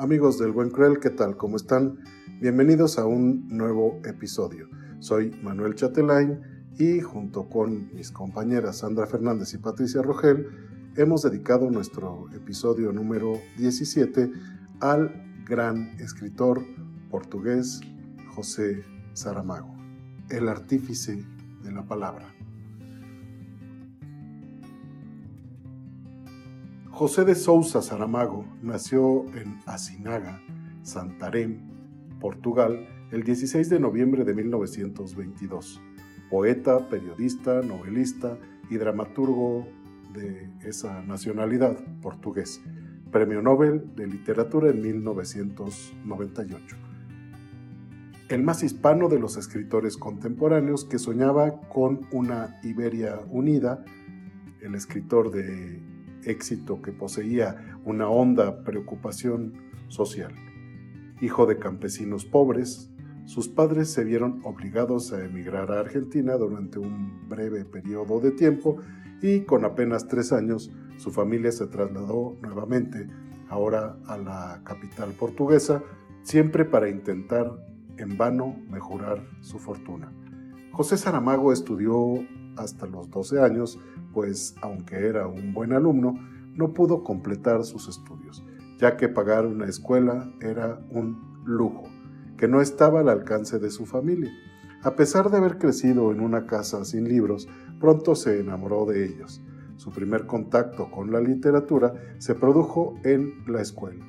Amigos 0.00 0.38
del 0.38 0.52
Buen 0.52 0.70
Cruel, 0.70 0.98
¿qué 0.98 1.10
tal? 1.10 1.36
¿Cómo 1.36 1.58
están? 1.58 1.98
Bienvenidos 2.40 2.98
a 2.98 3.04
un 3.04 3.46
nuevo 3.48 4.00
episodio. 4.06 4.66
Soy 4.98 5.30
Manuel 5.42 5.74
Chatelain 5.74 6.40
y 6.78 7.00
junto 7.00 7.50
con 7.50 7.94
mis 7.94 8.10
compañeras 8.10 8.78
Sandra 8.78 9.06
Fernández 9.06 9.52
y 9.52 9.58
Patricia 9.58 10.00
Rogel 10.00 10.46
hemos 10.96 11.20
dedicado 11.20 11.70
nuestro 11.70 12.30
episodio 12.34 12.94
número 12.94 13.34
17 13.58 14.32
al 14.80 15.42
gran 15.46 15.90
escritor 16.00 16.64
portugués 17.10 17.82
José 18.34 18.82
Saramago, 19.12 19.76
el 20.30 20.48
artífice 20.48 21.22
de 21.62 21.72
la 21.72 21.82
palabra. 21.86 22.39
José 27.00 27.24
de 27.24 27.34
Sousa 27.34 27.80
Saramago 27.80 28.44
nació 28.60 29.24
en 29.34 29.58
Asinaga, 29.64 30.42
Santarém, 30.82 31.62
Portugal, 32.20 32.86
el 33.10 33.22
16 33.22 33.70
de 33.70 33.80
noviembre 33.80 34.22
de 34.22 34.34
1922. 34.34 35.80
Poeta, 36.28 36.90
periodista, 36.90 37.62
novelista 37.62 38.36
y 38.68 38.76
dramaturgo 38.76 39.66
de 40.12 40.50
esa 40.62 41.00
nacionalidad, 41.00 41.78
portugués. 42.02 42.60
Premio 43.10 43.40
Nobel 43.40 43.94
de 43.96 44.06
Literatura 44.06 44.68
en 44.68 44.82
1998. 44.82 46.76
El 48.28 48.42
más 48.42 48.62
hispano 48.62 49.08
de 49.08 49.18
los 49.18 49.38
escritores 49.38 49.96
contemporáneos 49.96 50.84
que 50.84 50.98
soñaba 50.98 51.62
con 51.70 52.06
una 52.12 52.60
Iberia 52.62 53.20
unida, 53.30 53.86
el 54.60 54.74
escritor 54.74 55.30
de 55.30 55.89
éxito 56.24 56.82
que 56.82 56.92
poseía 56.92 57.78
una 57.84 58.08
honda 58.08 58.64
preocupación 58.64 59.54
social. 59.88 60.32
Hijo 61.20 61.46
de 61.46 61.58
campesinos 61.58 62.24
pobres, 62.24 62.90
sus 63.26 63.48
padres 63.48 63.92
se 63.92 64.04
vieron 64.04 64.40
obligados 64.44 65.12
a 65.12 65.24
emigrar 65.24 65.70
a 65.70 65.80
Argentina 65.80 66.36
durante 66.36 66.78
un 66.78 67.28
breve 67.28 67.64
periodo 67.64 68.20
de 68.20 68.32
tiempo 68.32 68.78
y 69.22 69.42
con 69.42 69.64
apenas 69.64 70.08
tres 70.08 70.32
años 70.32 70.72
su 70.96 71.10
familia 71.10 71.52
se 71.52 71.66
trasladó 71.66 72.36
nuevamente, 72.42 73.06
ahora 73.48 73.96
a 74.06 74.16
la 74.18 74.60
capital 74.64 75.12
portuguesa, 75.12 75.82
siempre 76.22 76.64
para 76.64 76.88
intentar 76.88 77.52
en 77.96 78.16
vano 78.16 78.56
mejorar 78.68 79.24
su 79.40 79.58
fortuna. 79.58 80.12
José 80.72 80.96
Saramago 80.96 81.52
estudió 81.52 82.24
hasta 82.56 82.86
los 82.86 83.10
12 83.10 83.40
años, 83.40 83.78
pues 84.12 84.54
aunque 84.62 84.96
era 85.06 85.26
un 85.26 85.52
buen 85.52 85.72
alumno, 85.72 86.14
no 86.54 86.72
pudo 86.72 87.04
completar 87.04 87.64
sus 87.64 87.88
estudios, 87.88 88.44
ya 88.78 88.96
que 88.96 89.08
pagar 89.08 89.46
una 89.46 89.66
escuela 89.66 90.32
era 90.40 90.80
un 90.90 91.42
lujo, 91.44 91.84
que 92.36 92.48
no 92.48 92.60
estaba 92.60 93.00
al 93.00 93.08
alcance 93.08 93.58
de 93.58 93.70
su 93.70 93.86
familia. 93.86 94.30
A 94.82 94.96
pesar 94.96 95.30
de 95.30 95.36
haber 95.36 95.58
crecido 95.58 96.10
en 96.10 96.20
una 96.20 96.46
casa 96.46 96.84
sin 96.84 97.08
libros, 97.08 97.48
pronto 97.78 98.14
se 98.14 98.40
enamoró 98.40 98.86
de 98.86 99.04
ellos. 99.04 99.42
Su 99.76 99.90
primer 99.90 100.26
contacto 100.26 100.90
con 100.90 101.10
la 101.10 101.20
literatura 101.20 101.94
se 102.18 102.34
produjo 102.34 102.94
en 103.04 103.44
la 103.46 103.60
escuela, 103.60 104.04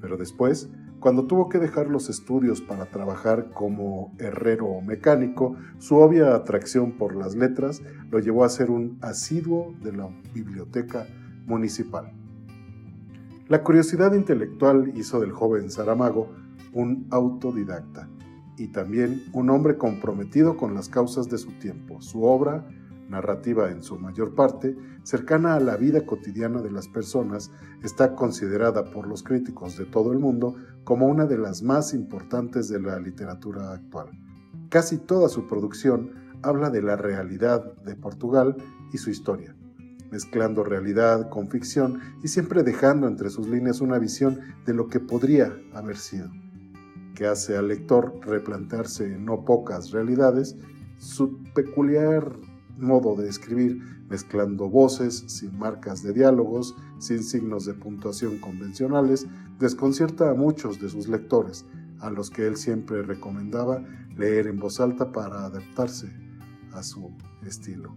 pero 0.00 0.16
después 0.16 0.70
cuando 1.02 1.26
tuvo 1.26 1.48
que 1.48 1.58
dejar 1.58 1.88
los 1.88 2.08
estudios 2.08 2.60
para 2.60 2.86
trabajar 2.86 3.50
como 3.50 4.14
herrero 4.18 4.80
mecánico, 4.82 5.56
su 5.78 5.96
obvia 5.96 6.36
atracción 6.36 6.92
por 6.92 7.16
las 7.16 7.34
letras 7.34 7.82
lo 8.08 8.20
llevó 8.20 8.44
a 8.44 8.48
ser 8.48 8.70
un 8.70 8.98
asiduo 9.02 9.74
de 9.82 9.92
la 9.92 10.08
biblioteca 10.32 11.08
municipal. 11.44 12.12
La 13.48 13.64
curiosidad 13.64 14.14
intelectual 14.14 14.92
hizo 14.94 15.18
del 15.18 15.32
joven 15.32 15.72
Saramago 15.72 16.30
un 16.72 17.08
autodidacta 17.10 18.08
y 18.56 18.68
también 18.68 19.24
un 19.32 19.50
hombre 19.50 19.76
comprometido 19.76 20.56
con 20.56 20.72
las 20.72 20.88
causas 20.88 21.28
de 21.28 21.38
su 21.38 21.50
tiempo. 21.58 22.00
Su 22.00 22.22
obra 22.22 22.64
narrativa 23.12 23.70
en 23.70 23.82
su 23.82 23.98
mayor 23.98 24.34
parte, 24.34 24.76
cercana 25.04 25.54
a 25.54 25.60
la 25.60 25.76
vida 25.76 26.04
cotidiana 26.04 26.60
de 26.60 26.72
las 26.72 26.88
personas, 26.88 27.52
está 27.84 28.16
considerada 28.16 28.90
por 28.90 29.06
los 29.06 29.22
críticos 29.22 29.76
de 29.76 29.84
todo 29.84 30.12
el 30.12 30.18
mundo 30.18 30.56
como 30.82 31.06
una 31.06 31.26
de 31.26 31.38
las 31.38 31.62
más 31.62 31.94
importantes 31.94 32.68
de 32.68 32.80
la 32.80 32.98
literatura 32.98 33.72
actual. 33.72 34.10
Casi 34.68 34.98
toda 34.98 35.28
su 35.28 35.46
producción 35.46 36.10
habla 36.42 36.70
de 36.70 36.82
la 36.82 36.96
realidad 36.96 37.74
de 37.84 37.94
Portugal 37.94 38.56
y 38.92 38.98
su 38.98 39.10
historia, 39.10 39.54
mezclando 40.10 40.64
realidad 40.64 41.28
con 41.28 41.48
ficción 41.48 42.00
y 42.22 42.28
siempre 42.28 42.62
dejando 42.62 43.06
entre 43.06 43.30
sus 43.30 43.46
líneas 43.48 43.80
una 43.80 43.98
visión 43.98 44.40
de 44.66 44.74
lo 44.74 44.88
que 44.88 44.98
podría 44.98 45.56
haber 45.74 45.96
sido, 45.96 46.30
que 47.14 47.26
hace 47.26 47.56
al 47.56 47.68
lector 47.68 48.18
replantearse 48.22 49.04
en 49.04 49.24
no 49.24 49.44
pocas 49.44 49.90
realidades 49.90 50.56
su 50.98 51.42
peculiar 51.54 52.32
modo 52.82 53.16
de 53.16 53.28
escribir, 53.28 53.78
mezclando 54.08 54.68
voces, 54.68 55.24
sin 55.26 55.58
marcas 55.58 56.02
de 56.02 56.12
diálogos, 56.12 56.76
sin 56.98 57.22
signos 57.22 57.64
de 57.64 57.74
puntuación 57.74 58.38
convencionales, 58.38 59.26
desconcierta 59.58 60.30
a 60.30 60.34
muchos 60.34 60.80
de 60.80 60.88
sus 60.88 61.08
lectores, 61.08 61.64
a 62.00 62.10
los 62.10 62.30
que 62.30 62.46
él 62.46 62.56
siempre 62.56 63.02
recomendaba 63.02 63.82
leer 64.16 64.48
en 64.48 64.58
voz 64.58 64.80
alta 64.80 65.12
para 65.12 65.46
adaptarse 65.46 66.08
a 66.72 66.82
su 66.82 67.10
estilo. 67.46 67.94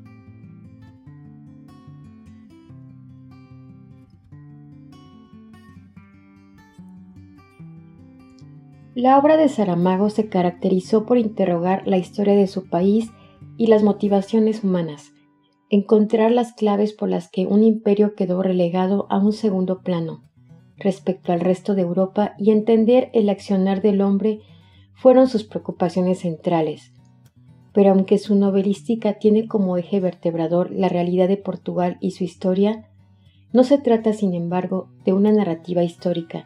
La 8.95 9.17
obra 9.17 9.35
de 9.35 9.49
Saramago 9.49 10.09
se 10.09 10.29
caracterizó 10.29 11.05
por 11.05 11.17
interrogar 11.17 11.85
la 11.85 11.97
historia 11.97 12.33
de 12.33 12.47
su 12.47 12.69
país 12.69 13.11
y 13.57 13.67
las 13.67 13.83
motivaciones 13.83 14.63
humanas, 14.63 15.13
encontrar 15.69 16.31
las 16.31 16.53
claves 16.53 16.93
por 16.93 17.09
las 17.09 17.29
que 17.29 17.47
un 17.47 17.63
imperio 17.63 18.15
quedó 18.15 18.41
relegado 18.41 19.07
a 19.09 19.17
un 19.17 19.33
segundo 19.33 19.81
plano 19.81 20.23
respecto 20.77 21.31
al 21.31 21.39
resto 21.39 21.75
de 21.75 21.81
Europa 21.81 22.33
y 22.37 22.51
entender 22.51 23.09
el 23.13 23.29
accionar 23.29 23.81
del 23.81 24.01
hombre 24.01 24.41
fueron 24.93 25.27
sus 25.27 25.43
preocupaciones 25.43 26.19
centrales. 26.19 26.93
Pero 27.73 27.91
aunque 27.91 28.17
su 28.17 28.35
novelística 28.35 29.13
tiene 29.13 29.47
como 29.47 29.77
eje 29.77 29.99
vertebrador 29.99 30.71
la 30.71 30.89
realidad 30.89 31.27
de 31.27 31.37
Portugal 31.37 31.97
y 31.99 32.11
su 32.11 32.23
historia, 32.23 32.89
no 33.51 33.63
se 33.63 33.77
trata, 33.77 34.13
sin 34.13 34.33
embargo, 34.33 34.89
de 35.05 35.13
una 35.13 35.31
narrativa 35.31 35.83
histórica, 35.83 36.45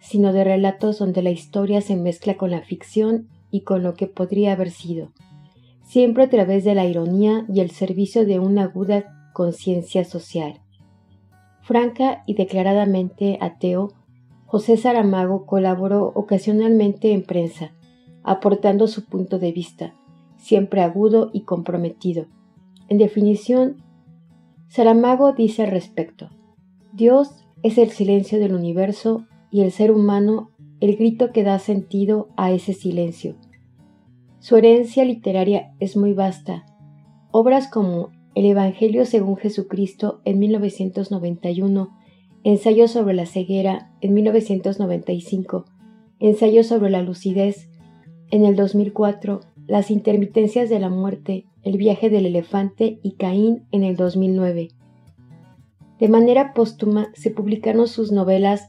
sino 0.00 0.32
de 0.32 0.44
relatos 0.44 0.98
donde 0.98 1.22
la 1.22 1.30
historia 1.30 1.80
se 1.80 1.96
mezcla 1.96 2.36
con 2.36 2.50
la 2.50 2.62
ficción 2.62 3.28
y 3.50 3.62
con 3.62 3.82
lo 3.82 3.94
que 3.94 4.06
podría 4.06 4.52
haber 4.52 4.70
sido 4.70 5.12
siempre 5.86 6.24
a 6.24 6.28
través 6.28 6.64
de 6.64 6.74
la 6.74 6.84
ironía 6.84 7.46
y 7.48 7.60
el 7.60 7.70
servicio 7.70 8.26
de 8.26 8.38
una 8.38 8.64
aguda 8.64 9.30
conciencia 9.32 10.04
social. 10.04 10.60
Franca 11.62 12.22
y 12.26 12.34
declaradamente 12.34 13.38
ateo, 13.40 13.92
José 14.44 14.76
Saramago 14.76 15.46
colaboró 15.46 16.12
ocasionalmente 16.14 17.12
en 17.12 17.22
prensa, 17.22 17.72
aportando 18.22 18.86
su 18.88 19.04
punto 19.04 19.38
de 19.38 19.52
vista, 19.52 19.94
siempre 20.36 20.82
agudo 20.82 21.30
y 21.32 21.42
comprometido. 21.42 22.26
En 22.88 22.98
definición, 22.98 23.82
Saramago 24.68 25.32
dice 25.32 25.64
al 25.64 25.70
respecto, 25.70 26.30
Dios 26.92 27.44
es 27.62 27.78
el 27.78 27.90
silencio 27.90 28.38
del 28.38 28.54
universo 28.54 29.24
y 29.50 29.62
el 29.62 29.72
ser 29.72 29.90
humano 29.90 30.50
el 30.80 30.96
grito 30.96 31.32
que 31.32 31.42
da 31.42 31.58
sentido 31.58 32.28
a 32.36 32.50
ese 32.50 32.74
silencio. 32.74 33.36
Su 34.38 34.56
herencia 34.56 35.04
literaria 35.04 35.72
es 35.80 35.96
muy 35.96 36.12
vasta. 36.12 36.66
Obras 37.30 37.68
como 37.68 38.10
El 38.34 38.44
Evangelio 38.44 39.04
según 39.06 39.36
Jesucristo 39.36 40.20
en 40.24 40.38
1991, 40.38 41.90
Ensayo 42.44 42.86
sobre 42.86 43.14
la 43.14 43.26
ceguera 43.26 43.90
en 44.00 44.14
1995, 44.14 45.64
Ensayo 46.20 46.62
sobre 46.64 46.90
la 46.90 47.02
lucidez 47.02 47.68
en 48.30 48.44
el 48.44 48.56
2004, 48.56 49.40
Las 49.66 49.90
intermitencias 49.90 50.68
de 50.68 50.78
la 50.78 50.90
muerte, 50.90 51.46
El 51.62 51.76
viaje 51.76 52.10
del 52.10 52.26
elefante 52.26 53.00
y 53.02 53.12
Caín 53.12 53.64
en 53.72 53.84
el 53.84 53.96
2009. 53.96 54.68
De 55.98 56.08
manera 56.08 56.52
póstuma 56.52 57.08
se 57.14 57.30
publicaron 57.30 57.88
sus 57.88 58.12
novelas 58.12 58.68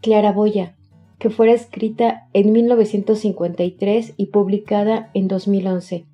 Claraboya, 0.00 0.75
que 1.18 1.30
fuera 1.30 1.52
escrita 1.52 2.28
en 2.32 2.52
1953 2.52 4.14
y 4.16 4.26
publicada 4.26 5.10
en 5.14 5.28
2011. 5.28 6.06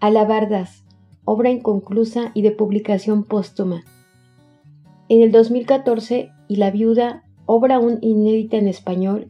Alabardas, 0.00 0.84
obra 1.24 1.50
inconclusa 1.50 2.32
y 2.34 2.42
de 2.42 2.50
publicación 2.50 3.24
póstuma. 3.24 3.84
En 5.08 5.22
el 5.22 5.30
2014, 5.30 6.30
y 6.48 6.56
La 6.56 6.70
Viuda, 6.70 7.22
obra 7.46 7.76
aún 7.76 7.98
inédita 8.02 8.56
en 8.56 8.66
español, 8.66 9.28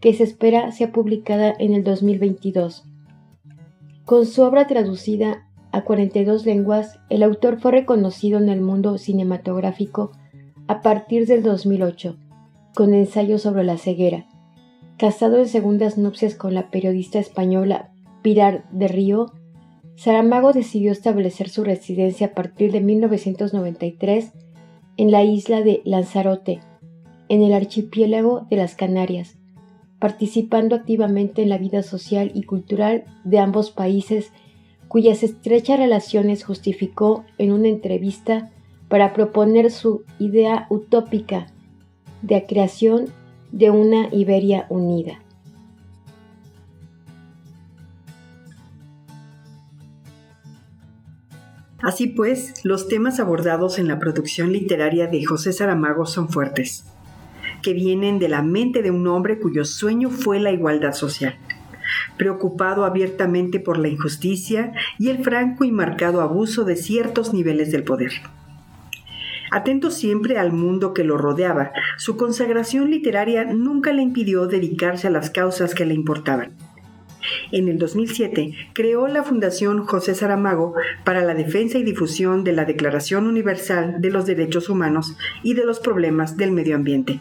que 0.00 0.14
se 0.14 0.24
espera 0.24 0.70
sea 0.72 0.92
publicada 0.92 1.52
en 1.58 1.74
el 1.74 1.84
2022. 1.84 2.84
Con 4.04 4.26
su 4.26 4.42
obra 4.42 4.66
traducida 4.66 5.48
a 5.72 5.82
42 5.82 6.44
lenguas, 6.44 7.00
el 7.08 7.22
autor 7.22 7.60
fue 7.60 7.72
reconocido 7.72 8.38
en 8.38 8.48
el 8.48 8.60
mundo 8.60 8.98
cinematográfico 8.98 10.12
a 10.66 10.82
partir 10.82 11.26
del 11.26 11.42
2008 11.42 12.16
con 12.74 12.94
ensayos 12.94 13.42
sobre 13.42 13.64
la 13.64 13.78
ceguera. 13.78 14.26
Casado 14.96 15.38
en 15.38 15.48
segundas 15.48 15.98
nupcias 15.98 16.34
con 16.34 16.54
la 16.54 16.70
periodista 16.70 17.18
española 17.18 17.92
Pilar 18.22 18.64
de 18.70 18.88
Río, 18.88 19.32
Saramago 19.96 20.52
decidió 20.52 20.92
establecer 20.92 21.48
su 21.48 21.64
residencia 21.64 22.28
a 22.28 22.34
partir 22.34 22.72
de 22.72 22.80
1993 22.80 24.32
en 24.96 25.10
la 25.10 25.22
isla 25.24 25.62
de 25.62 25.82
Lanzarote, 25.84 26.60
en 27.28 27.42
el 27.42 27.52
archipiélago 27.52 28.46
de 28.48 28.56
las 28.56 28.74
Canarias, 28.74 29.38
participando 29.98 30.76
activamente 30.76 31.42
en 31.42 31.48
la 31.48 31.58
vida 31.58 31.82
social 31.82 32.30
y 32.34 32.44
cultural 32.44 33.04
de 33.24 33.38
ambos 33.38 33.70
países 33.70 34.32
cuyas 34.88 35.22
estrechas 35.22 35.78
relaciones 35.78 36.44
justificó 36.44 37.24
en 37.38 37.52
una 37.52 37.68
entrevista 37.68 38.50
para 38.88 39.14
proponer 39.14 39.70
su 39.70 40.04
idea 40.18 40.66
utópica 40.68 41.51
de 42.22 42.46
creación 42.46 43.06
de 43.50 43.70
una 43.70 44.08
Iberia 44.12 44.66
unida. 44.70 45.20
Así 51.82 52.06
pues, 52.06 52.64
los 52.64 52.86
temas 52.86 53.18
abordados 53.18 53.78
en 53.78 53.88
la 53.88 53.98
producción 53.98 54.52
literaria 54.52 55.08
de 55.08 55.24
José 55.24 55.52
Saramago 55.52 56.06
son 56.06 56.28
fuertes, 56.28 56.84
que 57.60 57.74
vienen 57.74 58.20
de 58.20 58.28
la 58.28 58.42
mente 58.42 58.82
de 58.82 58.92
un 58.92 59.06
hombre 59.08 59.40
cuyo 59.40 59.64
sueño 59.64 60.08
fue 60.08 60.38
la 60.38 60.52
igualdad 60.52 60.92
social 60.92 61.36
preocupado 62.16 62.84
abiertamente 62.84 63.60
por 63.60 63.78
la 63.78 63.88
injusticia 63.88 64.72
y 64.98 65.08
el 65.08 65.22
franco 65.22 65.64
y 65.64 65.72
marcado 65.72 66.20
abuso 66.20 66.64
de 66.64 66.76
ciertos 66.76 67.32
niveles 67.32 67.72
del 67.72 67.84
poder. 67.84 68.12
Atento 69.52 69.90
siempre 69.90 70.38
al 70.38 70.52
mundo 70.52 70.94
que 70.94 71.04
lo 71.04 71.18
rodeaba, 71.18 71.72
su 71.98 72.16
consagración 72.16 72.90
literaria 72.90 73.44
nunca 73.44 73.92
le 73.92 74.02
impidió 74.02 74.46
dedicarse 74.46 75.06
a 75.06 75.10
las 75.10 75.30
causas 75.30 75.74
que 75.74 75.86
le 75.86 75.94
importaban. 75.94 76.52
En 77.52 77.68
el 77.68 77.78
2007 77.78 78.54
creó 78.72 79.06
la 79.06 79.22
Fundación 79.22 79.84
José 79.84 80.14
Saramago 80.14 80.74
para 81.04 81.22
la 81.22 81.34
defensa 81.34 81.78
y 81.78 81.84
difusión 81.84 82.42
de 82.42 82.52
la 82.52 82.64
Declaración 82.64 83.26
Universal 83.26 84.00
de 84.00 84.10
los 84.10 84.26
Derechos 84.26 84.68
Humanos 84.68 85.16
y 85.42 85.54
de 85.54 85.64
los 85.64 85.78
problemas 85.78 86.36
del 86.36 86.50
medio 86.50 86.74
ambiente 86.74 87.20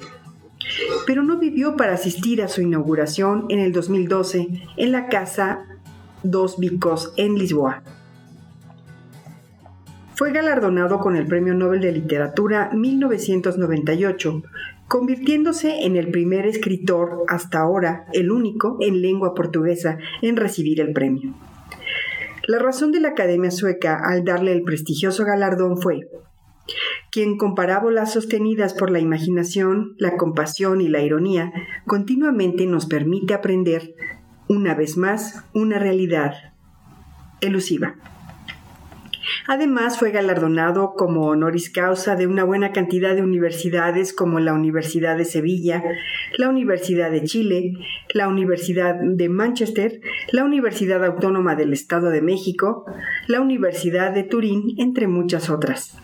pero 1.06 1.24
no 1.24 1.38
vivió 1.38 1.76
para 1.76 1.94
asistir 1.94 2.42
a 2.42 2.48
su 2.48 2.62
inauguración 2.62 3.46
en 3.50 3.60
el 3.60 3.72
2012 3.72 4.48
en 4.78 4.92
la 4.92 5.08
Casa 5.08 5.66
Dos 6.24 6.60
Vicos 6.60 7.14
en 7.18 7.36
Lisboa. 7.36 7.84
Fue 10.22 10.32
galardonado 10.32 11.00
con 11.00 11.16
el 11.16 11.26
Premio 11.26 11.56
Nobel 11.56 11.82
de 11.82 11.92
Literatura 11.92 12.70
1998, 12.74 14.44
convirtiéndose 14.88 15.84
en 15.84 15.96
el 15.96 16.12
primer 16.12 16.46
escritor 16.46 17.24
hasta 17.28 17.62
ahora, 17.62 18.06
el 18.14 18.30
único 18.30 18.78
en 18.82 19.02
lengua 19.02 19.34
portuguesa 19.34 19.98
en 20.22 20.38
recibir 20.38 20.80
el 20.80 20.94
premio. 20.94 21.34
La 22.46 22.60
razón 22.60 22.92
de 22.92 23.00
la 23.00 23.08
Academia 23.08 23.50
Sueca 23.50 24.00
al 24.00 24.24
darle 24.24 24.52
el 24.52 24.62
prestigioso 24.62 25.26
galardón 25.26 25.82
fue 25.82 26.08
quien 27.12 27.36
con 27.40 27.56
parábolas 27.56 28.14
sostenidas 28.14 28.76
por 28.76 28.92
la 28.92 29.00
imaginación, 29.00 29.96
la 29.98 30.18
compasión 30.18 30.82
y 30.82 30.88
la 30.88 31.02
ironía, 31.02 31.52
continuamente 31.88 32.68
nos 32.68 32.86
permite 32.86 33.34
aprender, 33.34 33.96
una 34.48 34.76
vez 34.76 34.98
más, 34.98 35.44
una 35.56 35.80
realidad 35.80 36.36
elusiva. 37.42 37.96
Además, 39.48 39.98
fue 39.98 40.12
galardonado 40.12 40.94
como 40.96 41.28
honoris 41.28 41.70
causa 41.70 42.16
de 42.16 42.28
una 42.28 42.44
buena 42.44 42.72
cantidad 42.72 43.16
de 43.16 43.22
universidades 43.22 44.14
como 44.14 44.40
la 44.40 44.54
Universidad 44.54 45.18
de 45.18 45.26
Sevilla, 45.26 45.84
la 46.38 46.50
Universidad 46.50 47.12
de 47.12 47.24
Chile, 47.24 47.74
la 48.14 48.28
Universidad 48.28 48.96
de 49.02 49.30
Manchester, 49.30 50.02
la 50.32 50.44
Universidad 50.44 51.04
Autónoma 51.06 51.56
del 51.56 51.74
Estado 51.74 52.10
de 52.10 52.22
México, 52.22 52.86
la 53.28 53.42
Universidad 53.42 54.12
de 54.14 54.24
Turín, 54.24 54.76
entre 54.78 55.08
muchas 55.08 55.50
otras. 55.50 55.98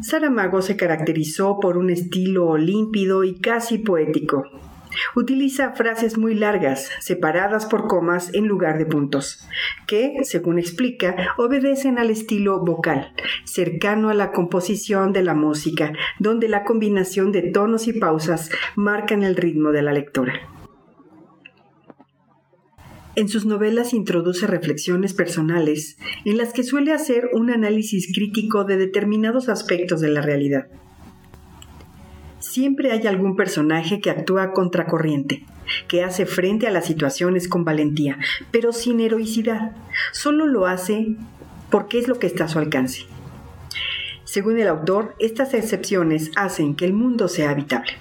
Saramago 0.00 0.62
se 0.62 0.76
caracterizó 0.76 1.58
por 1.60 1.76
un 1.76 1.90
estilo 1.90 2.56
límpido 2.56 3.24
y 3.24 3.40
casi 3.40 3.78
poético. 3.78 4.44
Utiliza 5.14 5.72
frases 5.72 6.18
muy 6.18 6.34
largas, 6.34 6.90
separadas 7.00 7.66
por 7.66 7.86
comas 7.86 8.32
en 8.34 8.46
lugar 8.46 8.78
de 8.78 8.86
puntos, 8.86 9.46
que, 9.86 10.18
según 10.22 10.58
explica, 10.58 11.34
obedecen 11.36 11.98
al 11.98 12.10
estilo 12.10 12.64
vocal, 12.64 13.12
cercano 13.44 14.10
a 14.10 14.14
la 14.14 14.32
composición 14.32 15.12
de 15.12 15.22
la 15.22 15.34
música, 15.34 15.92
donde 16.18 16.48
la 16.48 16.64
combinación 16.64 17.32
de 17.32 17.42
tonos 17.42 17.88
y 17.88 17.92
pausas 17.92 18.50
marcan 18.76 19.22
el 19.22 19.36
ritmo 19.36 19.72
de 19.72 19.82
la 19.82 19.92
lectura. 19.92 20.34
En 23.18 23.28
sus 23.28 23.46
novelas 23.46 23.94
introduce 23.94 24.46
reflexiones 24.46 25.12
personales 25.12 25.98
en 26.24 26.38
las 26.38 26.52
que 26.52 26.62
suele 26.62 26.92
hacer 26.92 27.30
un 27.32 27.50
análisis 27.50 28.12
crítico 28.14 28.62
de 28.62 28.76
determinados 28.76 29.48
aspectos 29.48 30.00
de 30.00 30.08
la 30.08 30.22
realidad. 30.22 30.68
Siempre 32.58 32.90
hay 32.90 33.06
algún 33.06 33.36
personaje 33.36 34.00
que 34.00 34.10
actúa 34.10 34.50
contracorriente, 34.52 35.44
que 35.86 36.02
hace 36.02 36.26
frente 36.26 36.66
a 36.66 36.72
las 36.72 36.86
situaciones 36.86 37.46
con 37.46 37.64
valentía, 37.64 38.18
pero 38.50 38.72
sin 38.72 38.98
heroicidad. 38.98 39.76
Solo 40.10 40.44
lo 40.44 40.66
hace 40.66 41.14
porque 41.70 42.00
es 42.00 42.08
lo 42.08 42.18
que 42.18 42.26
está 42.26 42.46
a 42.46 42.48
su 42.48 42.58
alcance. 42.58 43.02
Según 44.24 44.58
el 44.58 44.66
autor, 44.66 45.14
estas 45.20 45.54
excepciones 45.54 46.32
hacen 46.34 46.74
que 46.74 46.84
el 46.84 46.94
mundo 46.94 47.28
sea 47.28 47.50
habitable. 47.50 47.92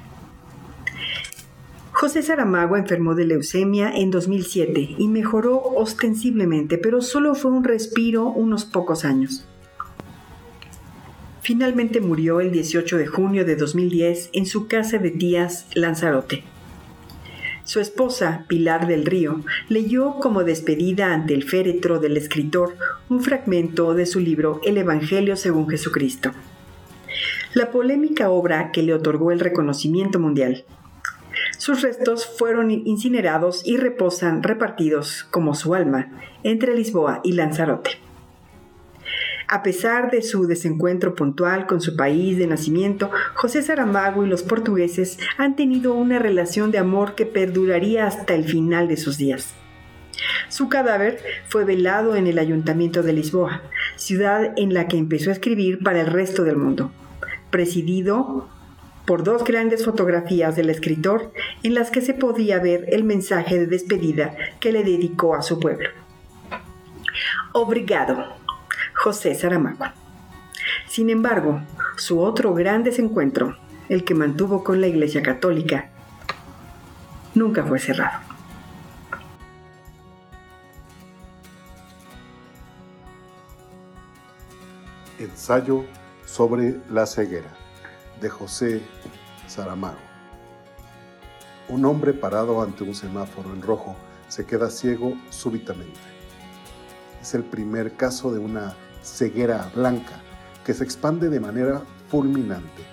José 1.91 2.23
Saramago 2.23 2.77
enfermó 2.77 3.13
de 3.13 3.25
leucemia 3.25 3.91
en 3.95 4.09
2007 4.09 4.95
y 4.97 5.07
mejoró 5.07 5.61
ostensiblemente, 5.61 6.79
pero 6.79 7.03
solo 7.03 7.35
fue 7.35 7.51
un 7.51 7.63
respiro 7.63 8.25
unos 8.25 8.65
pocos 8.65 9.05
años. 9.05 9.47
Finalmente 11.47 12.01
murió 12.01 12.41
el 12.41 12.51
18 12.51 12.97
de 12.97 13.07
junio 13.07 13.45
de 13.45 13.55
2010 13.55 14.31
en 14.33 14.45
su 14.45 14.67
casa 14.67 14.97
de 14.97 15.11
Díaz, 15.11 15.67
Lanzarote. 15.75 16.43
Su 17.63 17.79
esposa, 17.79 18.43
Pilar 18.49 18.85
del 18.85 19.05
Río, 19.05 19.45
leyó 19.69 20.15
como 20.19 20.43
despedida 20.43 21.13
ante 21.13 21.33
el 21.33 21.43
féretro 21.43 21.99
del 22.01 22.17
escritor 22.17 22.75
un 23.07 23.23
fragmento 23.23 23.93
de 23.93 24.05
su 24.05 24.19
libro 24.19 24.59
El 24.65 24.77
Evangelio 24.77 25.37
según 25.37 25.69
Jesucristo. 25.69 26.33
La 27.53 27.71
polémica 27.71 28.29
obra 28.29 28.73
que 28.73 28.83
le 28.83 28.93
otorgó 28.93 29.31
el 29.31 29.39
reconocimiento 29.39 30.19
mundial 30.19 30.65
sus 31.57 31.81
restos 31.81 32.25
fueron 32.25 32.71
incinerados 32.71 33.65
y 33.65 33.77
reposan 33.77 34.43
repartidos, 34.43 35.25
como 35.31 35.55
su 35.55 35.75
alma, 35.75 36.11
entre 36.43 36.75
Lisboa 36.75 37.21
y 37.23 37.33
Lanzarote. 37.33 38.06
A 39.49 39.63
pesar 39.63 40.11
de 40.11 40.21
su 40.21 40.45
desencuentro 40.45 41.15
puntual 41.15 41.67
con 41.67 41.79
su 41.79 41.95
país 41.95 42.37
de 42.37 42.47
nacimiento, 42.47 43.09
José 43.33 43.61
Saramago 43.61 44.25
y 44.25 44.27
los 44.27 44.43
portugueses 44.43 45.17
han 45.37 45.55
tenido 45.55 45.93
una 45.93 46.19
relación 46.19 46.69
de 46.69 46.79
amor 46.79 47.15
que 47.15 47.25
perduraría 47.25 48.07
hasta 48.07 48.35
el 48.35 48.43
final 48.43 48.89
de 48.89 48.97
sus 48.97 49.17
días. 49.17 49.53
Su 50.49 50.67
cadáver 50.67 51.21
fue 51.47 51.63
velado 51.63 52.15
en 52.17 52.27
el 52.27 52.39
Ayuntamiento 52.39 53.03
de 53.03 53.13
Lisboa, 53.13 53.61
ciudad 53.95 54.51
en 54.57 54.73
la 54.73 54.89
que 54.89 54.97
empezó 54.97 55.29
a 55.29 55.33
escribir 55.33 55.79
para 55.81 56.01
el 56.01 56.07
resto 56.07 56.43
del 56.43 56.57
mundo, 56.57 56.91
presidido 57.49 58.49
por 59.05 59.23
dos 59.23 59.45
grandes 59.45 59.85
fotografías 59.85 60.57
del 60.57 60.69
escritor 60.69 61.31
en 61.63 61.73
las 61.73 61.89
que 61.89 62.01
se 62.01 62.13
podía 62.13 62.59
ver 62.59 62.85
el 62.89 63.05
mensaje 63.05 63.57
de 63.57 63.67
despedida 63.67 64.35
que 64.59 64.73
le 64.73 64.83
dedicó 64.83 65.35
a 65.35 65.41
su 65.41 65.57
pueblo. 65.57 65.89
Obrigado, 67.53 68.36
José 68.97 69.35
Saramago. 69.35 69.85
Sin 70.87 71.11
embargo, 71.11 71.61
su 71.97 72.19
otro 72.19 72.53
gran 72.55 72.83
desencuentro, 72.83 73.55
el 73.89 74.03
que 74.03 74.15
mantuvo 74.15 74.63
con 74.63 74.81
la 74.81 74.87
Iglesia 74.87 75.21
Católica, 75.21 75.89
nunca 77.35 77.63
fue 77.63 77.77
cerrado. 77.77 78.19
Ensayo 85.19 85.85
sobre 86.25 86.75
la 86.89 87.05
ceguera 87.05 87.49
de 88.19 88.29
José 88.29 88.81
Saramago. 89.45 89.97
Un 91.69 91.85
hombre 91.85 92.13
parado 92.13 92.63
ante 92.63 92.83
un 92.83 92.95
semáforo 92.95 93.53
en 93.53 93.61
rojo 93.61 93.95
se 94.27 94.45
queda 94.45 94.71
ciego 94.71 95.13
súbitamente. 95.29 95.99
Es 97.21 97.35
el 97.35 97.43
primer 97.43 97.95
caso 97.95 98.31
de 98.31 98.39
una 98.39 98.75
ceguera 99.07 99.71
blanca 99.73 100.21
que 100.65 100.73
se 100.73 100.83
expande 100.83 101.29
de 101.29 101.39
manera 101.39 101.81
fulminante. 102.09 102.83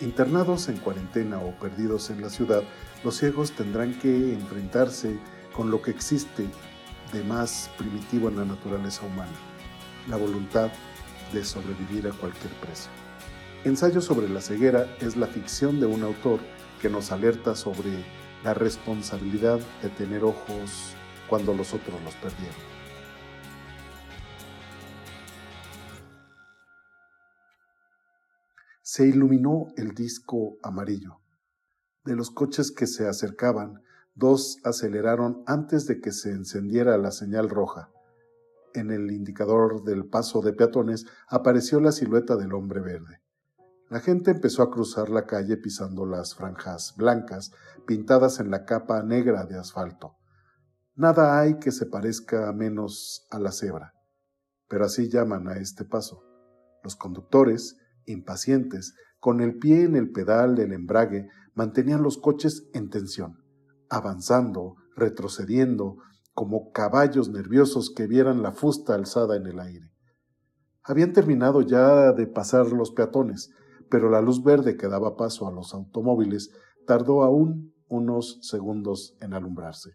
Internados 0.00 0.68
en 0.68 0.76
cuarentena 0.76 1.38
o 1.38 1.52
perdidos 1.58 2.10
en 2.10 2.20
la 2.20 2.30
ciudad, 2.30 2.62
los 3.02 3.16
ciegos 3.16 3.52
tendrán 3.52 3.98
que 3.98 4.34
enfrentarse 4.34 5.18
con 5.54 5.70
lo 5.70 5.82
que 5.82 5.90
existe 5.90 6.46
de 7.12 7.24
más 7.24 7.70
primitivo 7.78 8.28
en 8.28 8.36
la 8.36 8.44
naturaleza 8.44 9.04
humana, 9.06 9.32
la 10.08 10.16
voluntad 10.16 10.70
de 11.32 11.44
sobrevivir 11.44 12.06
a 12.06 12.12
cualquier 12.12 12.52
precio. 12.54 12.90
Ensayo 13.64 14.00
sobre 14.00 14.28
la 14.28 14.40
ceguera 14.40 14.86
es 15.00 15.16
la 15.16 15.26
ficción 15.26 15.80
de 15.80 15.86
un 15.86 16.02
autor 16.02 16.40
que 16.80 16.88
nos 16.88 17.10
alerta 17.10 17.56
sobre 17.56 17.90
la 18.44 18.54
responsabilidad 18.54 19.58
de 19.82 19.88
tener 19.88 20.22
ojos 20.22 20.94
cuando 21.28 21.54
los 21.54 21.74
otros 21.74 22.00
los 22.04 22.14
perdieron. 22.14 22.75
Se 28.96 29.06
iluminó 29.06 29.74
el 29.76 29.92
disco 29.92 30.56
amarillo. 30.62 31.20
De 32.06 32.16
los 32.16 32.30
coches 32.30 32.70
que 32.70 32.86
se 32.86 33.06
acercaban, 33.06 33.82
dos 34.14 34.56
aceleraron 34.64 35.42
antes 35.46 35.86
de 35.86 36.00
que 36.00 36.12
se 36.12 36.30
encendiera 36.30 36.96
la 36.96 37.10
señal 37.10 37.50
roja. 37.50 37.90
En 38.72 38.90
el 38.90 39.10
indicador 39.10 39.84
del 39.84 40.06
paso 40.06 40.40
de 40.40 40.54
peatones 40.54 41.04
apareció 41.28 41.78
la 41.78 41.92
silueta 41.92 42.36
del 42.36 42.54
hombre 42.54 42.80
verde. 42.80 43.20
La 43.90 44.00
gente 44.00 44.30
empezó 44.30 44.62
a 44.62 44.70
cruzar 44.70 45.10
la 45.10 45.26
calle 45.26 45.58
pisando 45.58 46.06
las 46.06 46.34
franjas 46.34 46.94
blancas 46.96 47.52
pintadas 47.86 48.40
en 48.40 48.50
la 48.50 48.64
capa 48.64 49.02
negra 49.02 49.44
de 49.44 49.58
asfalto. 49.58 50.16
Nada 50.94 51.38
hay 51.38 51.58
que 51.58 51.70
se 51.70 51.84
parezca 51.84 52.50
menos 52.54 53.26
a 53.30 53.38
la 53.40 53.52
cebra, 53.52 53.92
pero 54.68 54.86
así 54.86 55.10
llaman 55.10 55.48
a 55.48 55.58
este 55.58 55.84
paso. 55.84 56.24
Los 56.82 56.96
conductores, 56.96 57.76
impacientes, 58.06 58.94
con 59.18 59.40
el 59.40 59.58
pie 59.58 59.84
en 59.84 59.96
el 59.96 60.10
pedal 60.10 60.54
del 60.54 60.72
embrague, 60.72 61.28
mantenían 61.54 62.02
los 62.02 62.18
coches 62.18 62.68
en 62.72 62.90
tensión, 62.90 63.38
avanzando, 63.88 64.76
retrocediendo, 64.94 65.98
como 66.34 66.70
caballos 66.70 67.30
nerviosos 67.30 67.90
que 67.90 68.06
vieran 68.06 68.42
la 68.42 68.52
fusta 68.52 68.94
alzada 68.94 69.36
en 69.36 69.46
el 69.46 69.58
aire. 69.58 69.90
Habían 70.82 71.12
terminado 71.12 71.62
ya 71.62 72.12
de 72.12 72.26
pasar 72.26 72.66
los 72.72 72.92
peatones, 72.92 73.50
pero 73.90 74.10
la 74.10 74.20
luz 74.20 74.42
verde 74.44 74.76
que 74.76 74.86
daba 74.86 75.16
paso 75.16 75.48
a 75.48 75.52
los 75.52 75.72
automóviles 75.74 76.50
tardó 76.86 77.22
aún 77.22 77.72
unos 77.88 78.38
segundos 78.42 79.16
en 79.20 79.32
alumbrarse. 79.32 79.92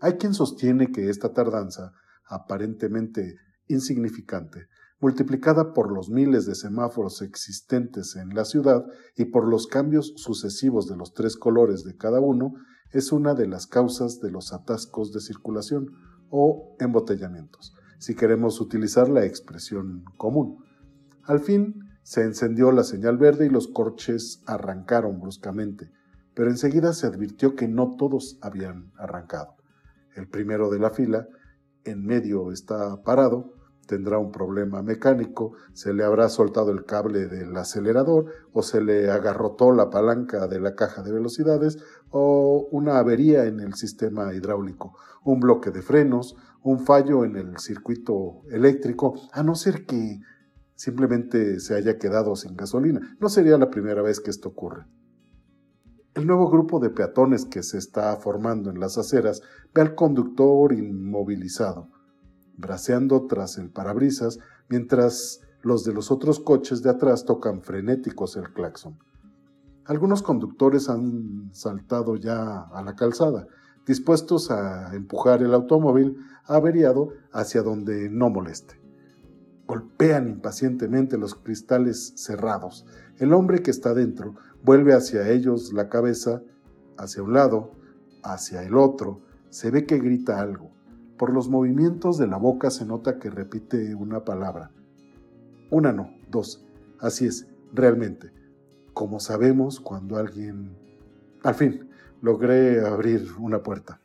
Hay 0.00 0.14
quien 0.14 0.34
sostiene 0.34 0.92
que 0.92 1.08
esta 1.08 1.32
tardanza, 1.32 1.92
aparentemente 2.26 3.36
insignificante, 3.68 4.66
multiplicada 5.02 5.74
por 5.74 5.92
los 5.92 6.08
miles 6.08 6.46
de 6.46 6.54
semáforos 6.54 7.22
existentes 7.22 8.14
en 8.14 8.36
la 8.36 8.44
ciudad 8.44 8.86
y 9.16 9.26
por 9.26 9.48
los 9.48 9.66
cambios 9.66 10.14
sucesivos 10.16 10.86
de 10.86 10.96
los 10.96 11.12
tres 11.12 11.36
colores 11.36 11.82
de 11.82 11.96
cada 11.96 12.20
uno, 12.20 12.54
es 12.92 13.10
una 13.10 13.34
de 13.34 13.48
las 13.48 13.66
causas 13.66 14.20
de 14.20 14.30
los 14.30 14.52
atascos 14.52 15.12
de 15.12 15.20
circulación 15.20 15.90
o 16.30 16.76
embotellamientos, 16.78 17.74
si 17.98 18.14
queremos 18.14 18.60
utilizar 18.60 19.08
la 19.08 19.24
expresión 19.24 20.04
común. 20.16 20.64
Al 21.24 21.40
fin, 21.40 21.80
se 22.04 22.22
encendió 22.22 22.70
la 22.70 22.84
señal 22.84 23.18
verde 23.18 23.46
y 23.46 23.50
los 23.50 23.66
corches 23.66 24.40
arrancaron 24.46 25.20
bruscamente, 25.20 25.90
pero 26.32 26.48
enseguida 26.48 26.92
se 26.92 27.08
advirtió 27.08 27.56
que 27.56 27.66
no 27.66 27.96
todos 27.96 28.38
habían 28.40 28.92
arrancado. 28.96 29.56
El 30.14 30.28
primero 30.28 30.70
de 30.70 30.78
la 30.78 30.90
fila, 30.90 31.26
en 31.84 32.04
medio 32.04 32.52
está 32.52 33.02
parado, 33.02 33.61
tendrá 33.86 34.18
un 34.18 34.32
problema 34.32 34.82
mecánico, 34.82 35.52
se 35.72 35.92
le 35.92 36.04
habrá 36.04 36.28
soltado 36.28 36.70
el 36.70 36.84
cable 36.84 37.26
del 37.26 37.56
acelerador 37.56 38.26
o 38.52 38.62
se 38.62 38.80
le 38.80 39.10
agarrotó 39.10 39.72
la 39.72 39.90
palanca 39.90 40.46
de 40.48 40.60
la 40.60 40.74
caja 40.74 41.02
de 41.02 41.12
velocidades 41.12 41.78
o 42.10 42.68
una 42.70 42.98
avería 42.98 43.44
en 43.44 43.60
el 43.60 43.74
sistema 43.74 44.32
hidráulico, 44.34 44.96
un 45.24 45.40
bloque 45.40 45.70
de 45.70 45.82
frenos, 45.82 46.36
un 46.62 46.80
fallo 46.80 47.24
en 47.24 47.36
el 47.36 47.58
circuito 47.58 48.42
eléctrico, 48.50 49.14
a 49.32 49.42
no 49.42 49.54
ser 49.54 49.84
que 49.84 50.20
simplemente 50.74 51.60
se 51.60 51.74
haya 51.74 51.98
quedado 51.98 52.36
sin 52.36 52.56
gasolina. 52.56 53.16
No 53.20 53.28
sería 53.28 53.58
la 53.58 53.70
primera 53.70 54.02
vez 54.02 54.20
que 54.20 54.30
esto 54.30 54.48
ocurre. 54.48 54.86
El 56.14 56.26
nuevo 56.26 56.50
grupo 56.50 56.78
de 56.78 56.90
peatones 56.90 57.46
que 57.46 57.62
se 57.62 57.78
está 57.78 58.14
formando 58.16 58.70
en 58.70 58.78
las 58.78 58.98
aceras 58.98 59.40
ve 59.74 59.80
al 59.80 59.94
conductor 59.94 60.72
inmovilizado, 60.72 61.88
braceando 62.62 63.26
tras 63.26 63.58
el 63.58 63.68
parabrisas, 63.68 64.38
mientras 64.70 65.42
los 65.60 65.84
de 65.84 65.92
los 65.92 66.10
otros 66.10 66.40
coches 66.40 66.82
de 66.82 66.88
atrás 66.88 67.26
tocan 67.26 67.60
frenéticos 67.60 68.36
el 68.36 68.52
claxon. 68.54 68.98
Algunos 69.84 70.22
conductores 70.22 70.88
han 70.88 71.50
saltado 71.52 72.16
ya 72.16 72.60
a 72.60 72.82
la 72.82 72.94
calzada, 72.94 73.46
dispuestos 73.84 74.50
a 74.50 74.94
empujar 74.94 75.42
el 75.42 75.52
automóvil 75.52 76.16
averiado 76.46 77.10
hacia 77.32 77.62
donde 77.62 78.08
no 78.08 78.30
moleste. 78.30 78.80
Golpean 79.66 80.28
impacientemente 80.28 81.18
los 81.18 81.34
cristales 81.34 82.12
cerrados. 82.16 82.86
El 83.18 83.32
hombre 83.32 83.62
que 83.62 83.70
está 83.70 83.92
dentro 83.94 84.36
vuelve 84.62 84.94
hacia 84.94 85.28
ellos 85.28 85.72
la 85.72 85.88
cabeza, 85.88 86.42
hacia 86.96 87.22
un 87.22 87.32
lado, 87.32 87.72
hacia 88.22 88.62
el 88.62 88.76
otro. 88.76 89.20
Se 89.50 89.70
ve 89.70 89.84
que 89.84 89.98
grita 89.98 90.40
algo. 90.40 90.71
Por 91.22 91.32
los 91.32 91.48
movimientos 91.48 92.18
de 92.18 92.26
la 92.26 92.36
boca 92.36 92.68
se 92.68 92.84
nota 92.84 93.20
que 93.20 93.30
repite 93.30 93.94
una 93.94 94.24
palabra. 94.24 94.72
Una 95.70 95.92
no, 95.92 96.10
dos. 96.28 96.66
Así 96.98 97.26
es, 97.26 97.46
realmente. 97.72 98.32
Como 98.92 99.20
sabemos 99.20 99.78
cuando 99.78 100.16
alguien... 100.16 100.76
Al 101.44 101.54
fin, 101.54 101.88
logré 102.22 102.84
abrir 102.84 103.24
una 103.38 103.62
puerta. 103.62 104.00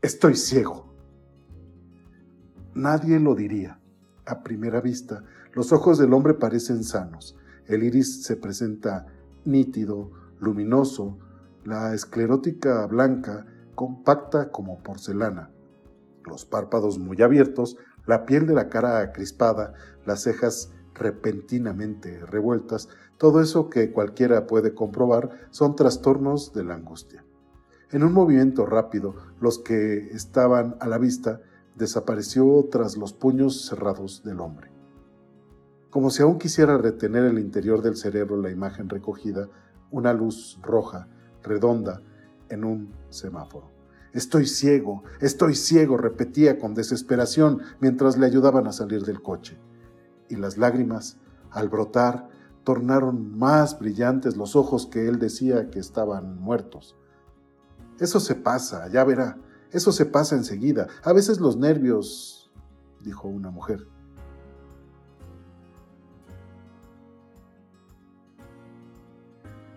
Estoy 0.00 0.36
ciego. 0.36 0.94
Nadie 2.72 3.18
lo 3.18 3.34
diría 3.34 3.80
a 4.26 4.44
primera 4.44 4.80
vista, 4.80 5.24
los 5.54 5.72
ojos 5.72 5.98
del 5.98 6.12
hombre 6.12 6.34
parecen 6.34 6.84
sanos. 6.84 7.36
El 7.66 7.82
iris 7.82 8.22
se 8.22 8.36
presenta 8.36 9.06
nítido, 9.44 10.12
luminoso, 10.38 11.18
la 11.64 11.94
esclerótica 11.94 12.86
blanca, 12.86 13.44
compacta 13.74 14.52
como 14.52 14.78
porcelana. 14.84 15.50
Los 16.26 16.44
párpados 16.44 16.98
muy 16.98 17.20
abiertos, 17.22 17.76
la 18.06 18.26
piel 18.26 18.46
de 18.46 18.54
la 18.54 18.68
cara 18.68 19.12
crispada, 19.12 19.74
las 20.06 20.22
cejas 20.22 20.72
repentinamente 20.94 22.24
revueltas, 22.26 22.88
todo 23.18 23.40
eso 23.40 23.70
que 23.70 23.92
cualquiera 23.92 24.46
puede 24.46 24.74
comprobar 24.74 25.30
son 25.50 25.76
trastornos 25.76 26.52
de 26.52 26.64
la 26.64 26.74
angustia. 26.74 27.24
En 27.92 28.04
un 28.04 28.12
movimiento 28.12 28.66
rápido, 28.66 29.14
los 29.40 29.58
que 29.58 30.08
estaban 30.12 30.76
a 30.80 30.86
la 30.86 30.98
vista 30.98 31.40
desapareció 31.74 32.68
tras 32.70 32.96
los 32.96 33.12
puños 33.12 33.66
cerrados 33.66 34.22
del 34.22 34.40
hombre. 34.40 34.70
Como 35.90 36.10
si 36.10 36.22
aún 36.22 36.38
quisiera 36.38 36.78
retener 36.78 37.24
el 37.24 37.38
interior 37.38 37.82
del 37.82 37.96
cerebro 37.96 38.36
la 38.36 38.50
imagen 38.50 38.88
recogida, 38.88 39.48
una 39.90 40.12
luz 40.12 40.58
roja, 40.62 41.08
redonda, 41.42 42.00
en 42.48 42.64
un 42.64 42.92
semáforo. 43.08 43.69
Estoy 44.12 44.46
ciego, 44.46 45.04
estoy 45.20 45.54
ciego, 45.54 45.96
repetía 45.96 46.58
con 46.58 46.74
desesperación 46.74 47.62
mientras 47.80 48.18
le 48.18 48.26
ayudaban 48.26 48.66
a 48.66 48.72
salir 48.72 49.04
del 49.04 49.22
coche. 49.22 49.58
Y 50.28 50.36
las 50.36 50.58
lágrimas, 50.58 51.18
al 51.50 51.68
brotar, 51.68 52.28
tornaron 52.64 53.38
más 53.38 53.78
brillantes 53.78 54.36
los 54.36 54.56
ojos 54.56 54.86
que 54.86 55.08
él 55.08 55.18
decía 55.18 55.70
que 55.70 55.78
estaban 55.78 56.40
muertos. 56.40 56.96
Eso 57.98 58.18
se 58.18 58.34
pasa, 58.34 58.88
ya 58.88 59.04
verá, 59.04 59.38
eso 59.72 59.92
se 59.92 60.06
pasa 60.06 60.34
enseguida. 60.34 60.88
A 61.04 61.12
veces 61.12 61.38
los 61.38 61.56
nervios, 61.56 62.50
dijo 63.00 63.28
una 63.28 63.50
mujer. 63.50 63.86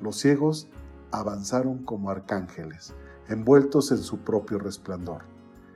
Los 0.02 0.18
ciegos 0.18 0.68
avanzaron 1.12 1.84
como 1.84 2.10
arcángeles, 2.10 2.94
envueltos 3.30 3.92
en 3.92 4.00
su 4.00 4.20
propio 4.20 4.60
resplandor. 4.60 5.24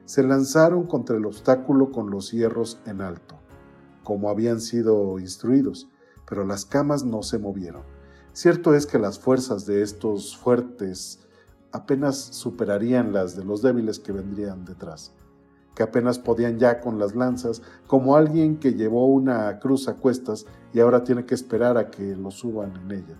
Se 0.06 0.24
lanzaron 0.24 0.88
contra 0.88 1.18
el 1.18 1.26
obstáculo 1.26 1.92
con 1.92 2.10
los 2.10 2.32
hierros 2.32 2.80
en 2.86 3.02
alto, 3.02 3.36
como 4.04 4.30
habían 4.30 4.62
sido 4.62 5.20
instruidos, 5.20 5.90
pero 6.28 6.46
las 6.46 6.66
camas 6.66 7.04
no 7.04 7.24
se 7.24 7.40
movieron. 7.40 7.84
Cierto 8.34 8.76
es 8.76 8.86
que 8.86 9.00
las 9.00 9.20
fuerzas 9.20 9.66
de 9.66 9.82
estos 9.82 10.38
fuertes 10.38 11.20
apenas 11.72 12.18
superarían 12.18 13.12
las 13.14 13.36
de 13.36 13.44
los 13.44 13.62
débiles 13.62 14.00
que 14.00 14.12
vendrían 14.12 14.64
detrás, 14.64 15.12
que 15.76 15.84
apenas 15.84 16.20
podían 16.20 16.60
ya 16.60 16.80
con 16.80 17.00
las 17.00 17.16
lanzas, 17.16 17.62
como 17.88 18.16
alguien 18.16 18.58
que 18.58 18.74
llevó 18.74 19.08
una 19.08 19.60
cruz 19.60 19.88
a 19.88 19.96
cuestas 19.96 20.46
y 20.74 20.80
ahora 20.80 21.04
tiene 21.04 21.26
que 21.26 21.36
esperar 21.36 21.78
a 21.78 21.90
que 21.90 22.16
lo 22.16 22.32
suban 22.32 22.76
en 22.78 22.92
ella. 22.92 23.18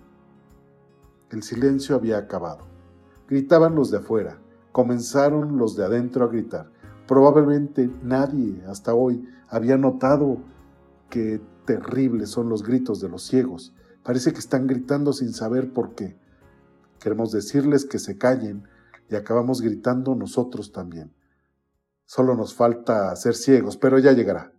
El 1.30 1.42
silencio 1.42 1.96
había 1.96 2.18
acabado. 2.18 2.77
Gritaban 3.28 3.74
los 3.74 3.90
de 3.90 3.98
afuera, 3.98 4.38
comenzaron 4.72 5.58
los 5.58 5.76
de 5.76 5.84
adentro 5.84 6.24
a 6.24 6.28
gritar. 6.28 6.70
Probablemente 7.06 7.90
nadie 8.02 8.62
hasta 8.66 8.94
hoy 8.94 9.28
había 9.48 9.76
notado 9.76 10.38
qué 11.10 11.40
terribles 11.64 12.30
son 12.30 12.48
los 12.48 12.62
gritos 12.62 13.00
de 13.00 13.08
los 13.08 13.22
ciegos. 13.22 13.74
Parece 14.02 14.32
que 14.32 14.38
están 14.38 14.66
gritando 14.66 15.12
sin 15.12 15.32
saber 15.32 15.72
por 15.72 15.94
qué 15.94 16.16
Queremos 16.98 17.30
decirles 17.30 17.84
que 17.84 17.98
se 17.98 18.18
callen 18.18 18.64
y 19.08 19.14
acabamos 19.14 19.60
gritando 19.60 20.14
nosotros 20.14 20.72
también. 20.72 21.14
Solo 22.04 22.34
nos 22.34 22.54
falta 22.54 23.14
ser 23.16 23.34
ciegos, 23.34 23.76
pero 23.76 23.98
ya 23.98 24.12
llegará. 24.12 24.52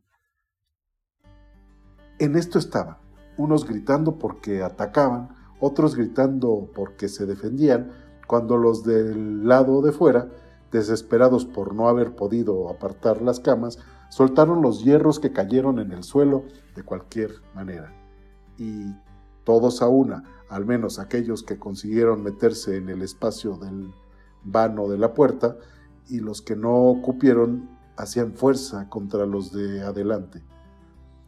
En 2.18 2.36
esto 2.36 2.60
estaba, 2.60 3.02
unos 3.38 3.66
gritando 3.68 4.18
porque 4.18 4.64
atacaban, 4.64 5.36
otros 5.60 5.96
gritando 5.96 6.72
porque 6.74 7.10
se 7.10 7.26
defendían, 7.26 7.92
cuando 8.30 8.58
los 8.58 8.84
del 8.84 9.48
lado 9.48 9.82
de 9.82 9.92
fuera, 9.92 10.30
desesperados 10.72 11.46
por 11.46 11.74
no 11.74 11.90
haber 11.90 12.16
podido 12.16 12.70
apartar 12.70 13.24
las 13.24 13.40
camas, 13.40 13.80
soltaron 14.12 14.62
los 14.62 14.84
hierros 14.84 15.20
que 15.20 15.34
cayeron 15.34 15.80
en 15.80 15.92
el 15.92 16.04
suelo 16.04 16.44
de 16.76 16.84
cualquier 16.84 17.32
manera. 17.56 17.92
Y 18.60 18.94
todos 19.46 19.82
a 19.82 19.88
una, 19.88 20.26
al 20.48 20.68
menos 20.68 21.00
aquellos 21.00 21.42
que 21.42 21.58
consiguieron 21.58 22.22
meterse 22.22 22.78
en 22.78 22.90
el 22.90 23.02
espacio 23.02 23.58
del 23.58 23.92
vano 24.44 24.88
de 24.88 25.00
la 25.00 25.16
puerta, 25.16 25.58
y 26.08 26.20
los 26.20 26.44
que 26.44 26.56
no 26.56 27.02
cupieron 27.04 27.68
hacían 27.98 28.34
fuerza 28.34 28.88
contra 28.90 29.26
los 29.26 29.52
de 29.52 29.82
adelante. 29.82 30.44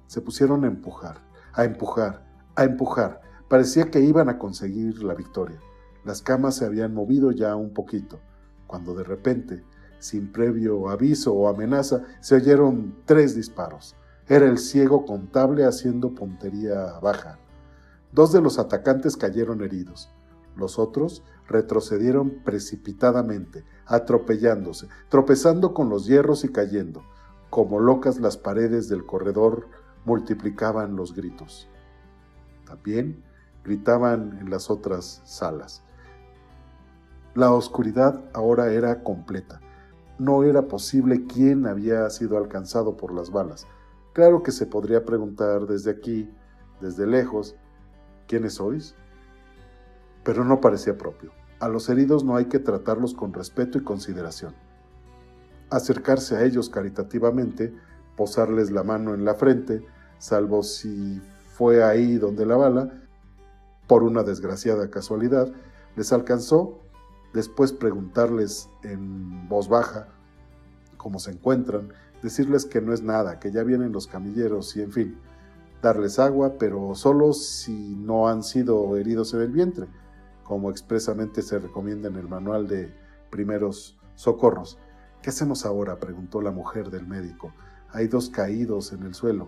Se 0.06 0.22
pusieron 0.22 0.66
a 0.66 0.68
empujar, 0.68 1.18
a 1.54 1.64
empujar, 1.66 2.28
a 2.56 2.64
empujar. 2.64 3.22
Parecía 3.50 3.90
que 3.90 4.02
iban 4.02 4.30
a 4.30 4.38
conseguir 4.38 5.02
la 5.02 5.16
victoria. 5.16 5.60
Las 6.04 6.22
camas 6.22 6.56
se 6.56 6.66
habían 6.66 6.94
movido 6.94 7.32
ya 7.32 7.56
un 7.56 7.74
poquito, 7.74 8.20
cuando 8.68 8.96
de 8.96 9.04
repente, 9.04 9.64
sin 10.00 10.32
previo 10.32 10.90
aviso 10.90 11.34
o 11.34 11.48
amenaza, 11.48 12.02
se 12.22 12.36
oyeron 12.36 12.96
tres 13.06 13.36
disparos. 13.36 13.96
Era 14.28 14.48
el 14.48 14.58
ciego 14.58 15.06
contable 15.06 15.66
haciendo 15.66 16.16
puntería 16.16 17.00
baja. 17.02 17.38
Dos 18.12 18.32
de 18.32 18.42
los 18.42 18.60
atacantes 18.60 19.16
cayeron 19.16 19.62
heridos. 19.62 20.10
Los 20.56 20.80
otros 20.80 21.24
retrocedieron 21.48 22.42
precipitadamente, 22.44 23.64
atropellándose, 23.86 24.88
tropezando 25.10 25.74
con 25.74 25.90
los 25.90 26.08
hierros 26.08 26.44
y 26.44 26.50
cayendo. 26.50 27.04
Como 27.50 27.80
locas 27.80 28.20
las 28.20 28.38
paredes 28.38 28.90
del 28.90 29.06
corredor 29.06 29.68
multiplicaban 30.06 30.96
los 30.96 31.14
gritos. 31.14 31.68
También 32.66 33.24
gritaban 33.64 34.40
en 34.40 34.50
las 34.50 34.70
otras 34.70 35.22
salas. 35.26 35.84
La 37.34 37.54
oscuridad 37.54 38.22
ahora 38.34 38.74
era 38.74 39.04
completa. 39.04 39.62
No 40.20 40.44
era 40.44 40.64
posible 40.64 41.26
quién 41.28 41.66
había 41.66 42.10
sido 42.10 42.38
alcanzado 42.38 42.98
por 42.98 43.14
las 43.14 43.32
balas. 43.32 43.68
Claro 44.12 44.44
que 44.44 44.52
se 44.52 44.66
podría 44.66 45.06
preguntar 45.06 45.66
desde 45.66 45.92
aquí, 45.92 46.30
desde 46.82 47.08
lejos, 47.08 47.56
¿quiénes 48.28 48.56
sois? 48.56 48.96
Pero 50.26 50.44
no 50.44 50.60
parecía 50.60 50.98
propio. 50.98 51.32
A 51.62 51.70
los 51.70 51.88
heridos 51.88 52.26
no 52.26 52.36
hay 52.36 52.46
que 52.46 52.60
tratarlos 52.60 53.14
con 53.14 53.32
respeto 53.34 53.78
y 53.78 53.84
consideración. 53.84 54.54
Acercarse 55.70 56.36
a 56.36 56.44
ellos 56.44 56.70
caritativamente, 56.70 57.74
posarles 58.18 58.72
la 58.72 58.84
mano 58.84 59.14
en 59.14 59.24
la 59.24 59.36
frente, 59.36 59.86
salvo 60.18 60.64
si 60.64 61.22
fue 61.54 61.82
ahí 61.82 62.18
donde 62.18 62.46
la 62.46 62.58
bala, 62.58 62.92
por 63.88 64.04
una 64.04 64.24
desgraciada 64.24 64.90
casualidad, 64.90 65.50
les 65.96 66.12
alcanzó, 66.12 66.81
después 67.34 67.74
preguntarles 67.74 68.70
en 68.84 69.48
voz 69.48 69.70
baja 69.70 70.08
cómo 70.98 71.20
se 71.20 71.32
encuentran, 71.32 71.90
decirles 72.22 72.66
que 72.66 72.82
no 72.82 72.94
es 72.94 73.02
nada, 73.02 73.40
que 73.40 73.52
ya 73.52 73.64
vienen 73.64 73.92
los 73.92 74.08
camilleros 74.08 74.76
y 74.76 74.82
en 74.82 74.92
fin, 74.92 75.18
darles 75.82 76.20
agua, 76.20 76.54
pero 76.60 76.94
solo 76.96 77.34
si 77.34 77.96
no 77.96 78.28
han 78.28 78.44
sido 78.44 78.96
heridos 78.98 79.34
en 79.34 79.42
el 79.42 79.52
vientre 79.52 79.88
como 80.52 80.70
expresamente 80.70 81.42
se 81.44 81.60
recomienda 81.60 82.10
en 82.10 82.18
el 82.18 82.28
manual 82.28 82.68
de 82.68 82.94
primeros 83.30 83.98
socorros. 84.16 84.78
¿Qué 85.22 85.30
hacemos 85.30 85.66
ahora? 85.66 85.98
preguntó 85.98 86.42
la 86.42 86.52
mujer 86.52 86.90
del 86.90 87.08
médico. 87.08 87.54
Hay 87.90 88.10
dos 88.10 88.30
caídos 88.30 88.92
en 88.92 89.04
el 89.04 89.14
suelo. 89.14 89.48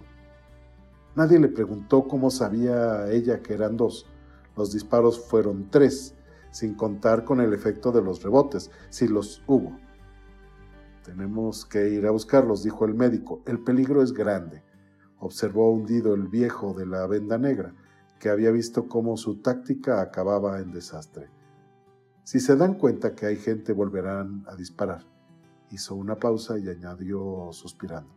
Nadie 1.13 1.39
le 1.39 1.49
preguntó 1.49 2.07
cómo 2.07 2.31
sabía 2.31 3.11
ella 3.11 3.41
que 3.41 3.53
eran 3.53 3.75
dos. 3.75 4.05
Los 4.55 4.71
disparos 4.71 5.19
fueron 5.19 5.69
tres, 5.69 6.15
sin 6.53 6.75
contar 6.75 7.25
con 7.25 7.41
el 7.41 7.51
efecto 7.51 7.91
de 7.91 8.03
los 8.03 8.21
rebotes, 8.21 8.69
si 8.89 9.07
los 9.07 9.43
hubo. 9.47 9.75
Tenemos 11.03 11.65
que 11.65 11.89
ir 11.89 12.05
a 12.05 12.11
buscarlos, 12.11 12.63
dijo 12.63 12.85
el 12.85 12.93
médico. 12.93 13.41
El 13.45 13.59
peligro 13.59 14.03
es 14.03 14.13
grande. 14.13 14.63
Observó 15.17 15.71
hundido 15.71 16.13
el 16.13 16.27
viejo 16.27 16.73
de 16.73 16.85
la 16.85 17.07
venda 17.07 17.37
negra 17.37 17.73
que 18.19 18.29
había 18.29 18.51
visto 18.51 18.87
cómo 18.87 19.17
su 19.17 19.41
táctica 19.41 19.99
acababa 19.99 20.59
en 20.59 20.71
desastre. 20.71 21.29
Si 22.23 22.39
se 22.39 22.55
dan 22.55 22.75
cuenta 22.75 23.15
que 23.15 23.25
hay 23.25 23.35
gente 23.35 23.73
volverán 23.73 24.45
a 24.47 24.55
disparar. 24.55 25.03
Hizo 25.71 25.95
una 25.95 26.17
pausa 26.17 26.57
y 26.57 26.69
añadió 26.69 27.49
suspirando. 27.51 28.15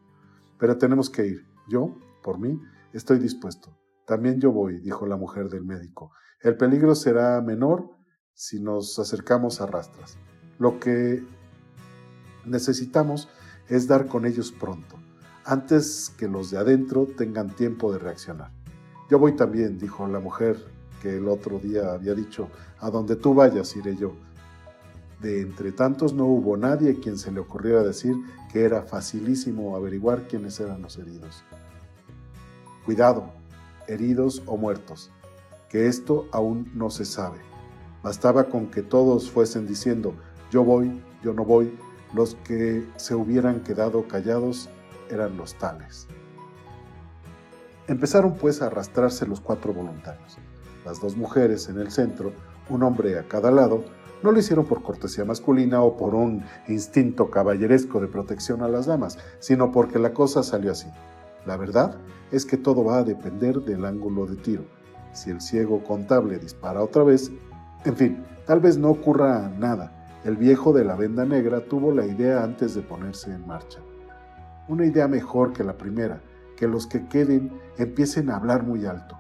Pero 0.59 0.79
tenemos 0.79 1.11
que 1.11 1.27
ir. 1.27 1.47
Yo, 1.69 1.97
por 2.23 2.39
mí, 2.39 2.61
estoy 2.93 3.19
dispuesto. 3.19 3.77
También 4.07 4.41
yo 4.41 4.53
voy, 4.53 4.79
dijo 4.79 5.07
la 5.07 5.17
mujer 5.17 5.49
del 5.49 5.65
médico. 5.65 6.13
El 6.41 6.57
peligro 6.57 6.95
será 6.95 7.41
menor 7.41 7.96
si 8.37 8.61
nos 8.61 8.99
acercamos 8.99 9.63
a 9.63 9.67
rastras. 9.67 10.19
Lo 10.59 10.79
que 10.79 11.25
necesitamos 12.45 13.29
es 13.69 13.89
dar 13.89 14.07
con 14.07 14.27
ellos 14.27 14.53
pronto, 14.53 14.97
antes 15.45 16.13
que 16.19 16.29
los 16.29 16.51
de 16.51 16.59
adentro 16.59 17.07
tengan 17.07 17.57
tiempo 17.57 17.93
de 17.93 17.99
reaccionar. 17.99 18.53
Yo 19.11 19.19
voy 19.19 19.35
también, 19.35 19.79
dijo 19.79 20.07
la 20.07 20.21
mujer 20.21 20.63
que 21.01 21.17
el 21.17 21.29
otro 21.29 21.59
día 21.59 21.93
había 21.93 22.15
dicho, 22.15 22.49
a 22.79 22.91
donde 22.91 23.17
tú 23.17 23.35
vayas 23.35 23.75
iré 23.75 23.97
yo. 23.97 24.13
De 25.21 25.41
entre 25.41 25.73
tantos 25.73 26.13
no 26.13 26.27
hubo 26.27 26.59
nadie 26.59 27.01
quien 27.01 27.17
se 27.17 27.33
le 27.33 27.41
ocurriera 27.41 27.83
decir 27.83 28.15
que 28.53 28.65
era 28.65 28.83
facilísimo 28.83 29.75
averiguar 29.75 30.29
quiénes 30.29 30.61
eran 30.61 30.83
los 30.83 30.99
heridos. 30.99 31.43
Cuidado, 32.85 33.33
heridos 33.89 34.43
o 34.45 34.59
muertos, 34.59 35.11
que 35.71 35.87
esto 35.87 36.29
aún 36.33 36.71
no 36.75 36.91
se 36.91 37.07
sabe. 37.07 37.39
Bastaba 38.03 38.45
con 38.45 38.67
que 38.67 38.83
todos 38.83 39.31
fuesen 39.31 39.67
diciendo, 39.67 40.15
yo 40.51 40.65
voy, 40.65 41.03
yo 41.23 41.33
no 41.33 41.45
voy, 41.45 41.77
los 42.15 42.35
que 42.45 42.87
se 42.97 43.15
hubieran 43.15 43.61
quedado 43.61 44.07
callados 44.07 44.69
eran 45.11 45.37
los 45.37 45.55
tales. 45.55 46.07
Empezaron 47.89 48.35
pues 48.35 48.63
a 48.63 48.67
arrastrarse 48.67 49.27
los 49.27 49.41
cuatro 49.41 49.73
voluntarios. 49.73 50.39
Las 50.85 51.01
dos 51.01 51.17
mujeres 51.17 51.69
en 51.69 51.79
el 51.79 51.91
centro, 51.91 52.33
un 52.69 52.83
hombre 52.83 53.19
a 53.19 53.29
cada 53.29 53.51
lado, 53.51 53.85
no 54.23 54.33
lo 54.33 54.39
hicieron 54.39 54.67
por 54.67 54.83
cortesía 54.83 55.25
masculina 55.25 55.83
o 55.83 55.97
por 55.97 56.15
un 56.15 56.43
instinto 56.69 57.31
caballeresco 57.31 58.01
de 58.01 58.09
protección 58.09 58.63
a 58.63 58.69
las 58.69 58.87
damas, 58.87 59.19
sino 59.39 59.71
porque 59.71 59.99
la 59.99 60.13
cosa 60.13 60.43
salió 60.43 60.73
así. 60.73 60.89
La 61.45 61.57
verdad 61.57 61.97
es 62.33 62.45
que 62.45 62.57
todo 62.57 62.85
va 62.85 62.99
a 62.99 63.05
depender 63.05 63.61
del 63.61 63.85
ángulo 63.85 64.27
de 64.27 64.37
tiro. 64.37 64.65
Si 65.13 65.31
el 65.31 65.41
ciego 65.41 65.85
contable 65.85 66.39
dispara 66.39 66.83
otra 66.83 67.05
vez, 67.05 67.31
en 67.87 67.97
fin, 67.97 68.25
tal 68.47 68.59
vez 68.59 68.77
no 68.77 68.91
ocurra 68.91 69.49
nada. 69.49 69.93
El 70.25 70.37
viejo 70.37 70.73
de 70.73 70.85
la 70.85 70.97
venda 70.97 71.25
negra 71.25 71.61
tuvo 71.61 71.93
la 71.93 72.05
idea 72.05 72.43
antes 72.43 72.75
de 72.75 72.83
ponerse 72.83 73.33
en 73.33 73.47
marcha. 73.47 73.79
Una 74.67 74.85
idea 74.85 75.07
mejor 75.07 75.53
que 75.53 75.63
la 75.63 75.79
primera, 75.79 76.21
que 76.57 76.67
los 76.67 76.89
que 76.89 77.07
queden 77.07 77.53
empiecen 77.79 78.29
a 78.29 78.37
hablar 78.37 78.65
muy 78.65 78.87
alto, 78.87 79.17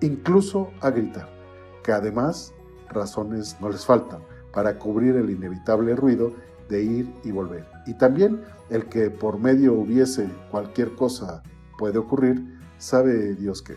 incluso 0.00 0.70
a 0.80 0.90
gritar, 0.90 1.28
que 1.82 1.90
además 1.90 2.54
razones 2.88 3.56
no 3.60 3.68
les 3.68 3.84
faltan 3.84 4.20
para 4.52 4.78
cubrir 4.78 5.16
el 5.16 5.28
inevitable 5.28 5.96
ruido 5.96 6.32
de 6.68 6.84
ir 6.84 7.12
y 7.24 7.32
volver. 7.32 7.66
Y 7.84 7.94
también 7.94 8.42
el 8.68 8.86
que 8.86 9.10
por 9.10 9.40
medio 9.40 9.74
hubiese 9.74 10.28
cualquier 10.52 10.94
cosa 10.94 11.42
puede 11.78 11.98
ocurrir, 11.98 12.60
sabe 12.78 13.34
Dios 13.34 13.60
qué. 13.60 13.74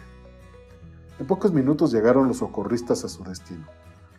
En 1.20 1.28
pocos 1.28 1.54
minutos 1.54 1.92
llegaron 1.92 2.28
los 2.28 2.38
socorristas 2.38 3.06
a 3.06 3.10
su 3.10 3.24
destino. 3.24 3.68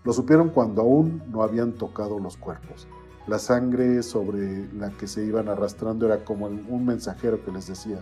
Lo 0.05 0.13
supieron 0.13 0.51
cuando 0.51 0.83
aún 0.83 1.23
no 1.29 1.43
habían 1.43 1.73
tocado 1.73 2.21
los 2.21 2.37
cuerpos. 2.37 2.87
La 3.27 3.39
sangre 3.39 4.03
sobre 4.03 4.73
la 4.75 4.91
que 4.91 5.09
se 5.09 5.25
iban 5.25 5.49
arrastrando 5.49 6.07
era 6.07 6.25
como 6.25 6.47
un 6.47 6.87
mensajero 6.87 7.45
que 7.45 7.51
les 7.51 7.67
decía, 7.67 7.99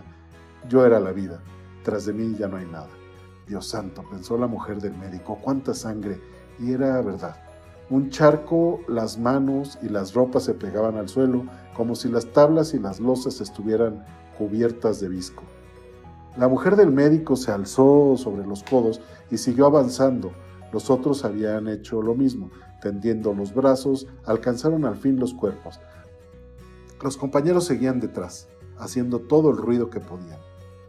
yo 0.69 0.85
era 0.85 0.99
la 0.99 1.11
vida, 1.11 1.41
tras 1.83 2.05
de 2.05 2.13
mí 2.13 2.35
ya 2.37 2.47
no 2.47 2.57
hay 2.57 2.65
nada. 2.65 2.89
Dios 3.47 3.67
santo, 3.67 4.03
pensó 4.09 4.37
la 4.37 4.47
mujer 4.47 4.79
del 4.79 4.95
médico, 4.95 5.39
cuánta 5.41 5.73
sangre, 5.73 6.21
y 6.59 6.73
era 6.73 7.01
verdad. 7.01 7.35
Un 7.89 8.09
charco, 8.09 8.79
las 8.87 9.17
manos 9.17 9.79
y 9.81 9.89
las 9.89 10.13
ropas 10.13 10.43
se 10.43 10.53
pegaban 10.53 10.97
al 10.97 11.09
suelo, 11.09 11.45
como 11.75 11.95
si 11.95 12.09
las 12.09 12.27
tablas 12.31 12.73
y 12.73 12.79
las 12.79 12.99
losas 12.99 13.41
estuvieran 13.41 14.05
cubiertas 14.37 14.99
de 14.99 15.09
visco. 15.09 15.43
La 16.35 16.47
mujer 16.47 16.75
del 16.75 16.91
médico 16.91 17.35
se 17.35 17.51
alzó 17.51 18.15
sobre 18.17 18.45
los 18.45 18.63
codos 18.63 19.01
y 19.29 19.37
siguió 19.37 19.67
avanzando. 19.67 20.31
Los 20.71 20.89
otros 20.89 21.25
habían 21.25 21.67
hecho 21.67 22.01
lo 22.01 22.15
mismo, 22.15 22.49
tendiendo 22.81 23.33
los 23.35 23.53
brazos, 23.53 24.07
alcanzaron 24.25 24.85
al 24.85 24.95
fin 24.95 25.19
los 25.19 25.35
cuerpos. 25.35 25.79
Los 27.03 27.17
compañeros 27.17 27.65
seguían 27.65 27.99
detrás, 27.99 28.47
haciendo 28.77 29.19
todo 29.19 29.51
el 29.51 29.57
ruido 29.57 29.91
que 29.91 29.99
podían. 29.99 30.39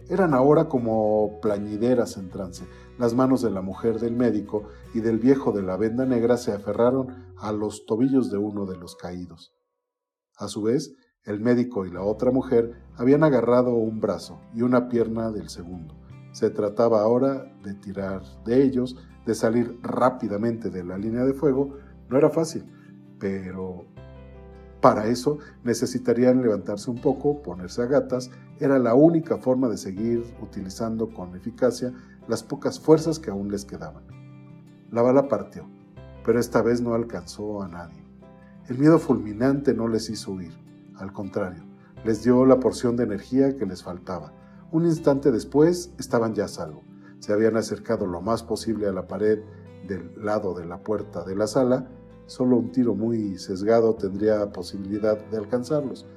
Eran 0.09 0.33
ahora 0.33 0.69
como 0.69 1.39
plañideras 1.43 2.17
en 2.17 2.31
trance. 2.31 2.65
Las 2.99 3.15
manos 3.15 3.43
de 3.43 3.51
la 3.51 3.61
mujer 3.61 4.01
del 4.01 4.15
médico 4.15 4.65
y 4.95 5.01
del 5.01 5.19
viejo 5.19 5.53
de 5.53 5.63
la 5.63 5.77
venda 5.77 6.07
negra 6.07 6.39
se 6.39 6.53
aferraron 6.53 7.33
a 7.37 7.53
los 7.53 7.85
tobillos 7.85 8.31
de 8.31 8.39
uno 8.39 8.65
de 8.65 8.77
los 8.77 8.97
caídos. 8.97 9.53
A 10.37 10.49
su 10.49 10.63
vez, 10.63 10.95
el 11.25 11.41
médico 11.41 11.87
y 11.87 11.91
la 11.91 12.03
otra 12.03 12.31
mujer 12.31 12.73
habían 12.97 13.25
agarrado 13.25 13.75
un 13.75 14.01
brazo 14.01 14.41
y 14.55 14.63
una 14.63 14.89
pierna 14.89 15.31
del 15.31 15.49
segundo. 15.49 15.95
Se 16.33 16.51
trataba 16.51 17.01
ahora 17.01 17.51
de 17.63 17.75
tirar 17.75 18.23
de 18.45 18.63
ellos, 18.63 18.97
de 19.25 19.35
salir 19.35 19.79
rápidamente 19.83 20.69
de 20.69 20.85
la 20.85 20.99
línea 20.99 21.25
de 21.25 21.33
fuego. 21.33 21.77
No 22.11 22.19
era 22.19 22.29
fácil, 22.29 22.65
pero 23.19 23.87
para 24.81 25.07
eso 25.07 25.39
necesitarían 25.63 26.43
levantarse 26.43 26.91
un 26.91 27.01
poco, 27.01 27.41
ponerse 27.43 27.83
a 27.83 27.87
gatas. 27.87 28.31
Era 28.61 28.79
la 28.79 28.95
única 28.95 29.39
forma 29.39 29.69
de 29.69 29.79
seguir 29.79 30.25
utilizando 30.43 31.09
con 31.09 31.35
eficacia 31.35 31.93
las 32.29 32.43
pocas 32.43 32.79
fuerzas 32.79 33.19
que 33.19 33.31
aún 33.31 33.51
les 33.51 33.65
quedaban. 33.65 34.05
La 34.91 35.03
bala 35.03 35.29
partió, 35.29 35.67
pero 36.25 36.39
esta 36.39 36.61
vez 36.61 36.81
no 36.83 36.95
alcanzó 36.95 37.63
a 37.63 37.69
nadie. 37.69 38.05
El 38.69 38.79
miedo 38.79 38.99
fulminante 38.99 39.75
no 39.75 39.89
les 39.89 40.11
hizo 40.11 40.33
huir, 40.33 40.53
al 40.97 41.13
contrario, 41.13 41.65
les 42.05 42.23
dio 42.23 42.45
la 42.45 42.61
porción 42.61 42.97
de 42.97 43.05
energía 43.05 43.57
que 43.57 43.67
les 43.67 43.83
faltaba 43.83 44.33
un 44.75 44.87
instante 44.87 45.31
después 45.31 45.95
estaban 46.01 46.35
ya 46.35 46.47
a 46.47 46.49
salvo. 46.49 46.83
Se 47.21 47.33
habían 47.33 47.57
acercado 47.57 48.07
lo 48.07 48.21
más 48.21 48.43
posible 48.43 48.89
a 48.89 48.93
la 48.93 49.07
pared 49.07 49.39
del 49.87 50.11
lado 50.17 50.53
de 50.53 50.65
la 50.65 50.83
puerta 50.83 51.23
de 51.23 51.37
la 51.37 51.47
sala. 51.47 51.87
Solo 52.27 52.57
un 52.57 52.73
tiro 52.73 52.97
muy 52.97 53.39
sesgado 53.39 53.95
tendría 53.95 54.51
posibilidad 54.51 55.25
de 55.27 55.37
alcanzarlos. 55.37 56.09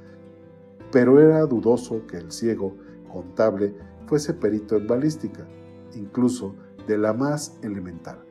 Pero 0.92 1.22
era 1.22 1.46
dudoso 1.46 2.08
que 2.08 2.18
el 2.18 2.32
ciego 2.32 2.76
contable 3.14 3.76
fuese 4.08 4.34
perito 4.34 4.76
en 4.76 4.88
balística, 4.88 5.46
incluso 5.94 6.56
de 6.88 6.98
la 6.98 7.14
más 7.14 7.60
elemental. 7.62 8.26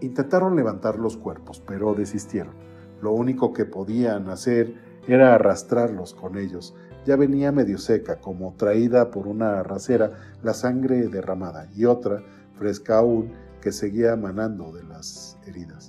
Intentaron 0.00 0.56
levantar 0.56 0.98
los 0.98 1.18
cuerpos, 1.18 1.62
pero 1.66 1.92
desistieron. 1.92 2.54
Lo 3.02 3.12
único 3.12 3.52
que 3.52 3.66
podían 3.66 4.30
hacer 4.30 4.87
era 5.08 5.34
arrastrarlos 5.34 6.14
con 6.14 6.38
ellos 6.38 6.74
ya 7.08 7.16
venía 7.16 7.52
medio 7.52 7.78
seca, 7.78 8.20
como 8.20 8.52
traída 8.58 9.10
por 9.10 9.26
una 9.26 9.60
arracera 9.60 10.10
la 10.42 10.52
sangre 10.52 11.08
derramada, 11.08 11.66
y 11.74 11.86
otra, 11.86 12.22
fresca 12.52 12.98
aún, 12.98 13.32
que 13.62 13.72
seguía 13.72 14.14
manando 14.14 14.72
de 14.72 14.82
las 14.84 15.38
heridas. 15.46 15.88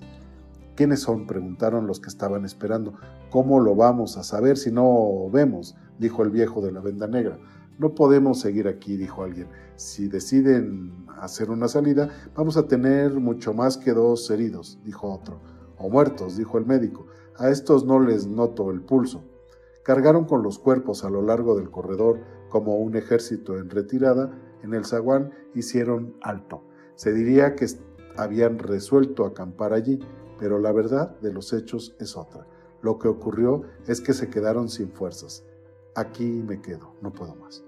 ¿Quiénes 0.75 1.01
son? 1.01 1.27
preguntaron 1.27 1.88
los 1.88 1.99
que 1.99 2.08
estaban 2.08 2.45
esperando. 2.45 2.93
¿Cómo 3.32 3.60
lo 3.60 3.75
vamos 3.75 4.15
a 4.15 4.23
saber 4.23 4.58
si 4.58 4.71
no 4.71 5.29
vemos? 5.29 5.75
dijo 5.97 6.23
el 6.23 6.29
viejo 6.29 6.62
de 6.62 6.71
la 6.71 6.79
venda 6.79 7.05
negra. 7.05 7.38
No 7.77 7.95
podemos 7.95 8.39
seguir 8.39 8.69
aquí, 8.69 8.95
dijo 8.95 9.21
alguien. 9.21 9.49
Si 9.75 10.08
deciden 10.08 11.05
hacer 11.19 11.49
una 11.49 11.67
salida, 11.67 12.08
vamos 12.34 12.55
a 12.55 12.65
tener 12.65 13.12
mucho 13.19 13.53
más 13.53 13.75
que 13.75 13.91
dos 13.91 14.32
heridos, 14.32 14.79
dijo 14.86 15.12
otro. 15.12 15.41
O 15.77 15.89
muertos, 15.89 16.38
dijo 16.38 16.58
el 16.58 16.65
médico. 16.65 17.08
A 17.39 17.49
estos 17.49 17.86
no 17.86 18.02
les 18.02 18.28
noto 18.28 18.69
el 18.69 18.82
pulso. 18.82 19.23
Cargaron 19.84 20.25
con 20.25 20.43
los 20.43 20.60
cuerpos 20.60 21.06
a 21.06 21.10
lo 21.10 21.21
largo 21.21 21.56
del 21.56 21.71
corredor 21.71 22.19
como 22.49 22.75
un 22.75 22.97
ejército 22.97 23.58
en 23.58 23.69
retirada. 23.69 24.38
En 24.62 24.73
el 24.73 24.84
zaguán 24.84 25.32
hicieron 25.56 26.17
alto. 26.21 26.63
Se 26.95 27.13
diría 27.13 27.56
que 27.56 27.65
habían 28.17 28.60
resuelto 28.60 29.25
acampar 29.25 29.71
allí, 29.71 29.99
pero 30.38 30.60
la 30.60 30.73
verdad 30.73 31.17
de 31.21 31.32
los 31.32 31.54
hechos 31.54 31.95
es 31.97 32.17
otra. 32.17 32.45
Lo 32.82 32.99
que 32.99 33.08
ocurrió 33.08 33.62
es 33.88 34.02
que 34.02 34.13
se 34.13 34.30
quedaron 34.30 34.67
sin 34.67 34.91
fuerzas. 34.91 35.45
Aquí 35.95 36.43
me 36.45 36.62
quedo, 36.62 36.93
no 37.02 37.13
puedo 37.13 37.36
más. 37.36 37.63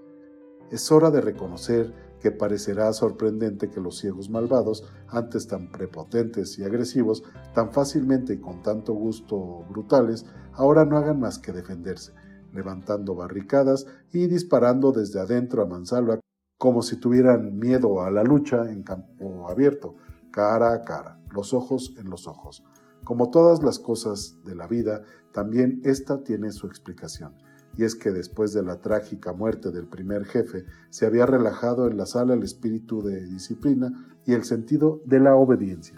Es 0.70 0.92
hora 0.92 1.10
de 1.10 1.22
reconocer 1.22 1.94
que 2.22 2.30
parecerá 2.30 2.92
sorprendente 2.92 3.68
que 3.68 3.80
los 3.80 3.98
ciegos 3.98 4.30
malvados, 4.30 4.84
antes 5.08 5.48
tan 5.48 5.72
prepotentes 5.72 6.56
y 6.58 6.64
agresivos, 6.64 7.24
tan 7.52 7.72
fácilmente 7.72 8.34
y 8.34 8.38
con 8.38 8.62
tanto 8.62 8.94
gusto 8.94 9.64
brutales, 9.68 10.24
ahora 10.52 10.84
no 10.84 10.96
hagan 10.96 11.18
más 11.18 11.40
que 11.40 11.52
defenderse, 11.52 12.12
levantando 12.52 13.16
barricadas 13.16 13.86
y 14.12 14.28
disparando 14.28 14.92
desde 14.92 15.20
adentro 15.20 15.62
a 15.62 15.66
mansalva 15.66 16.20
como 16.58 16.82
si 16.82 16.96
tuvieran 16.96 17.58
miedo 17.58 18.02
a 18.02 18.10
la 18.12 18.22
lucha 18.22 18.70
en 18.70 18.84
campo 18.84 19.48
abierto, 19.48 19.96
cara 20.30 20.72
a 20.74 20.82
cara, 20.82 21.18
los 21.32 21.52
ojos 21.52 21.92
en 21.98 22.08
los 22.08 22.28
ojos. 22.28 22.62
Como 23.02 23.30
todas 23.30 23.64
las 23.64 23.80
cosas 23.80 24.36
de 24.44 24.54
la 24.54 24.68
vida, 24.68 25.02
también 25.32 25.80
esta 25.82 26.22
tiene 26.22 26.52
su 26.52 26.68
explicación, 26.68 27.34
y 27.76 27.84
es 27.84 27.94
que 27.94 28.10
después 28.10 28.52
de 28.52 28.62
la 28.62 28.80
trágica 28.80 29.32
muerte 29.32 29.70
del 29.70 29.86
primer 29.86 30.24
jefe, 30.24 30.64
se 30.90 31.06
había 31.06 31.26
relajado 31.26 31.88
en 31.88 31.96
la 31.96 32.06
sala 32.06 32.34
el 32.34 32.42
espíritu 32.42 33.02
de 33.02 33.24
disciplina 33.26 34.14
y 34.26 34.34
el 34.34 34.44
sentido 34.44 35.00
de 35.04 35.20
la 35.20 35.34
obediencia. 35.34 35.96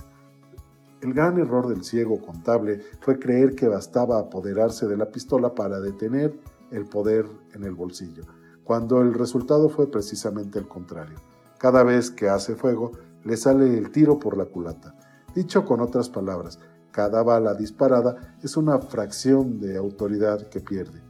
El 1.00 1.12
gran 1.12 1.38
error 1.38 1.68
del 1.68 1.84
ciego 1.84 2.20
contable 2.20 2.80
fue 3.00 3.18
creer 3.18 3.54
que 3.54 3.68
bastaba 3.68 4.18
apoderarse 4.18 4.87
de 4.87 4.96
la 4.96 5.10
pistola 5.10 5.54
para 5.54 5.80
detener 5.80 6.38
el 6.70 6.87
poder 6.87 7.26
en 7.52 7.64
el 7.64 7.74
bolsillo, 7.74 8.24
cuando 8.64 9.02
el 9.02 9.12
resultado 9.12 9.68
fue 9.68 9.90
precisamente 9.90 10.58
el 10.58 10.66
contrario. 10.66 11.18
Cada 11.58 11.82
vez 11.82 12.10
que 12.10 12.28
hace 12.28 12.56
fuego, 12.56 12.92
le 13.24 13.37
sale 13.37 13.76
el 13.76 13.90
tiro 13.90 14.18
por 14.18 14.37
la 14.37 14.46
culata. 14.46 14.94
Dicho 15.34 15.64
con 15.64 15.80
otras 15.80 16.08
palabras, 16.08 16.58
cada 16.90 17.22
bala 17.22 17.54
disparada 17.54 18.37
es 18.42 18.56
una 18.56 18.78
fracción 18.78 19.60
de 19.60 19.76
autoridad 19.76 20.48
que 20.48 20.60
pierde. 20.60 21.02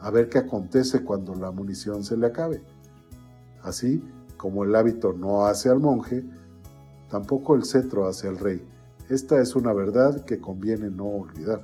A 0.00 0.10
ver 0.10 0.28
qué 0.28 0.38
acontece 0.38 1.02
cuando 1.02 1.34
la 1.34 1.50
munición 1.50 2.04
se 2.04 2.16
le 2.16 2.26
acabe. 2.26 2.62
Así 3.62 4.02
como 4.36 4.64
el 4.64 4.74
hábito 4.74 5.12
no 5.12 5.46
hace 5.46 5.68
al 5.68 5.80
monje, 5.80 6.24
tampoco 7.10 7.54
el 7.54 7.64
cetro 7.64 8.06
hace 8.06 8.28
al 8.28 8.38
rey 8.38 8.62
esta 9.08 9.40
es 9.40 9.54
una 9.54 9.72
verdad 9.72 10.24
que 10.24 10.40
conviene 10.40 10.90
no 10.90 11.04
olvidar. 11.06 11.62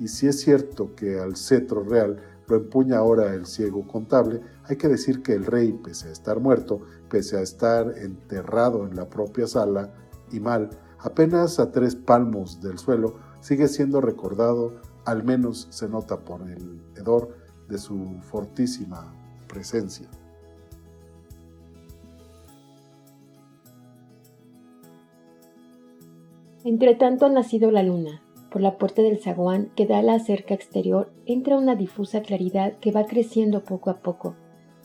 Y 0.00 0.08
si 0.08 0.26
es 0.26 0.40
cierto 0.40 0.96
que 0.96 1.20
al 1.20 1.36
cetro 1.36 1.84
real 1.84 2.20
lo 2.48 2.56
empuña 2.56 2.98
ahora 2.98 3.34
el 3.34 3.46
ciego 3.46 3.86
contable, 3.86 4.40
hay 4.64 4.76
que 4.76 4.88
decir 4.88 5.22
que 5.22 5.34
el 5.34 5.46
rey, 5.46 5.72
pese 5.72 6.08
a 6.08 6.12
estar 6.12 6.40
muerto, 6.40 6.80
pese 7.08 7.36
a 7.36 7.42
estar 7.42 7.96
enterrado 7.98 8.84
en 8.86 8.96
la 8.96 9.08
propia 9.08 9.46
sala 9.46 9.94
y 10.32 10.40
mal, 10.40 10.70
apenas 10.98 11.60
a 11.60 11.70
tres 11.70 11.94
palmos 11.94 12.60
del 12.60 12.78
suelo, 12.78 13.14
sigue 13.40 13.68
siendo 13.68 14.00
recordado, 14.00 14.74
al 15.04 15.22
menos 15.22 15.68
se 15.70 15.88
nota 15.88 16.18
por 16.18 16.42
el 16.42 16.82
hedor 16.96 17.45
de 17.68 17.78
su 17.78 18.18
fortísima 18.20 19.12
presencia. 19.48 20.08
Entretanto 26.64 27.26
ha 27.26 27.28
nacido 27.28 27.70
la 27.70 27.82
luna. 27.82 28.22
Por 28.50 28.60
la 28.60 28.76
puerta 28.76 29.02
del 29.02 29.18
zaguán 29.18 29.70
que 29.76 29.86
da 29.86 29.98
a 29.98 30.02
la 30.02 30.18
cerca 30.18 30.54
exterior 30.54 31.12
entra 31.24 31.58
una 31.58 31.76
difusa 31.76 32.22
claridad 32.22 32.78
que 32.80 32.90
va 32.90 33.04
creciendo 33.04 33.64
poco 33.64 33.90
a 33.90 33.98
poco. 34.00 34.34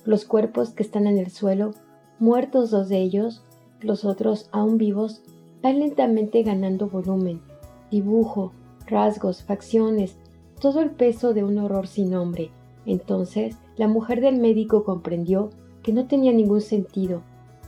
Los 0.06 0.26
cuerpos 0.26 0.72
que 0.72 0.84
están 0.84 1.08
en 1.08 1.18
el 1.18 1.32
suelo, 1.32 1.74
muertos 2.20 2.70
dos 2.70 2.90
de 2.90 3.00
ellos, 3.00 3.44
los 3.80 4.06
otros 4.06 4.48
aún 4.52 4.78
vivos, 4.78 5.24
van 5.64 5.80
lentamente 5.80 6.44
ganando 6.44 6.88
volumen, 6.88 7.42
dibujo, 7.90 8.52
rasgos, 8.86 9.44
facciones, 9.44 10.18
todo 10.60 10.82
el 10.82 10.92
peso 10.92 11.34
de 11.34 11.44
un 11.44 11.58
horror 11.58 11.88
sin 11.88 12.12
nombre. 12.12 12.52
Entonces, 12.86 13.58
la 13.78 13.88
mujer 13.88 14.22
del 14.22 14.38
médico 14.38 14.84
comprendió 14.84 15.50
que 15.84 15.94
no 15.94 16.08
tenía 16.08 16.32
ningún 16.32 16.62
sentido, 16.62 17.24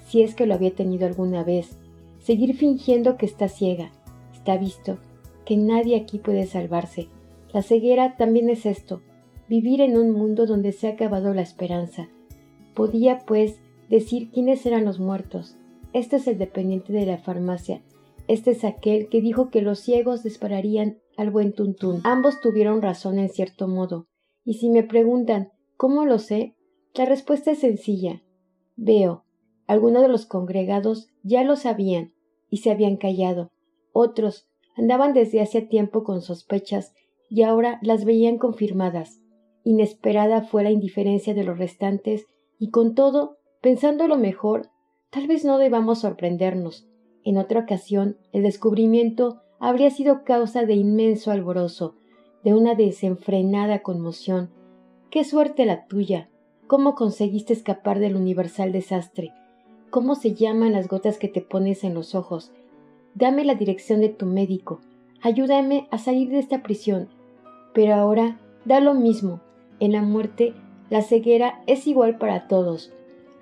si 0.07 0.21
es 0.21 0.35
que 0.35 0.45
lo 0.45 0.53
había 0.53 0.73
tenido 0.73 1.05
alguna 1.05 1.43
vez, 1.43 1.77
seguir 2.19 2.55
fingiendo 2.55 3.17
que 3.17 3.25
está 3.25 3.47
ciega, 3.47 3.91
Está 4.43 4.57
visto 4.57 4.97
que 5.45 5.55
nadie 5.55 5.95
aquí 5.95 6.19
puede 6.19 6.45
salvarse. 6.47 7.07
La 7.53 7.61
ceguera 7.61 8.17
también 8.17 8.49
es 8.49 8.65
esto, 8.65 9.01
vivir 9.47 9.79
en 9.79 9.97
un 9.97 10.11
mundo 10.11 10.45
donde 10.45 10.73
se 10.73 10.87
ha 10.87 10.91
acabado 10.91 11.33
la 11.33 11.41
esperanza. 11.41 12.09
Podía, 12.73 13.19
pues, 13.19 13.61
decir 13.89 14.31
quiénes 14.31 14.65
eran 14.65 14.83
los 14.83 14.99
muertos. 14.99 15.55
Este 15.93 16.17
es 16.17 16.27
el 16.27 16.37
dependiente 16.37 16.91
de 16.91 17.05
la 17.05 17.19
farmacia. 17.19 17.81
Este 18.27 18.51
es 18.51 18.65
aquel 18.65 19.07
que 19.07 19.21
dijo 19.21 19.49
que 19.49 19.61
los 19.61 19.79
ciegos 19.79 20.23
dispararían 20.23 20.97
al 21.15 21.31
buen 21.31 21.53
tuntún. 21.53 22.01
Ambos 22.03 22.41
tuvieron 22.41 22.81
razón 22.81 23.17
en 23.17 23.29
cierto 23.29 23.69
modo. 23.69 24.07
Y 24.43 24.55
si 24.55 24.69
me 24.69 24.83
preguntan 24.83 25.51
¿cómo 25.77 26.05
lo 26.05 26.19
sé? 26.19 26.55
La 26.93 27.05
respuesta 27.05 27.51
es 27.51 27.59
sencilla. 27.59 28.21
Veo. 28.75 29.25
Algunos 29.67 30.01
de 30.01 30.09
los 30.09 30.25
congregados 30.25 31.09
ya 31.23 31.43
lo 31.43 31.55
sabían 31.55 32.13
y 32.49 32.57
se 32.57 32.71
habían 32.71 32.97
callado. 32.97 33.49
Otros 33.91 34.47
andaban 34.75 35.13
desde 35.13 35.41
hacía 35.41 35.67
tiempo 35.67 36.03
con 36.03 36.21
sospechas 36.21 36.93
y 37.29 37.43
ahora 37.43 37.79
las 37.81 38.05
veían 38.05 38.37
confirmadas. 38.37 39.21
Inesperada 39.63 40.41
fue 40.41 40.63
la 40.63 40.71
indiferencia 40.71 41.33
de 41.33 41.43
los 41.43 41.57
restantes 41.57 42.27
y 42.59 42.69
con 42.69 42.95
todo, 42.95 43.37
pensando 43.61 44.07
lo 44.07 44.17
mejor, 44.17 44.69
tal 45.09 45.27
vez 45.27 45.45
no 45.45 45.57
debamos 45.57 45.99
sorprendernos. 45.99 46.87
En 47.23 47.37
otra 47.37 47.61
ocasión, 47.61 48.17
el 48.33 48.43
descubrimiento 48.43 49.41
habría 49.59 49.89
sido 49.89 50.23
causa 50.23 50.65
de 50.65 50.75
inmenso 50.75 51.31
alborozo, 51.31 51.95
de 52.43 52.53
una 52.53 52.75
desenfrenada 52.75 53.79
conmoción. 53.79 54.49
Qué 55.09 55.23
suerte 55.23 55.65
la 55.65 55.85
tuya. 55.85 56.29
¿Cómo 56.67 56.95
conseguiste 56.95 57.53
escapar 57.53 57.99
del 57.99 58.15
universal 58.15 58.71
desastre? 58.71 59.31
¿Cómo 59.89 60.15
se 60.15 60.33
llaman 60.33 60.73
las 60.73 60.87
gotas 60.87 61.17
que 61.17 61.27
te 61.27 61.41
pones 61.41 61.83
en 61.83 61.93
los 61.93 62.15
ojos? 62.15 62.51
Dame 63.15 63.45
la 63.45 63.55
dirección 63.55 64.01
de 64.01 64.09
tu 64.09 64.25
médico. 64.25 64.81
Ayúdame 65.21 65.87
a 65.91 65.97
salir 65.99 66.29
de 66.29 66.39
esta 66.39 66.63
prisión. 66.63 67.09
Pero 67.73 67.93
ahora 67.93 68.39
da 68.65 68.79
lo 68.79 68.93
mismo. 68.93 69.39
En 69.79 69.91
la 69.91 70.01
muerte, 70.01 70.53
la 70.89 71.01
ceguera 71.01 71.61
es 71.67 71.87
igual 71.87 72.17
para 72.17 72.47
todos. 72.47 72.91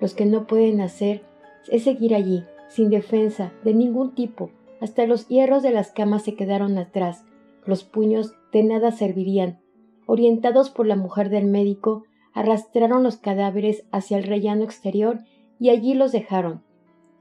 Los 0.00 0.14
que 0.14 0.26
no 0.26 0.46
pueden 0.46 0.80
hacer 0.80 1.22
es 1.70 1.84
seguir 1.84 2.14
allí, 2.14 2.44
sin 2.68 2.90
defensa 2.90 3.52
de 3.64 3.72
ningún 3.72 4.14
tipo. 4.14 4.50
Hasta 4.80 5.06
los 5.06 5.28
hierros 5.28 5.62
de 5.62 5.70
las 5.70 5.90
camas 5.92 6.22
se 6.24 6.34
quedaron 6.34 6.76
atrás. 6.76 7.24
Los 7.64 7.84
puños 7.84 8.34
de 8.52 8.62
nada 8.62 8.90
servirían. 8.92 9.60
Orientados 10.06 10.70
por 10.70 10.86
la 10.86 10.96
mujer 10.96 11.28
del 11.30 11.46
médico, 11.46 12.04
arrastraron 12.34 13.02
los 13.02 13.16
cadáveres 13.16 13.84
hacia 13.92 14.18
el 14.18 14.24
rellano 14.24 14.64
exterior 14.64 15.20
y 15.58 15.70
allí 15.70 15.94
los 15.94 16.12
dejaron. 16.12 16.62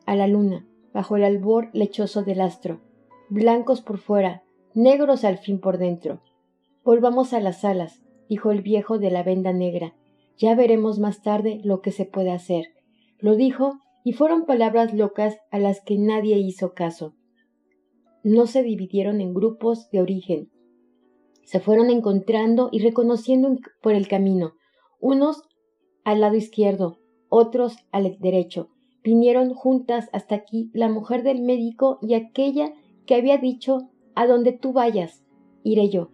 A 0.05 0.15
la 0.15 0.27
luna, 0.27 0.65
bajo 0.93 1.15
el 1.15 1.23
albor 1.23 1.69
lechoso 1.73 2.23
del 2.23 2.41
astro, 2.41 2.81
blancos 3.29 3.81
por 3.81 3.97
fuera, 3.97 4.43
negros 4.73 5.23
al 5.23 5.37
fin 5.37 5.59
por 5.59 5.77
dentro. 5.77 6.21
Volvamos 6.83 7.33
a 7.33 7.39
las 7.39 7.61
salas, 7.61 8.01
dijo 8.27 8.51
el 8.51 8.61
viejo 8.61 8.97
de 8.97 9.11
la 9.11 9.23
venda 9.23 9.53
negra. 9.53 9.93
Ya 10.37 10.55
veremos 10.55 10.99
más 10.99 11.21
tarde 11.21 11.61
lo 11.63 11.81
que 11.81 11.91
se 11.91 12.05
puede 12.05 12.31
hacer. 12.31 12.65
Lo 13.19 13.35
dijo 13.35 13.79
y 14.03 14.13
fueron 14.13 14.45
palabras 14.45 14.93
locas 14.93 15.37
a 15.51 15.59
las 15.59 15.81
que 15.81 15.97
nadie 15.97 16.39
hizo 16.39 16.73
caso. 16.73 17.13
No 18.23 18.45
se 18.47 18.63
dividieron 18.63 19.21
en 19.21 19.33
grupos 19.33 19.89
de 19.89 20.01
origen. 20.01 20.49
Se 21.43 21.59
fueron 21.59 21.89
encontrando 21.89 22.69
y 22.71 22.79
reconociendo 22.79 23.57
por 23.81 23.93
el 23.93 24.07
camino, 24.07 24.53
unos 24.99 25.43
al 26.03 26.21
lado 26.21 26.35
izquierdo, 26.35 26.99
otros 27.29 27.77
al 27.91 28.17
derecho. 28.19 28.69
Vinieron 29.03 29.53
juntas 29.53 30.09
hasta 30.13 30.35
aquí 30.35 30.69
la 30.73 30.89
mujer 30.89 31.23
del 31.23 31.41
médico 31.41 31.97
y 32.01 32.13
aquella 32.13 32.73
que 33.05 33.15
había 33.15 33.37
dicho 33.37 33.89
a 34.13 34.27
donde 34.27 34.51
tú 34.51 34.73
vayas, 34.73 35.23
iré 35.63 35.89
yo. 35.89 36.11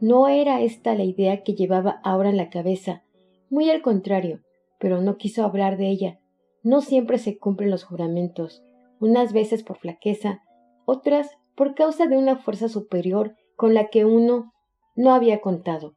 No 0.00 0.28
era 0.28 0.60
esta 0.60 0.94
la 0.94 1.04
idea 1.04 1.42
que 1.44 1.54
llevaba 1.54 2.00
ahora 2.02 2.30
en 2.30 2.36
la 2.36 2.50
cabeza, 2.50 3.04
muy 3.48 3.70
al 3.70 3.82
contrario, 3.82 4.40
pero 4.80 5.00
no 5.00 5.16
quiso 5.16 5.44
hablar 5.44 5.76
de 5.76 5.88
ella, 5.88 6.20
no 6.62 6.80
siempre 6.80 7.18
se 7.18 7.38
cumplen 7.38 7.70
los 7.70 7.84
juramentos, 7.84 8.62
unas 9.00 9.32
veces 9.32 9.62
por 9.62 9.78
flaqueza, 9.78 10.42
otras 10.86 11.30
por 11.54 11.74
causa 11.74 12.06
de 12.06 12.16
una 12.16 12.36
fuerza 12.36 12.68
superior 12.68 13.36
con 13.56 13.74
la 13.74 13.88
que 13.88 14.04
uno 14.04 14.52
no 14.96 15.12
había 15.12 15.40
contado. 15.40 15.94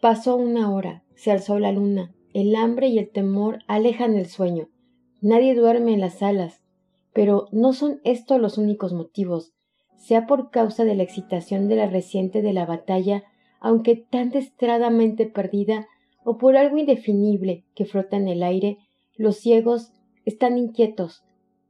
Pasó 0.00 0.36
una 0.36 0.72
hora, 0.72 1.04
se 1.14 1.30
alzó 1.30 1.58
la 1.58 1.72
luna, 1.72 2.12
el 2.34 2.56
hambre 2.56 2.88
y 2.88 2.98
el 2.98 3.10
temor 3.10 3.60
alejan 3.66 4.16
el 4.16 4.26
sueño. 4.26 4.68
Nadie 5.20 5.54
duerme 5.54 5.92
en 5.92 6.00
las 6.00 6.18
salas, 6.18 6.62
pero 7.12 7.46
no 7.52 7.72
son 7.72 8.00
estos 8.04 8.40
los 8.40 8.58
únicos 8.58 8.92
motivos, 8.92 9.52
sea 9.96 10.26
por 10.26 10.50
causa 10.50 10.84
de 10.84 10.94
la 10.94 11.04
excitación 11.04 11.68
de 11.68 11.76
la 11.76 11.86
reciente 11.86 12.42
de 12.42 12.52
la 12.52 12.66
batalla, 12.66 13.22
aunque 13.60 13.94
tan 13.96 14.30
destradamente 14.30 15.26
perdida, 15.26 15.86
o 16.24 16.38
por 16.38 16.56
algo 16.56 16.78
indefinible 16.78 17.64
que 17.74 17.84
flota 17.84 18.16
en 18.16 18.28
el 18.28 18.42
aire, 18.42 18.78
los 19.16 19.36
ciegos 19.36 19.92
están 20.24 20.58
inquietos. 20.58 21.22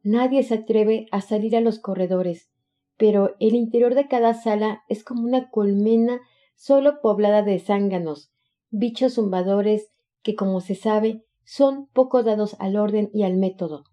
Nadie 0.03 0.43
se 0.43 0.55
atreve 0.55 1.07
a 1.11 1.21
salir 1.21 1.57
a 1.57 1.61
los 1.61 1.79
corredores, 1.79 2.51
pero 2.97 3.35
el 3.41 3.55
interior 3.55 3.95
de 3.95 4.09
cada 4.09 4.35
sala 4.35 4.83
es 4.88 5.05
como 5.05 5.23
una 5.23 5.51
colmena 5.51 6.21
solo 6.55 7.01
poblada 7.01 7.43
de 7.43 7.59
zánganos, 7.59 8.33
bichos 8.71 9.15
zumbadores 9.15 9.91
que, 10.23 10.35
como 10.35 10.61
se 10.61 10.75
sabe, 10.75 11.25
son 11.45 11.87
poco 11.93 12.23
dados 12.23 12.57
al 12.59 12.77
orden 12.77 13.11
y 13.12 13.23
al 13.25 13.37
método. 13.37 13.85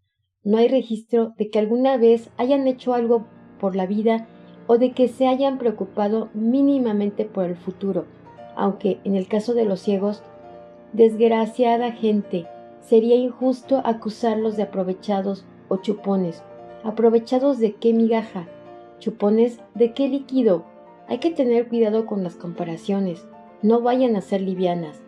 No 0.44 0.58
hay 0.58 0.68
registro 0.68 1.34
de 1.38 1.50
que 1.50 1.60
alguna 1.60 1.98
vez 1.98 2.30
hayan 2.38 2.68
hecho 2.68 2.94
algo 2.94 3.26
por 3.60 3.76
la 3.76 3.86
vida 3.86 4.28
o 4.68 4.78
de 4.78 4.92
que 4.92 5.08
se 5.08 5.28
hayan 5.28 5.58
preocupado 5.58 6.30
mínimamente 6.34 7.26
por 7.26 7.46
el 7.46 7.56
futuro, 7.56 8.06
aunque 8.56 9.00
en 9.04 9.16
el 9.16 9.28
caso 9.28 9.54
de 9.54 9.66
los 9.66 9.80
ciegos, 9.82 10.24
desgraciada 10.94 11.92
gente, 11.92 12.48
Sería 12.90 13.16
injusto 13.16 13.82
acusarlos 13.86 14.58
de 14.58 14.64
aprovechados 14.64 15.46
o 15.70 15.78
chupones. 15.78 16.44
¿Aprovechados 16.84 17.60
de 17.60 17.76
qué 17.76 17.94
migaja? 17.94 18.48
¿Chupones 19.00 19.60
de 19.76 19.94
qué 19.94 20.10
líquido? 20.10 20.66
Hay 21.08 21.20
que 21.20 21.32
tener 21.32 21.68
cuidado 21.68 22.06
con 22.06 22.24
las 22.24 22.36
comparaciones. 22.36 23.26
No 23.62 23.82
vayan 23.82 24.16
a 24.16 24.22
ser 24.22 24.42
livianas. 24.42 25.02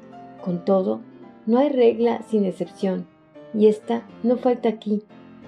Con 0.43 0.65
todo, 0.65 1.01
no 1.45 1.59
hay 1.59 1.69
regla 1.69 2.21
sin 2.29 2.45
excepción. 2.45 3.07
Y 3.53 3.67
esta 3.67 4.07
no 4.23 4.37
falta 4.37 4.69
aquí. 4.69 5.03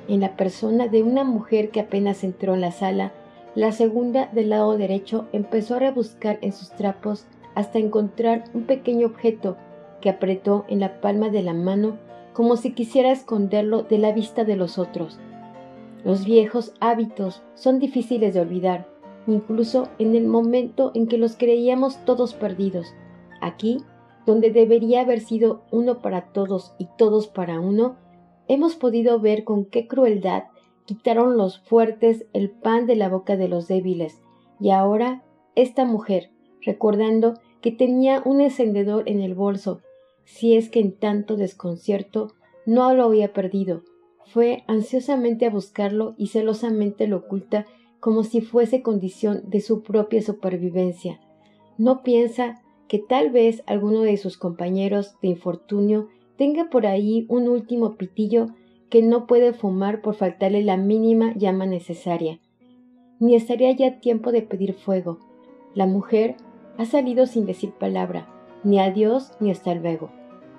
En 0.07 0.19
la 0.19 0.35
persona 0.35 0.87
de 0.87 1.01
una 1.01 1.23
mujer 1.23 1.69
que 1.69 1.79
apenas 1.79 2.23
entró 2.23 2.53
en 2.53 2.61
la 2.61 2.71
sala, 2.71 3.13
la 3.55 3.71
segunda 3.71 4.27
del 4.33 4.49
lado 4.49 4.77
derecho 4.77 5.27
empezó 5.31 5.75
a 5.75 5.79
rebuscar 5.79 6.39
en 6.41 6.51
sus 6.51 6.71
trapos 6.71 7.25
hasta 7.55 7.79
encontrar 7.79 8.45
un 8.53 8.63
pequeño 8.63 9.07
objeto 9.07 9.57
que 10.01 10.09
apretó 10.09 10.65
en 10.67 10.79
la 10.79 10.99
palma 10.99 11.29
de 11.29 11.43
la 11.43 11.53
mano 11.53 11.97
como 12.33 12.57
si 12.57 12.73
quisiera 12.73 13.11
esconderlo 13.11 13.83
de 13.83 13.97
la 13.97 14.11
vista 14.11 14.43
de 14.43 14.55
los 14.55 14.77
otros. 14.77 15.19
Los 16.03 16.25
viejos 16.25 16.73
hábitos 16.79 17.43
son 17.53 17.79
difíciles 17.79 18.33
de 18.33 18.41
olvidar, 18.41 18.87
incluso 19.27 19.87
en 19.99 20.15
el 20.15 20.27
momento 20.27 20.91
en 20.95 21.07
que 21.07 21.17
los 21.17 21.37
creíamos 21.37 22.03
todos 22.05 22.33
perdidos. 22.33 22.93
Aquí, 23.41 23.77
donde 24.25 24.51
debería 24.51 25.01
haber 25.01 25.19
sido 25.21 25.63
uno 25.71 26.01
para 26.01 26.33
todos 26.33 26.73
y 26.77 26.87
todos 26.97 27.27
para 27.27 27.59
uno, 27.59 27.97
hemos 28.47 28.75
podido 28.75 29.19
ver 29.19 29.43
con 29.43 29.65
qué 29.65 29.87
crueldad 29.87 30.43
quitaron 30.85 31.37
los 31.37 31.59
fuertes 31.59 32.25
el 32.33 32.49
pan 32.49 32.85
de 32.87 32.95
la 32.95 33.07
boca 33.07 33.37
de 33.37 33.47
los 33.47 33.67
débiles, 33.67 34.21
y 34.59 34.71
ahora 34.71 35.23
esta 35.55 35.85
mujer, 35.85 36.31
recordando 36.61 37.35
que 37.61 37.71
tenía 37.71 38.21
un 38.25 38.41
encendedor 38.41 39.03
en 39.07 39.21
el 39.21 39.35
bolso 39.35 39.81
si 40.25 40.55
es 40.55 40.69
que 40.69 40.79
en 40.79 40.93
tanto 40.93 41.35
desconcierto 41.35 42.33
no 42.65 42.93
lo 42.93 43.03
había 43.03 43.33
perdido. 43.33 43.83
Fue 44.25 44.63
ansiosamente 44.67 45.45
a 45.45 45.49
buscarlo 45.49 46.15
y 46.17 46.27
celosamente 46.27 47.07
lo 47.07 47.17
oculta 47.17 47.65
como 47.99 48.23
si 48.23 48.41
fuese 48.41 48.81
condición 48.81 49.43
de 49.47 49.61
su 49.61 49.83
propia 49.83 50.21
supervivencia. 50.21 51.19
No 51.77 52.03
piensa 52.03 52.61
que 52.87 52.99
tal 52.99 53.31
vez 53.31 53.63
alguno 53.65 54.01
de 54.01 54.17
sus 54.17 54.37
compañeros 54.37 55.15
de 55.21 55.29
infortunio 55.29 56.09
tenga 56.37 56.69
por 56.69 56.85
ahí 56.85 57.25
un 57.29 57.47
último 57.47 57.95
pitillo 57.95 58.47
que 58.89 59.01
no 59.01 59.25
puede 59.25 59.53
fumar 59.53 60.01
por 60.01 60.15
faltarle 60.15 60.63
la 60.63 60.77
mínima 60.77 61.33
llama 61.35 61.65
necesaria. 61.65 62.39
Ni 63.19 63.35
estaría 63.35 63.71
ya 63.71 63.99
tiempo 63.99 64.31
de 64.31 64.41
pedir 64.41 64.73
fuego. 64.73 65.19
La 65.73 65.85
mujer 65.85 66.35
ha 66.77 66.85
salido 66.85 67.25
sin 67.25 67.45
decir 67.45 67.71
palabra, 67.71 68.27
ni 68.63 68.79
adiós 68.79 69.33
ni 69.39 69.51
hasta 69.51 69.75
luego. 69.75 70.09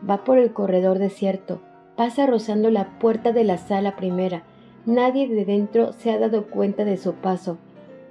Va 0.09 0.25
por 0.25 0.39
el 0.39 0.53
corredor 0.53 0.99
desierto, 0.99 1.61
pasa 1.97 2.27
rozando 2.27 2.71
la 2.71 2.99
puerta 2.99 3.33
de 3.33 3.45
la 3.45 3.59
sala 3.59 3.97
primera. 3.97 4.45
Nadie 4.87 5.29
de 5.29 5.45
dentro 5.45 5.93
se 5.93 6.11
ha 6.11 6.19
dado 6.19 6.47
cuenta 6.47 6.85
de 6.85 6.97
su 6.97 7.15
paso. 7.15 7.59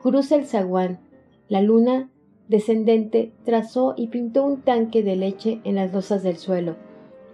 Cruza 0.01 0.35
el 0.35 0.45
zaguán. 0.45 0.99
La 1.47 1.61
luna 1.61 2.09
descendente 2.47 3.31
trazó 3.45 3.93
y 3.95 4.07
pintó 4.07 4.43
un 4.43 4.61
tanque 4.61 5.03
de 5.03 5.15
leche 5.15 5.61
en 5.63 5.75
las 5.75 5.93
losas 5.93 6.23
del 6.23 6.37
suelo. 6.37 6.75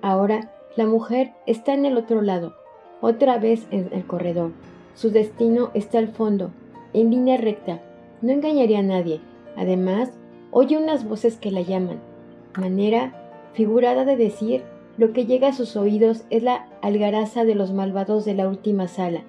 Ahora 0.02 0.52
la 0.76 0.86
mujer 0.86 1.34
está 1.45 1.74
en 1.74 1.86
el 1.86 1.98
otro 1.98 2.22
lado, 2.22 2.54
otra 3.02 3.38
vez 3.38 3.67
en 3.72 3.89
el 3.93 4.06
corredor. 4.06 4.52
Su 4.93 5.12
destino 5.12 5.72
está 5.74 6.00
al 6.00 6.10
fondo, 6.10 6.52
en 6.93 7.12
línea 7.12 7.38
recta. 7.38 7.82
No 8.22 8.32
engañaría 8.32 8.80
a 8.80 8.84
nadie. 8.84 9.22
Además, 9.56 10.12
oye 10.52 10.78
unas 10.78 11.08
voces 11.08 11.38
que 11.38 11.52
la 11.52 11.62
llaman 11.62 12.09
manera 12.56 13.14
figurada 13.54 14.06
de 14.06 14.16
decir 14.16 14.64
lo 14.98 15.14
que 15.14 15.26
llega 15.26 15.48
a 15.48 15.54
sus 15.54 15.78
oídos 15.78 16.24
es 16.30 16.44
la 16.44 16.68
algaraza 16.82 17.46
de 17.46 17.56
los 17.56 17.72
malvados 17.72 18.26
de 18.26 18.34
la 18.34 18.50
última 18.50 18.88
sala. 18.88 19.22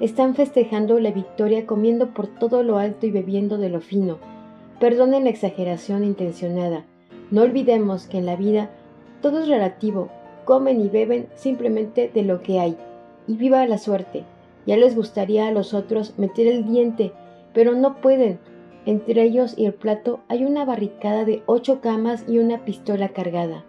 Están 0.00 0.34
festejando 0.34 0.98
la 1.00 1.12
victoria 1.12 1.66
comiendo 1.66 2.12
por 2.12 2.26
todo 2.26 2.62
lo 2.62 2.78
alto 2.78 3.06
y 3.06 3.10
bebiendo 3.10 3.56
de 3.56 3.70
lo 3.70 3.80
fino. 3.80 4.18
Perdonen 4.80 5.24
la 5.24 5.30
exageración 5.30 6.04
intencionada. 6.04 6.84
No 7.30 7.42
olvidemos 7.42 8.06
que 8.06 8.18
en 8.18 8.26
la 8.26 8.36
vida 8.36 8.70
todo 9.22 9.40
es 9.40 9.48
relativo. 9.48 10.10
Comen 10.44 10.80
y 10.80 10.88
beben 10.88 11.28
simplemente 11.36 12.10
de 12.12 12.22
lo 12.22 12.42
que 12.42 12.60
hay. 12.60 12.76
Y 13.26 13.36
viva 13.36 13.66
la 13.66 13.78
suerte. 13.78 14.24
Ya 14.66 14.76
les 14.76 14.94
gustaría 14.94 15.46
a 15.48 15.52
los 15.52 15.72
otros 15.72 16.18
meter 16.18 16.46
el 16.46 16.66
diente, 16.66 17.12
pero 17.54 17.74
no 17.74 18.00
pueden 18.02 18.38
entre 18.86 19.22
ellos 19.22 19.54
y 19.56 19.66
el 19.66 19.74
plato 19.74 20.20
hay 20.28 20.44
una 20.44 20.64
barricada 20.64 21.24
de 21.24 21.42
ocho 21.46 21.80
camas 21.80 22.24
y 22.28 22.38
una 22.38 22.64
pistola 22.64 23.08
cargada. 23.10 23.64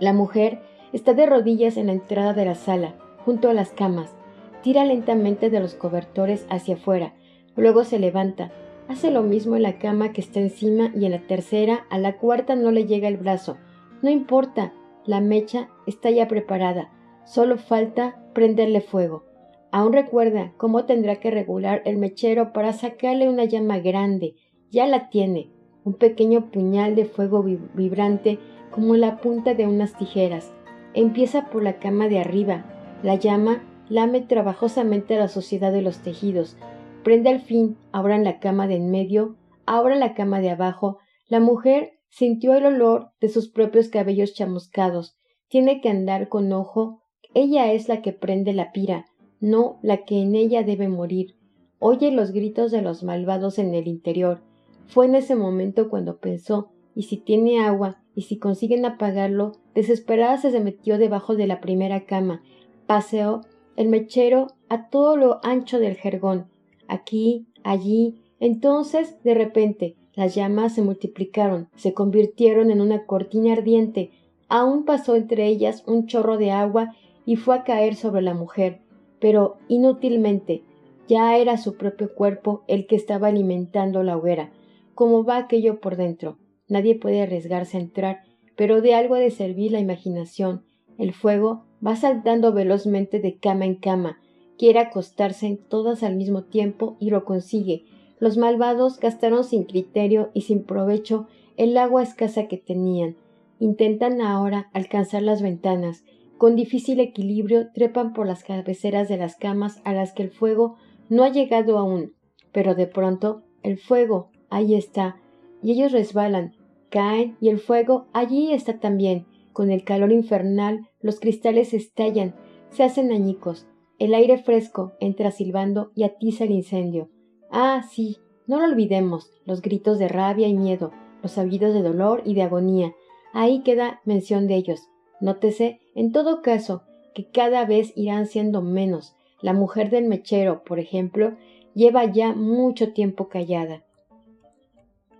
La 0.00 0.12
mujer 0.12 0.60
está 0.92 1.14
de 1.14 1.26
rodillas 1.26 1.76
en 1.76 1.86
la 1.86 1.92
entrada 1.92 2.32
de 2.32 2.44
la 2.44 2.54
sala, 2.54 2.94
junto 3.24 3.48
a 3.50 3.54
las 3.54 3.70
camas. 3.70 4.14
Tira 4.62 4.84
lentamente 4.84 5.50
de 5.50 5.60
los 5.60 5.74
cobertores 5.74 6.46
hacia 6.48 6.76
afuera, 6.76 7.14
luego 7.54 7.84
se 7.84 7.98
levanta. 7.98 8.50
Hace 8.88 9.10
lo 9.10 9.22
mismo 9.22 9.56
en 9.56 9.62
la 9.62 9.78
cama 9.78 10.12
que 10.12 10.20
está 10.20 10.40
encima 10.40 10.90
y 10.94 11.06
en 11.06 11.12
la 11.12 11.26
tercera, 11.26 11.86
a 11.90 11.98
la 11.98 12.18
cuarta 12.18 12.56
no 12.56 12.70
le 12.70 12.86
llega 12.86 13.08
el 13.08 13.16
brazo. 13.16 13.56
No 14.02 14.10
importa, 14.10 14.72
la 15.04 15.20
mecha 15.20 15.68
está 15.86 16.10
ya 16.10 16.28
preparada, 16.28 16.90
solo 17.24 17.58
falta 17.58 18.16
prenderle 18.32 18.80
fuego. 18.80 19.24
Aún 19.70 19.92
recuerda 19.92 20.52
cómo 20.56 20.84
tendrá 20.84 21.16
que 21.16 21.30
regular 21.30 21.82
el 21.84 21.96
mechero 21.96 22.52
para 22.52 22.72
sacarle 22.72 23.28
una 23.28 23.44
llama 23.44 23.78
grande. 23.78 24.34
Ya 24.70 24.86
la 24.86 25.10
tiene, 25.10 25.50
un 25.84 25.94
pequeño 25.94 26.50
puñal 26.50 26.94
de 26.94 27.04
fuego 27.04 27.42
vibrante 27.42 28.38
como 28.70 28.96
la 28.96 29.20
punta 29.20 29.54
de 29.54 29.66
unas 29.66 29.96
tijeras. 29.96 30.52
Empieza 30.94 31.50
por 31.50 31.62
la 31.62 31.78
cama 31.78 32.08
de 32.08 32.18
arriba. 32.18 32.64
La 33.02 33.16
llama 33.16 33.62
lame 33.88 34.20
trabajosamente 34.20 35.16
la 35.16 35.28
suciedad 35.28 35.72
de 35.72 35.82
los 35.82 35.98
tejidos, 35.98 36.56
prende 37.04 37.30
al 37.30 37.40
fin 37.40 37.76
ahora 37.92 38.16
en 38.16 38.24
la 38.24 38.40
cama 38.40 38.66
de 38.66 38.76
en 38.76 38.90
medio, 38.90 39.36
ahora 39.64 39.96
la 39.96 40.14
cama 40.14 40.40
de 40.40 40.50
abajo. 40.50 40.98
La 41.28 41.40
mujer 41.40 42.00
sintió 42.08 42.54
el 42.54 42.66
olor 42.66 43.10
de 43.20 43.28
sus 43.28 43.48
propios 43.48 43.88
cabellos 43.88 44.34
chamuscados. 44.34 45.16
Tiene 45.48 45.80
que 45.80 45.88
andar 45.88 46.28
con 46.28 46.52
ojo. 46.52 47.02
Ella 47.34 47.72
es 47.72 47.88
la 47.88 48.02
que 48.02 48.12
prende 48.12 48.52
la 48.52 48.72
pira, 48.72 49.06
no 49.40 49.78
la 49.82 50.04
que 50.04 50.20
en 50.20 50.34
ella 50.34 50.62
debe 50.62 50.88
morir. 50.88 51.34
Oye 51.78 52.10
los 52.10 52.32
gritos 52.32 52.70
de 52.70 52.82
los 52.82 53.02
malvados 53.02 53.58
en 53.58 53.74
el 53.74 53.86
interior. 53.86 54.40
Fue 54.86 55.06
en 55.06 55.14
ese 55.14 55.34
momento 55.34 55.90
cuando 55.90 56.18
pensó, 56.18 56.70
y 56.94 57.02
si 57.04 57.18
tiene 57.18 57.60
agua, 57.60 58.02
y 58.14 58.22
si 58.22 58.38
consiguen 58.38 58.84
apagarlo, 58.86 59.52
desesperada 59.74 60.38
se 60.38 60.58
metió 60.60 60.96
debajo 60.96 61.36
de 61.36 61.46
la 61.46 61.60
primera 61.60 62.06
cama, 62.06 62.42
paseó 62.86 63.42
el 63.76 63.88
mechero 63.88 64.48
a 64.68 64.88
todo 64.88 65.16
lo 65.16 65.38
ancho 65.44 65.78
del 65.78 65.96
jergón, 65.96 66.46
aquí, 66.88 67.46
allí. 67.62 68.22
Entonces, 68.40 69.22
de 69.22 69.34
repente, 69.34 69.96
las 70.14 70.34
llamas 70.34 70.74
se 70.74 70.82
multiplicaron, 70.82 71.68
se 71.76 71.92
convirtieron 71.92 72.70
en 72.70 72.80
una 72.80 73.04
cortina 73.04 73.52
ardiente, 73.52 74.10
aún 74.48 74.84
pasó 74.86 75.14
entre 75.14 75.46
ellas 75.46 75.84
un 75.86 76.06
chorro 76.06 76.38
de 76.38 76.50
agua 76.50 76.94
y 77.26 77.36
fue 77.36 77.56
a 77.56 77.64
caer 77.64 77.96
sobre 77.96 78.22
la 78.22 78.32
mujer, 78.32 78.80
pero 79.20 79.56
inútilmente, 79.68 80.62
ya 81.08 81.36
era 81.36 81.56
su 81.56 81.76
propio 81.76 82.14
cuerpo 82.14 82.64
el 82.68 82.86
que 82.86 82.96
estaba 82.96 83.28
alimentando 83.28 84.02
la 84.02 84.16
hoguera. 84.16 84.50
¿Cómo 84.94 85.24
va 85.24 85.36
aquello 85.36 85.80
por 85.80 85.96
dentro? 85.96 86.38
Nadie 86.68 86.96
puede 86.96 87.22
arriesgarse 87.22 87.76
a 87.76 87.80
entrar, 87.80 88.20
pero 88.56 88.80
de 88.80 88.94
algo 88.94 89.14
ha 89.14 89.20
de 89.20 89.30
servir 89.30 89.72
la 89.72 89.80
imaginación. 89.80 90.62
El 90.98 91.12
fuego 91.12 91.64
va 91.86 91.94
saltando 91.96 92.52
velozmente 92.52 93.20
de 93.20 93.36
cama 93.36 93.66
en 93.66 93.76
cama, 93.76 94.18
quiere 94.58 94.80
acostarse 94.80 95.46
en 95.46 95.58
todas 95.58 96.02
al 96.02 96.16
mismo 96.16 96.42
tiempo 96.44 96.96
y 96.98 97.10
lo 97.10 97.24
consigue. 97.24 97.84
Los 98.18 98.38
malvados 98.38 98.98
gastaron 98.98 99.44
sin 99.44 99.64
criterio 99.64 100.30
y 100.32 100.42
sin 100.42 100.64
provecho 100.64 101.26
el 101.56 101.76
agua 101.76 102.02
escasa 102.02 102.48
que 102.48 102.56
tenían. 102.56 103.16
Intentan 103.58 104.20
ahora 104.20 104.70
alcanzar 104.72 105.22
las 105.22 105.42
ventanas. 105.42 106.04
Con 106.38 106.54
difícil 106.54 107.00
equilibrio 107.00 107.72
trepan 107.72 108.12
por 108.12 108.26
las 108.26 108.44
cabeceras 108.44 109.08
de 109.08 109.16
las 109.16 109.36
camas 109.36 109.80
a 109.84 109.94
las 109.94 110.12
que 110.12 110.22
el 110.22 110.30
fuego 110.30 110.76
no 111.08 111.24
ha 111.24 111.30
llegado 111.30 111.78
aún, 111.78 112.12
pero 112.52 112.74
de 112.74 112.86
pronto 112.86 113.42
el 113.62 113.78
fuego 113.78 114.30
ahí 114.50 114.74
está, 114.74 115.16
y 115.62 115.72
ellos 115.72 115.92
resbalan, 115.92 116.54
caen, 116.90 117.36
y 117.40 117.48
el 117.48 117.58
fuego 117.58 118.06
allí 118.12 118.52
está 118.52 118.78
también. 118.78 119.26
Con 119.52 119.70
el 119.70 119.84
calor 119.84 120.12
infernal 120.12 120.88
los 121.00 121.20
cristales 121.20 121.72
estallan, 121.72 122.34
se 122.68 122.84
hacen 122.84 123.12
añicos, 123.12 123.66
el 123.98 124.12
aire 124.12 124.36
fresco 124.36 124.92
entra 125.00 125.30
silbando 125.30 125.90
y 125.94 126.02
atiza 126.02 126.44
el 126.44 126.50
incendio. 126.50 127.08
Ah, 127.50 127.82
sí, 127.90 128.18
no 128.46 128.58
lo 128.58 128.66
olvidemos, 128.66 129.30
los 129.46 129.62
gritos 129.62 129.98
de 129.98 130.08
rabia 130.08 130.48
y 130.48 130.54
miedo, 130.54 130.92
los 131.22 131.38
aullidos 131.38 131.72
de 131.72 131.82
dolor 131.82 132.20
y 132.26 132.34
de 132.34 132.42
agonía. 132.42 132.92
Ahí 133.32 133.62
queda 133.62 134.02
mención 134.04 134.46
de 134.46 134.56
ellos. 134.56 134.88
Nótese, 135.20 135.80
en 135.94 136.12
todo 136.12 136.42
caso, 136.42 136.82
que 137.14 137.30
cada 137.30 137.64
vez 137.64 137.92
irán 137.96 138.26
siendo 138.26 138.62
menos, 138.62 139.16
la 139.40 139.52
mujer 139.52 139.90
del 139.90 140.04
mechero, 140.04 140.64
por 140.64 140.78
ejemplo, 140.78 141.36
lleva 141.74 142.04
ya 142.04 142.34
mucho 142.34 142.92
tiempo 142.92 143.28
callada. 143.28 143.84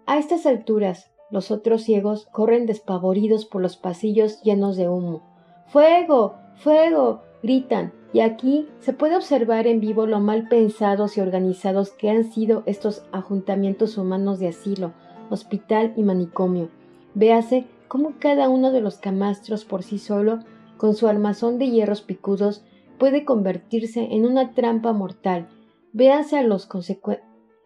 A 0.07 0.19
estas 0.19 0.47
alturas, 0.47 1.11
los 1.31 1.51
otros 1.51 1.83
ciegos 1.83 2.27
corren 2.27 2.67
despavoridos 2.67 3.45
por 3.47 3.61
los 3.61 3.77
pasillos 3.77 4.41
llenos 4.43 4.77
de 4.77 4.89
humo. 4.89 5.23
¡Fuego! 5.67 6.35
¡Fuego! 6.57 7.23
gritan, 7.43 7.93
y 8.13 8.21
aquí 8.21 8.69
se 8.81 8.93
puede 8.93 9.17
observar 9.17 9.67
en 9.67 9.81
vivo 9.81 10.07
lo 10.07 10.21
mal 10.21 10.49
pensados 10.49 11.17
y 11.17 11.21
organizados 11.21 11.91
que 11.91 12.11
han 12.11 12.25
sido 12.25 12.63
estos 12.67 13.05
ajuntamientos 13.13 13.99
humanos 13.99 14.39
de 14.39 14.49
asilo, 14.49 14.93
hospital 15.31 15.93
y 15.97 16.03
manicomio. 16.03 16.71
Véase 17.15 17.67
cómo 17.89 18.15
cada 18.19 18.49
uno 18.49 18.73
de 18.73 18.81
los 18.81 18.99
camastros 18.99 19.65
por 19.65 19.83
sí 19.83 19.99
solo, 19.99 20.41
con 20.77 20.95
su 20.95 21.09
armazón 21.09 21.59
de 21.59 21.71
hierros 21.71 22.03
picudos, 22.03 22.65
puede 22.99 23.25
convertirse 23.25 24.09
en 24.13 24.25
una 24.25 24.53
trampa 24.53 24.93
mortal. 24.93 25.49
Véase 25.93 26.37
a 26.37 26.43
los 26.43 26.69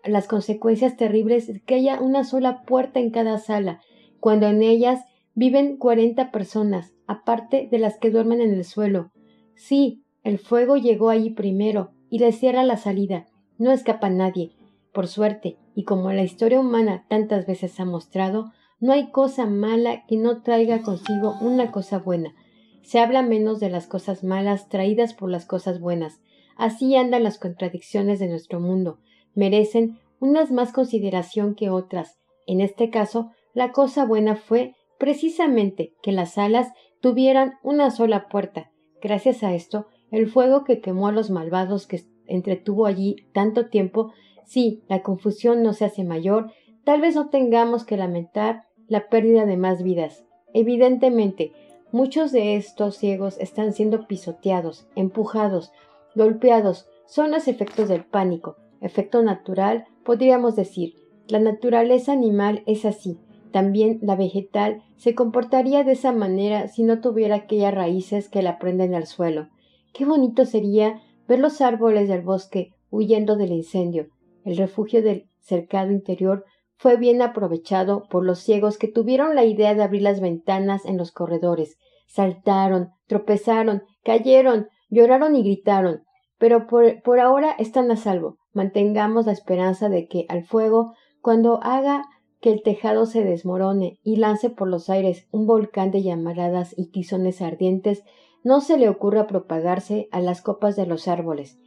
las 0.05 0.29
consecuencias 0.29 0.97
terribles 0.97 1.47
de 1.47 1.61
que 1.61 1.75
haya 1.75 2.01
una 2.01 2.25
sola 2.25 2.63
puerta 2.63 3.01
en 3.01 3.11
cada 3.11 3.39
sala, 3.39 3.81
cuando 4.19 4.47
en 4.47 4.63
ellas 4.63 5.05
viven 5.35 5.77
cuarenta 5.77 6.31
personas, 6.31 6.95
aparte 7.07 7.69
de 7.71 7.79
las 7.79 7.99
que 7.99 8.11
duermen 8.11 8.41
en 8.41 8.53
el 8.53 8.65
suelo. 8.65 9.11
Sí, 9.55 10.05
el 10.23 10.39
fuego 10.39 10.77
llegó 10.77 11.11
allí 11.11 11.31
primero 11.31 11.93
y 12.09 12.19
le 12.19 12.33
cierra 12.33 12.63
la 12.65 12.77
salida. 12.77 13.27
No 13.59 13.73
escapa 13.73 14.11
nadie. 14.11 14.53
Por 14.93 15.07
suerte, 15.07 15.57
y 15.75 15.85
como 15.85 16.13
la 16.13 16.23
historia 16.23 16.61
humana 16.61 17.05
tantas 17.09 17.47
veces 17.47 17.79
ha 17.79 17.85
mostrado, 17.85 18.53
no 18.81 18.93
hay 18.93 19.11
cosa 19.11 19.47
mala 19.47 20.05
que 20.07 20.17
no 20.17 20.43
traiga 20.43 20.83
consigo 20.83 21.35
una 21.41 21.71
cosa 21.71 21.99
buena. 21.99 22.35
Se 22.83 22.99
habla 22.99 23.23
menos 23.23 23.61
de 23.61 23.69
las 23.69 23.87
cosas 23.87 24.25
malas 24.25 24.69
traídas 24.69 25.13
por 25.15 25.31
las 25.31 25.45
cosas 25.45 25.81
buenas. 25.81 26.21
Así 26.57 26.97
andan 26.97 27.23
las 27.23 27.39
contradicciones 27.39 28.19
de 28.19 28.29
nuestro 28.29 28.59
mundo. 28.59 28.99
Merecen 29.35 29.99
unas 30.19 30.51
más 30.51 30.73
consideración 30.73 31.55
que 31.55 31.71
otras. 31.71 32.19
En 32.47 32.61
este 32.61 32.91
caso, 32.91 33.31
la 33.53 33.73
cosa 33.73 34.05
buena 34.05 34.35
fue 34.35 34.75
precisamente 34.99 35.95
que 36.03 36.13
las 36.13 36.39
alas 36.39 36.73
tuvieran 37.01 37.55
una 37.63 37.91
sola 37.91 38.29
puerta. 38.29 38.71
Gracias 39.03 39.43
a 39.43 39.55
esto, 39.55 39.87
el 40.11 40.29
fuego 40.29 40.65
que 40.65 40.81
quemó 40.81 41.09
a 41.09 41.13
los 41.13 41.31
malvados 41.31 41.87
que 41.87 42.03
entretuvo 42.27 42.87
allí 42.87 43.17
tanto 43.33 43.69
tiempo, 43.69 44.13
si 44.45 44.83
la 44.89 45.03
confusión 45.03 45.63
no 45.63 45.73
se 45.73 45.85
hace 45.85 46.05
mayor, 46.05 46.53
tal 46.85 47.01
vez 47.01 47.15
no 47.15 47.29
tengamos 47.29 47.85
que 47.85 47.97
lamentar 47.97 48.65
la 48.91 49.09
pérdida 49.09 49.47
de 49.47 49.57
más 49.57 49.83
vidas. 49.83 50.25
Evidentemente, 50.53 51.53
Muchos 51.93 52.31
de 52.31 52.55
estos 52.55 52.97
ciegos 52.97 53.37
están 53.41 53.73
siendo 53.73 54.07
pisoteados, 54.07 54.87
empujados, 54.95 55.73
golpeados. 56.15 56.87
Son 57.07 57.33
los 57.33 57.49
efectos 57.49 57.89
del 57.89 58.05
pánico. 58.05 58.55
Efecto 58.81 59.25
natural, 59.25 59.87
podríamos 60.05 60.55
decir. 60.55 60.95
La 61.27 61.41
naturaleza 61.41 62.13
animal 62.13 62.63
es 62.67 62.85
así. 62.85 63.19
También 63.51 63.99
la 64.03 64.15
vegetal 64.15 64.85
se 64.99 65.17
comportaría 65.17 65.83
de 65.83 65.93
esa 65.93 66.13
manera 66.13 66.69
si 66.69 66.85
no 66.85 67.01
tuviera 67.01 67.35
aquellas 67.35 67.75
raíces 67.75 68.29
que 68.29 68.43
la 68.43 68.61
prenden 68.61 68.95
al 68.95 69.07
suelo. 69.07 69.49
Qué 69.93 70.05
bonito 70.05 70.45
sería 70.45 71.03
ver 71.27 71.41
los 71.41 71.61
árboles 71.61 72.09
del 72.09 72.23
bosque 72.23 72.73
huyendo 72.91 73.35
del 73.35 73.51
incendio. 73.51 74.11
El 74.45 74.57
refugio 74.57 75.03
del 75.03 75.27
cercado 75.41 75.91
interior 75.91 76.45
fue 76.81 76.97
bien 76.97 77.21
aprovechado 77.21 78.05
por 78.09 78.25
los 78.25 78.39
ciegos 78.39 78.79
que 78.79 78.89
tuvieron 78.89 79.35
la 79.35 79.45
idea 79.45 79.75
de 79.75 79.83
abrir 79.83 80.01
las 80.01 80.19
ventanas 80.19 80.87
en 80.87 80.97
los 80.97 81.13
corredores. 81.13 81.77
Saltaron, 82.07 82.89
tropezaron, 83.07 83.83
cayeron, 84.03 84.69
lloraron 84.89 85.37
y 85.37 85.43
gritaron. 85.43 86.05
Pero 86.39 86.67
por, 86.67 87.03
por 87.03 87.21
ahora 87.21 87.55
están 87.59 87.91
a 87.91 87.97
salvo. 87.97 88.39
Mantengamos 88.55 89.27
la 89.27 89.33
esperanza 89.33 89.91
de 89.91 90.09
que 90.09 90.25
al 90.31 90.43
fuego, 90.43 90.95
cuando 91.21 91.63
haga 91.63 92.07
que 92.41 92.51
el 92.51 92.63
tejado 92.63 93.05
se 93.05 93.25
desmorone 93.25 93.99
y 94.03 94.17
lance 94.17 94.49
por 94.49 94.67
los 94.67 94.89
aires 94.89 95.29
un 95.33 95.47
volcán 95.47 95.91
de 95.91 96.03
llamaradas 96.03 96.73
y 96.79 96.91
tizones 96.91 97.43
ardientes, 97.43 98.05
no 98.43 98.63
se 98.63 98.79
le 98.79 98.89
ocurra 98.89 99.27
propagarse 99.27 100.09
a 100.13 100.23
las 100.23 100.41
copas 100.41 100.77
de 100.77 100.87
los 100.87 101.09
árboles. 101.09 101.59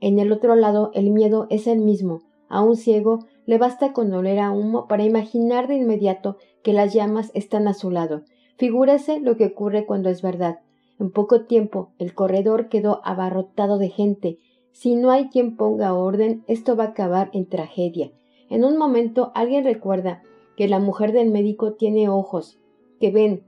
En 0.00 0.18
el 0.18 0.32
otro 0.32 0.54
lado 0.54 0.90
el 0.92 1.12
miedo 1.12 1.46
es 1.48 1.66
el 1.66 1.80
mismo. 1.80 2.20
A 2.50 2.62
un 2.62 2.76
ciego 2.76 3.20
le 3.50 3.58
basta 3.58 3.92
con 3.92 4.12
oler 4.12 4.38
a 4.38 4.52
humo 4.52 4.86
para 4.86 5.02
imaginar 5.02 5.66
de 5.66 5.74
inmediato 5.74 6.36
que 6.62 6.72
las 6.72 6.94
llamas 6.94 7.32
están 7.34 7.66
a 7.66 7.74
su 7.74 7.90
lado. 7.90 8.22
Figúrese 8.58 9.18
lo 9.18 9.36
que 9.36 9.46
ocurre 9.46 9.86
cuando 9.86 10.08
es 10.08 10.22
verdad. 10.22 10.60
En 11.00 11.10
poco 11.10 11.46
tiempo 11.46 11.90
el 11.98 12.14
corredor 12.14 12.68
quedó 12.68 13.00
abarrotado 13.02 13.78
de 13.78 13.88
gente. 13.88 14.38
Si 14.70 14.94
no 14.94 15.10
hay 15.10 15.30
quien 15.30 15.56
ponga 15.56 15.94
orden, 15.94 16.44
esto 16.46 16.76
va 16.76 16.84
a 16.84 16.88
acabar 16.90 17.28
en 17.32 17.48
tragedia. 17.48 18.12
En 18.50 18.64
un 18.64 18.76
momento 18.78 19.32
alguien 19.34 19.64
recuerda 19.64 20.22
que 20.56 20.68
la 20.68 20.78
mujer 20.78 21.10
del 21.10 21.32
médico 21.32 21.72
tiene 21.72 22.08
ojos, 22.08 22.60
que 23.00 23.10
ven. 23.10 23.42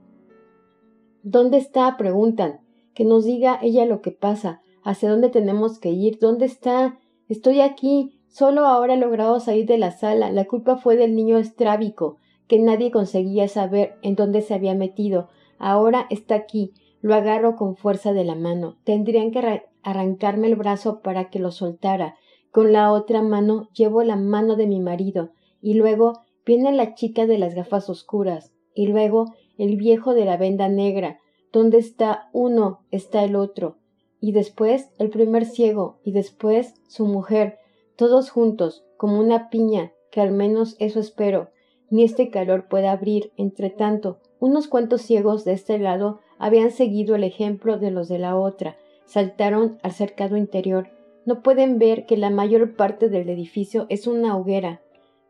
¿Dónde 1.21 1.55
está? 1.55 1.95
preguntan. 1.95 2.59
Que 2.93 3.05
nos 3.05 3.23
diga 3.23 3.57
ella 3.61 3.85
lo 3.85 4.01
que 4.01 4.11
pasa, 4.11 4.61
hacia 4.83 5.09
dónde 5.09 5.29
tenemos 5.29 5.79
que 5.79 5.91
ir, 5.91 6.19
dónde 6.19 6.45
está. 6.45 6.99
Estoy 7.29 7.61
aquí, 7.61 8.12
Solo 8.33 8.65
ahora 8.65 8.95
he 8.95 8.97
logrado 8.97 9.39
salir 9.39 9.67
de 9.67 9.77
la 9.77 9.91
sala. 9.91 10.31
La 10.31 10.45
culpa 10.45 10.77
fue 10.77 10.95
del 10.95 11.15
niño 11.15 11.37
estrábico, 11.37 12.17
que 12.47 12.57
nadie 12.57 12.89
conseguía 12.89 13.47
saber 13.47 13.93
en 14.01 14.15
dónde 14.15 14.41
se 14.41 14.55
había 14.55 14.73
metido. 14.73 15.29
Ahora 15.59 16.07
está 16.09 16.33
aquí. 16.33 16.73
Lo 16.99 17.13
agarro 17.13 17.55
con 17.55 17.75
fuerza 17.75 18.11
de 18.11 18.23
la 18.23 18.33
mano. 18.33 18.79
Tendrían 18.85 19.29
que 19.29 19.61
arrancarme 19.83 20.47
el 20.47 20.55
brazo 20.55 21.01
para 21.01 21.29
que 21.29 21.37
lo 21.37 21.51
soltara. 21.51 22.15
Con 22.49 22.73
la 22.73 22.91
otra 22.91 23.21
mano 23.21 23.69
llevo 23.71 24.01
la 24.01 24.15
mano 24.15 24.55
de 24.55 24.65
mi 24.65 24.79
marido. 24.79 25.29
Y 25.61 25.75
luego 25.75 26.23
viene 26.43 26.71
la 26.73 26.95
chica 26.95 27.27
de 27.27 27.37
las 27.37 27.53
gafas 27.53 27.87
oscuras. 27.87 28.51
Y 28.73 28.87
luego 28.87 29.31
el 29.59 29.75
viejo 29.77 30.15
de 30.15 30.25
la 30.25 30.37
venda 30.37 30.69
negra. 30.69 31.19
Donde 31.51 31.77
está 31.77 32.29
uno 32.33 32.79
está 32.89 33.23
el 33.23 33.35
otro. 33.35 33.77
y 34.19 34.31
después 34.31 34.89
el 34.99 35.09
primer 35.09 35.45
ciego, 35.45 35.99
y 36.05 36.13
después 36.13 36.75
su 36.87 37.05
mujer, 37.05 37.57
todos 37.95 38.29
juntos, 38.29 38.85
como 38.97 39.19
una 39.19 39.49
piña, 39.49 39.93
que 40.11 40.21
al 40.21 40.31
menos 40.31 40.75
eso 40.79 40.99
espero, 40.99 41.49
ni 41.89 42.03
este 42.03 42.29
calor 42.29 42.67
pueda 42.67 42.91
abrir. 42.91 43.31
Entre 43.37 43.69
tanto, 43.69 44.19
unos 44.39 44.67
cuantos 44.67 45.01
ciegos 45.01 45.45
de 45.45 45.53
este 45.53 45.77
lado 45.79 46.19
habían 46.37 46.71
seguido 46.71 47.15
el 47.15 47.23
ejemplo 47.23 47.77
de 47.77 47.91
los 47.91 48.07
de 48.09 48.19
la 48.19 48.35
otra, 48.37 48.77
saltaron 49.05 49.77
al 49.83 49.91
cercado 49.91 50.37
interior. 50.37 50.89
No 51.25 51.41
pueden 51.41 51.79
ver 51.79 52.05
que 52.05 52.17
la 52.17 52.29
mayor 52.29 52.75
parte 52.75 53.09
del 53.09 53.29
edificio 53.29 53.85
es 53.89 54.07
una 54.07 54.35
hoguera, 54.35 54.81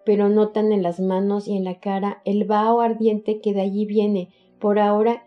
pero 0.06 0.30
notan 0.30 0.72
en 0.72 0.84
las 0.84 1.00
manos 1.00 1.48
y 1.48 1.56
en 1.56 1.64
la 1.64 1.80
cara 1.80 2.22
el 2.26 2.46
vaho 2.46 2.82
ardiente 2.82 3.42
que 3.42 3.54
de 3.54 3.62
allí 3.62 3.86
viene. 3.86 4.30
Por 4.60 4.80
ahora 4.80 5.26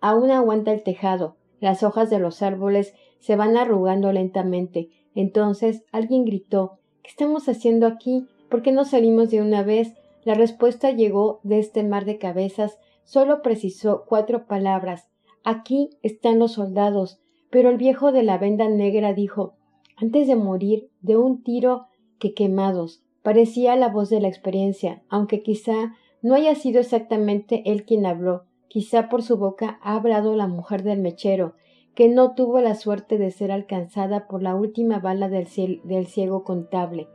aún 0.00 0.30
aguanta 0.30 0.72
el 0.72 0.82
tejado. 0.82 1.36
Las 1.64 1.82
hojas 1.82 2.10
de 2.10 2.18
los 2.18 2.42
árboles 2.42 2.92
se 3.20 3.36
van 3.36 3.56
arrugando 3.56 4.12
lentamente. 4.12 4.90
Entonces 5.14 5.82
alguien 5.92 6.26
gritó 6.26 6.78
¿Qué 7.02 7.08
estamos 7.08 7.48
haciendo 7.48 7.86
aquí? 7.86 8.26
¿Por 8.50 8.60
qué 8.60 8.70
no 8.70 8.84
salimos 8.84 9.30
de 9.30 9.40
una 9.40 9.62
vez? 9.62 9.94
La 10.24 10.34
respuesta 10.34 10.90
llegó 10.90 11.40
de 11.42 11.58
este 11.58 11.82
mar 11.82 12.04
de 12.04 12.18
cabezas, 12.18 12.78
solo 13.04 13.40
precisó 13.40 14.04
cuatro 14.06 14.44
palabras. 14.44 15.08
Aquí 15.42 15.88
están 16.02 16.38
los 16.38 16.52
soldados. 16.52 17.18
Pero 17.48 17.70
el 17.70 17.78
viejo 17.78 18.12
de 18.12 18.24
la 18.24 18.36
venda 18.36 18.68
negra 18.68 19.14
dijo 19.14 19.54
antes 19.96 20.26
de 20.26 20.36
morir 20.36 20.90
de 21.00 21.16
un 21.16 21.42
tiro 21.42 21.86
que 22.18 22.34
quemados. 22.34 23.02
Parecía 23.22 23.74
la 23.74 23.88
voz 23.88 24.10
de 24.10 24.20
la 24.20 24.28
experiencia, 24.28 25.02
aunque 25.08 25.42
quizá 25.42 25.94
no 26.20 26.34
haya 26.34 26.56
sido 26.56 26.78
exactamente 26.80 27.62
él 27.64 27.86
quien 27.86 28.04
habló, 28.04 28.44
quizá 28.74 29.08
por 29.08 29.22
su 29.22 29.36
boca 29.36 29.78
ha 29.82 29.94
hablado 29.94 30.34
la 30.34 30.48
mujer 30.48 30.82
del 30.82 30.98
mechero, 30.98 31.54
que 31.94 32.08
no 32.08 32.34
tuvo 32.34 32.60
la 32.60 32.74
suerte 32.74 33.18
de 33.18 33.30
ser 33.30 33.52
alcanzada 33.52 34.26
por 34.26 34.42
la 34.42 34.56
última 34.56 34.98
bala 34.98 35.28
del, 35.28 35.46
ciego 35.46 36.42
contable. 36.42 37.06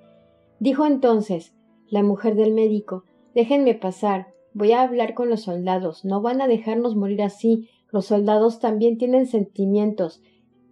Dijo 0.61 0.85
entonces 0.85 1.53
la 1.89 2.01
mujer 2.01 2.35
del 2.35 2.53
médico 2.53 3.03
Déjenme 3.35 3.75
pasar. 3.75 4.27
Voy 4.53 4.71
a 4.71 4.83
hablar 4.83 5.13
con 5.13 5.29
los 5.29 5.41
soldados. 5.41 6.05
No 6.05 6.21
van 6.21 6.39
a 6.39 6.47
dejarnos 6.47 6.95
morir 6.95 7.21
así. 7.21 7.67
Los 7.91 8.05
soldados 8.05 8.61
también 8.61 8.97
tienen 8.97 9.27
sentimientos. 9.27 10.21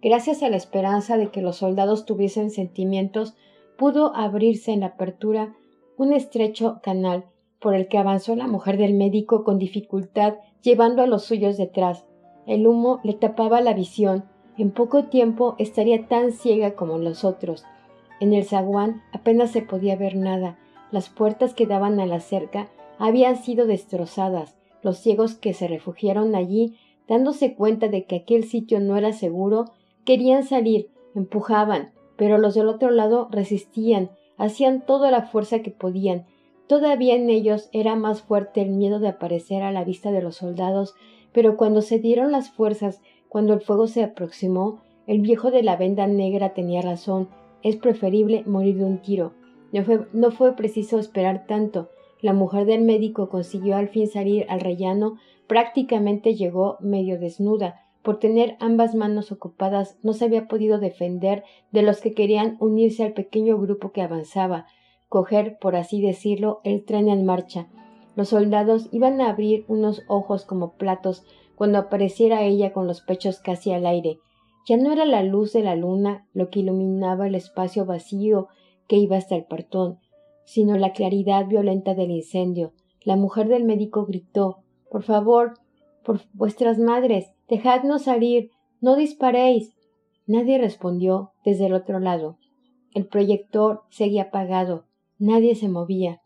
Gracias 0.00 0.42
a 0.42 0.48
la 0.48 0.56
esperanza 0.56 1.18
de 1.18 1.30
que 1.30 1.42
los 1.42 1.56
soldados 1.56 2.06
tuviesen 2.06 2.50
sentimientos, 2.50 3.34
pudo 3.76 4.16
abrirse 4.16 4.72
en 4.72 4.80
la 4.80 4.86
apertura 4.86 5.54
un 5.98 6.14
estrecho 6.14 6.80
canal 6.82 7.26
por 7.60 7.74
el 7.74 7.88
que 7.88 7.98
avanzó 7.98 8.36
la 8.36 8.46
mujer 8.46 8.76
del 8.76 8.94
médico 8.94 9.44
con 9.44 9.58
dificultad, 9.58 10.34
llevando 10.62 11.02
a 11.02 11.06
los 11.06 11.24
suyos 11.24 11.56
detrás. 11.56 12.06
El 12.46 12.66
humo 12.66 13.00
le 13.04 13.14
tapaba 13.14 13.60
la 13.60 13.74
visión. 13.74 14.24
En 14.56 14.70
poco 14.70 15.04
tiempo 15.04 15.54
estaría 15.58 16.06
tan 16.06 16.32
ciega 16.32 16.74
como 16.74 16.98
los 16.98 17.24
otros. 17.24 17.64
En 18.20 18.32
el 18.32 18.44
zaguán 18.44 19.02
apenas 19.12 19.50
se 19.50 19.62
podía 19.62 19.96
ver 19.96 20.16
nada. 20.16 20.58
Las 20.90 21.08
puertas 21.08 21.54
que 21.54 21.66
daban 21.66 22.00
a 22.00 22.06
la 22.06 22.20
cerca 22.20 22.68
habían 22.98 23.36
sido 23.36 23.66
destrozadas. 23.66 24.56
Los 24.82 24.98
ciegos 24.98 25.34
que 25.34 25.52
se 25.52 25.68
refugiaron 25.68 26.34
allí, 26.34 26.76
dándose 27.06 27.54
cuenta 27.54 27.88
de 27.88 28.04
que 28.04 28.16
aquel 28.16 28.44
sitio 28.44 28.80
no 28.80 28.96
era 28.96 29.12
seguro, 29.12 29.66
querían 30.04 30.44
salir, 30.44 30.90
empujaban, 31.14 31.92
pero 32.16 32.38
los 32.38 32.54
del 32.54 32.68
otro 32.68 32.90
lado 32.90 33.28
resistían, 33.30 34.10
hacían 34.36 34.84
toda 34.84 35.10
la 35.10 35.22
fuerza 35.22 35.60
que 35.60 35.70
podían. 35.70 36.26
Todavía 36.68 37.14
en 37.14 37.30
ellos 37.30 37.70
era 37.72 37.96
más 37.96 38.20
fuerte 38.20 38.60
el 38.60 38.70
miedo 38.70 38.98
de 38.98 39.08
aparecer 39.08 39.62
a 39.62 39.72
la 39.72 39.84
vista 39.84 40.12
de 40.12 40.20
los 40.20 40.36
soldados, 40.36 40.94
pero 41.32 41.56
cuando 41.56 41.80
se 41.80 41.98
dieron 41.98 42.30
las 42.30 42.50
fuerzas, 42.50 43.00
cuando 43.28 43.54
el 43.54 43.60
fuego 43.60 43.86
se 43.86 44.04
aproximó, 44.04 44.82
el 45.06 45.20
viejo 45.20 45.50
de 45.50 45.62
la 45.62 45.76
venda 45.76 46.06
negra 46.06 46.52
tenía 46.52 46.82
razón, 46.82 47.30
es 47.62 47.76
preferible 47.76 48.44
morir 48.46 48.76
de 48.76 48.84
un 48.84 48.98
tiro. 48.98 49.32
No 49.72 49.82
fue, 49.82 50.06
no 50.12 50.30
fue 50.30 50.56
preciso 50.56 50.98
esperar 50.98 51.46
tanto. 51.46 51.88
La 52.20 52.34
mujer 52.34 52.66
del 52.66 52.82
médico 52.82 53.30
consiguió 53.30 53.76
al 53.76 53.88
fin 53.88 54.06
salir 54.06 54.44
al 54.50 54.60
rellano, 54.60 55.16
prácticamente 55.46 56.34
llegó 56.34 56.76
medio 56.80 57.18
desnuda, 57.18 57.80
por 58.02 58.18
tener 58.18 58.56
ambas 58.60 58.94
manos 58.94 59.32
ocupadas, 59.32 59.98
no 60.02 60.12
se 60.12 60.26
había 60.26 60.48
podido 60.48 60.78
defender 60.78 61.44
de 61.72 61.82
los 61.82 62.00
que 62.00 62.12
querían 62.12 62.56
unirse 62.60 63.04
al 63.04 63.12
pequeño 63.12 63.58
grupo 63.58 63.92
que 63.92 64.02
avanzaba, 64.02 64.66
coger, 65.08 65.58
por 65.58 65.76
así 65.76 66.00
decirlo, 66.00 66.60
el 66.64 66.84
tren 66.84 67.08
en 67.08 67.24
marcha. 67.24 67.68
Los 68.14 68.30
soldados 68.30 68.88
iban 68.92 69.20
a 69.20 69.30
abrir 69.30 69.64
unos 69.68 70.02
ojos 70.08 70.44
como 70.44 70.72
platos 70.72 71.24
cuando 71.54 71.78
apareciera 71.78 72.42
ella 72.42 72.72
con 72.72 72.86
los 72.86 73.00
pechos 73.00 73.40
casi 73.40 73.72
al 73.72 73.86
aire. 73.86 74.18
Ya 74.66 74.76
no 74.76 74.92
era 74.92 75.06
la 75.06 75.22
luz 75.22 75.52
de 75.52 75.62
la 75.62 75.76
luna 75.76 76.26
lo 76.34 76.50
que 76.50 76.60
iluminaba 76.60 77.26
el 77.26 77.34
espacio 77.34 77.86
vacío 77.86 78.48
que 78.86 78.96
iba 78.96 79.16
hasta 79.16 79.34
el 79.36 79.44
portón, 79.44 79.98
sino 80.44 80.76
la 80.76 80.92
claridad 80.92 81.46
violenta 81.46 81.94
del 81.94 82.10
incendio. 82.10 82.72
La 83.02 83.16
mujer 83.16 83.48
del 83.48 83.64
médico 83.64 84.04
gritó 84.04 84.58
Por 84.90 85.02
favor, 85.02 85.54
por 86.04 86.20
vuestras 86.32 86.78
madres, 86.78 87.32
dejadnos 87.48 88.02
salir, 88.02 88.50
no 88.80 88.96
disparéis. 88.96 89.74
Nadie 90.26 90.58
respondió 90.58 91.32
desde 91.44 91.66
el 91.66 91.74
otro 91.74 92.00
lado. 92.00 92.38
El 92.94 93.06
proyector 93.06 93.82
seguía 93.90 94.24
apagado, 94.24 94.87
nadie 95.18 95.54
se 95.54 95.68
movía. 95.68 96.20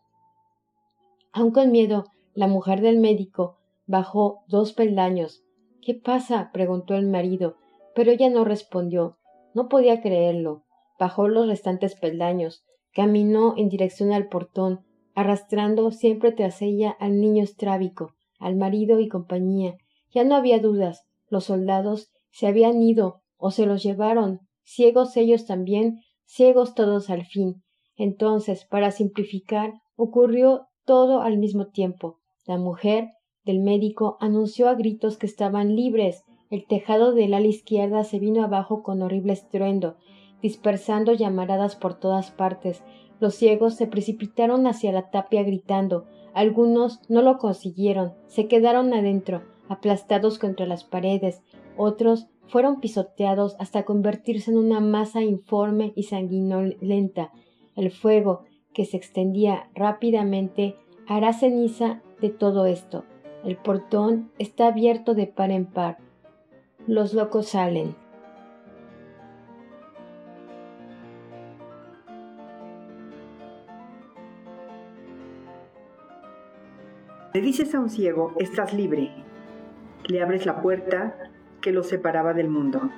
Aun 1.31 1.51
con 1.51 1.71
miedo, 1.71 2.05
la 2.33 2.47
mujer 2.47 2.81
del 2.81 2.99
médico 2.99 3.57
bajó 3.85 4.43
dos 4.47 4.73
peldaños. 4.73 5.43
¿Qué 5.81 5.93
pasa? 5.93 6.51
preguntó 6.53 6.95
el 6.95 7.07
marido, 7.07 7.57
pero 7.95 8.11
ella 8.11 8.29
no 8.29 8.45
respondió. 8.45 9.17
No 9.53 9.67
podía 9.67 10.01
creerlo. 10.01 10.63
Bajó 10.99 11.27
los 11.27 11.47
restantes 11.47 11.95
peldaños, 11.95 12.65
caminó 12.93 13.55
en 13.57 13.69
dirección 13.69 14.13
al 14.13 14.27
portón, 14.29 14.85
arrastrando 15.15 15.91
siempre 15.91 16.31
tras 16.31 16.61
ella 16.61 16.95
al 16.99 17.19
niño 17.19 17.43
estrábico 17.43 18.13
al 18.43 18.57
marido 18.57 18.99
y 18.99 19.07
compañía. 19.07 19.77
Ya 20.11 20.25
no 20.25 20.35
había 20.35 20.59
dudas. 20.59 21.07
Los 21.29 21.45
soldados 21.45 22.11
se 22.29 22.45
habían 22.45 22.81
ido 22.81 23.21
o 23.37 23.51
se 23.51 23.65
los 23.65 23.81
llevaron, 23.81 24.41
ciegos 24.63 25.15
ellos 25.17 25.45
también, 25.45 26.01
ciegos 26.25 26.75
todos 26.75 27.09
al 27.09 27.25
fin. 27.25 27.62
Entonces, 27.97 28.65
para 28.65 28.91
simplificar, 28.91 29.73
ocurrió 29.95 30.67
todo 30.85 31.21
al 31.21 31.37
mismo 31.37 31.67
tiempo. 31.67 32.19
La 32.45 32.57
mujer 32.57 33.09
del 33.45 33.59
médico 33.59 34.17
anunció 34.19 34.69
a 34.69 34.75
gritos 34.75 35.17
que 35.17 35.25
estaban 35.25 35.75
libres. 35.75 36.23
El 36.49 36.65
tejado 36.65 37.13
del 37.13 37.33
ala 37.33 37.47
izquierda 37.47 38.03
se 38.03 38.19
vino 38.19 38.43
abajo 38.43 38.83
con 38.83 39.01
horrible 39.01 39.33
estruendo, 39.33 39.97
dispersando 40.41 41.13
llamaradas 41.13 41.75
por 41.75 41.93
todas 41.93 42.31
partes. 42.31 42.83
Los 43.19 43.35
ciegos 43.35 43.75
se 43.75 43.87
precipitaron 43.87 44.67
hacia 44.67 44.91
la 44.91 45.09
tapia 45.09 45.43
gritando 45.43 46.05
algunos 46.33 46.99
no 47.09 47.21
lo 47.21 47.37
consiguieron, 47.37 48.13
se 48.25 48.47
quedaron 48.47 48.93
adentro, 48.93 49.43
aplastados 49.69 50.39
contra 50.39 50.65
las 50.65 50.83
paredes, 50.83 51.43
otros 51.77 52.27
fueron 52.47 52.79
pisoteados 52.79 53.55
hasta 53.59 53.83
convertirse 53.83 54.51
en 54.51 54.57
una 54.57 54.79
masa 54.79 55.21
informe 55.21 55.93
y 55.95 56.03
sanguinolenta. 56.03 57.31
El 57.75 57.91
fuego, 57.91 58.45
que 58.73 58.85
se 58.85 58.97
extendía 58.97 59.69
rápidamente, 59.73 60.75
hará 61.07 61.33
ceniza 61.33 62.01
de 62.21 62.29
todo 62.29 62.65
esto. 62.65 63.03
El 63.43 63.57
portón 63.57 64.31
está 64.39 64.67
abierto 64.67 65.15
de 65.15 65.27
par 65.27 65.51
en 65.51 65.65
par. 65.65 65.97
Los 66.87 67.13
locos 67.13 67.47
salen. 67.49 67.95
Le 77.33 77.41
dices 77.41 77.73
a 77.73 77.79
un 77.79 77.89
ciego, 77.89 78.31
estás 78.37 78.73
libre. 78.75 79.09
Le 80.05 80.21
abres 80.21 80.45
la 80.45 80.61
puerta 80.61 81.17
que 81.61 81.71
lo 81.71 81.81
separaba 81.81 82.33
del 82.33 82.47
mundo. 82.47 82.91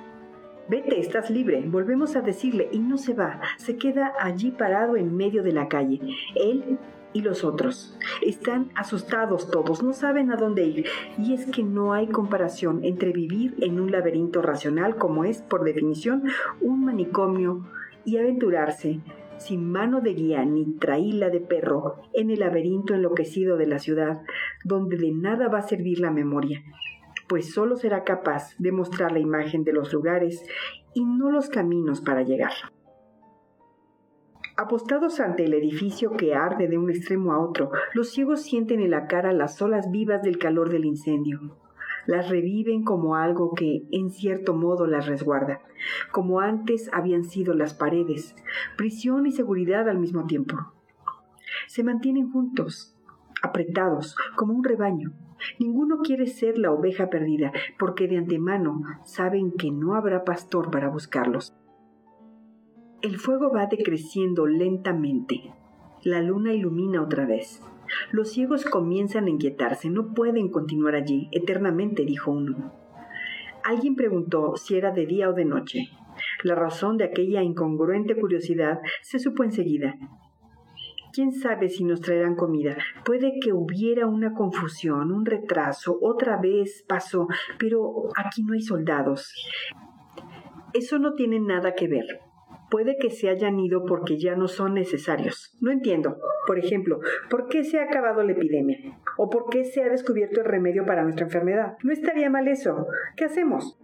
Vete, 0.68 0.98
estás 0.98 1.30
libre. 1.30 1.62
Volvemos 1.64 2.16
a 2.16 2.22
decirle 2.22 2.68
y 2.72 2.80
no 2.80 2.98
se 2.98 3.14
va. 3.14 3.40
Se 3.56 3.76
queda 3.76 4.12
allí 4.20 4.50
parado 4.50 4.96
en 4.96 5.16
medio 5.16 5.44
de 5.44 5.52
la 5.52 5.68
calle. 5.68 6.00
Él 6.34 6.78
y 7.12 7.20
los 7.20 7.44
otros. 7.44 7.96
Están 8.20 8.70
asustados 8.74 9.48
todos, 9.50 9.84
no 9.84 9.92
saben 9.92 10.32
a 10.32 10.36
dónde 10.36 10.64
ir. 10.64 10.86
Y 11.18 11.34
es 11.34 11.46
que 11.46 11.62
no 11.62 11.92
hay 11.92 12.08
comparación 12.08 12.84
entre 12.84 13.12
vivir 13.12 13.54
en 13.60 13.78
un 13.78 13.92
laberinto 13.92 14.42
racional 14.42 14.96
como 14.96 15.24
es, 15.24 15.40
por 15.40 15.62
definición, 15.62 16.24
un 16.60 16.84
manicomio 16.84 17.64
y 18.04 18.16
aventurarse 18.16 19.00
sin 19.38 19.70
mano 19.70 20.00
de 20.00 20.14
guía 20.14 20.44
ni 20.44 20.64
traíla 20.78 21.30
de 21.30 21.40
perro, 21.40 22.02
en 22.12 22.30
el 22.30 22.40
laberinto 22.40 22.94
enloquecido 22.94 23.56
de 23.56 23.66
la 23.66 23.78
ciudad, 23.78 24.22
donde 24.64 24.96
de 24.96 25.12
nada 25.12 25.48
va 25.48 25.58
a 25.58 25.68
servir 25.68 26.00
la 26.00 26.10
memoria, 26.10 26.62
pues 27.28 27.52
solo 27.52 27.76
será 27.76 28.04
capaz 28.04 28.54
de 28.58 28.72
mostrar 28.72 29.12
la 29.12 29.18
imagen 29.18 29.64
de 29.64 29.72
los 29.72 29.92
lugares 29.92 30.44
y 30.94 31.04
no 31.04 31.30
los 31.30 31.48
caminos 31.48 32.00
para 32.00 32.22
llegar. 32.22 32.52
Apostados 34.58 35.20
ante 35.20 35.44
el 35.44 35.52
edificio 35.52 36.12
que 36.12 36.34
arde 36.34 36.66
de 36.66 36.78
un 36.78 36.88
extremo 36.88 37.34
a 37.34 37.40
otro, 37.40 37.70
los 37.92 38.08
ciegos 38.10 38.40
sienten 38.40 38.80
en 38.80 38.90
la 38.90 39.06
cara 39.06 39.34
las 39.34 39.60
olas 39.60 39.90
vivas 39.90 40.22
del 40.22 40.38
calor 40.38 40.70
del 40.70 40.86
incendio. 40.86 41.58
las 42.06 42.30
reviven 42.30 42.84
como 42.84 43.16
algo 43.16 43.52
que, 43.54 43.82
en 43.90 44.10
cierto 44.10 44.54
modo, 44.54 44.86
las 44.86 45.06
resguarda, 45.06 45.60
como 46.12 46.38
antes 46.38 46.88
habían 46.92 47.24
sido 47.24 47.52
las 47.52 47.74
paredes, 47.74 48.36
prisión 48.76 49.26
y 49.26 49.32
seguridad 49.32 49.88
al 49.88 49.98
mismo 49.98 50.24
tiempo. 50.24 50.56
Se 51.66 51.82
mantienen 51.82 52.30
juntos, 52.30 52.96
apretados, 53.42 54.14
como 54.36 54.54
un 54.54 54.62
rebaño. 54.62 55.12
Ninguno 55.58 55.98
quiere 56.02 56.26
ser 56.26 56.58
la 56.58 56.72
oveja 56.72 57.08
perdida, 57.10 57.52
porque 57.78 58.08
de 58.08 58.18
antemano 58.18 58.82
saben 59.04 59.52
que 59.52 59.70
no 59.70 59.94
habrá 59.94 60.24
pastor 60.24 60.70
para 60.70 60.88
buscarlos. 60.88 61.54
El 63.02 63.18
fuego 63.18 63.52
va 63.52 63.66
decreciendo 63.66 64.46
lentamente. 64.46 65.52
La 66.02 66.22
luna 66.22 66.54
ilumina 66.54 67.02
otra 67.02 67.26
vez. 67.26 67.62
Los 68.10 68.32
ciegos 68.32 68.64
comienzan 68.64 69.26
a 69.26 69.30
inquietarse, 69.30 69.90
no 69.90 70.14
pueden 70.14 70.48
continuar 70.48 70.94
allí 70.94 71.28
eternamente, 71.32 72.04
dijo 72.04 72.32
uno. 72.32 72.72
Alguien 73.64 73.96
preguntó 73.96 74.56
si 74.56 74.76
era 74.76 74.92
de 74.92 75.06
día 75.06 75.28
o 75.28 75.32
de 75.32 75.44
noche. 75.44 75.88
La 76.42 76.54
razón 76.54 76.96
de 76.96 77.04
aquella 77.04 77.42
incongruente 77.42 78.16
curiosidad 78.16 78.80
se 79.02 79.18
supo 79.18 79.44
enseguida. 79.44 79.96
¿Quién 81.16 81.32
sabe 81.32 81.70
si 81.70 81.82
nos 81.82 82.02
traerán 82.02 82.36
comida? 82.36 82.76
Puede 83.02 83.40
que 83.40 83.50
hubiera 83.50 84.06
una 84.06 84.34
confusión, 84.34 85.10
un 85.12 85.24
retraso, 85.24 85.96
otra 86.02 86.36
vez 86.36 86.84
pasó, 86.86 87.26
pero 87.58 88.10
aquí 88.16 88.42
no 88.42 88.52
hay 88.52 88.60
soldados. 88.60 89.32
Eso 90.74 90.98
no 90.98 91.14
tiene 91.14 91.40
nada 91.40 91.74
que 91.74 91.88
ver. 91.88 92.04
Puede 92.70 92.98
que 92.98 93.08
se 93.08 93.30
hayan 93.30 93.58
ido 93.58 93.86
porque 93.86 94.18
ya 94.18 94.36
no 94.36 94.46
son 94.46 94.74
necesarios. 94.74 95.56
No 95.62 95.72
entiendo. 95.72 96.18
Por 96.46 96.58
ejemplo, 96.58 97.00
¿por 97.30 97.48
qué 97.48 97.64
se 97.64 97.80
ha 97.80 97.84
acabado 97.84 98.22
la 98.22 98.32
epidemia? 98.32 98.76
¿O 99.16 99.30
por 99.30 99.48
qué 99.48 99.64
se 99.64 99.82
ha 99.82 99.88
descubierto 99.88 100.40
el 100.40 100.46
remedio 100.46 100.84
para 100.84 101.02
nuestra 101.02 101.24
enfermedad? 101.24 101.78
No 101.82 101.94
estaría 101.94 102.28
mal 102.28 102.46
eso. 102.46 102.88
¿Qué 103.16 103.24
hacemos? 103.24 103.78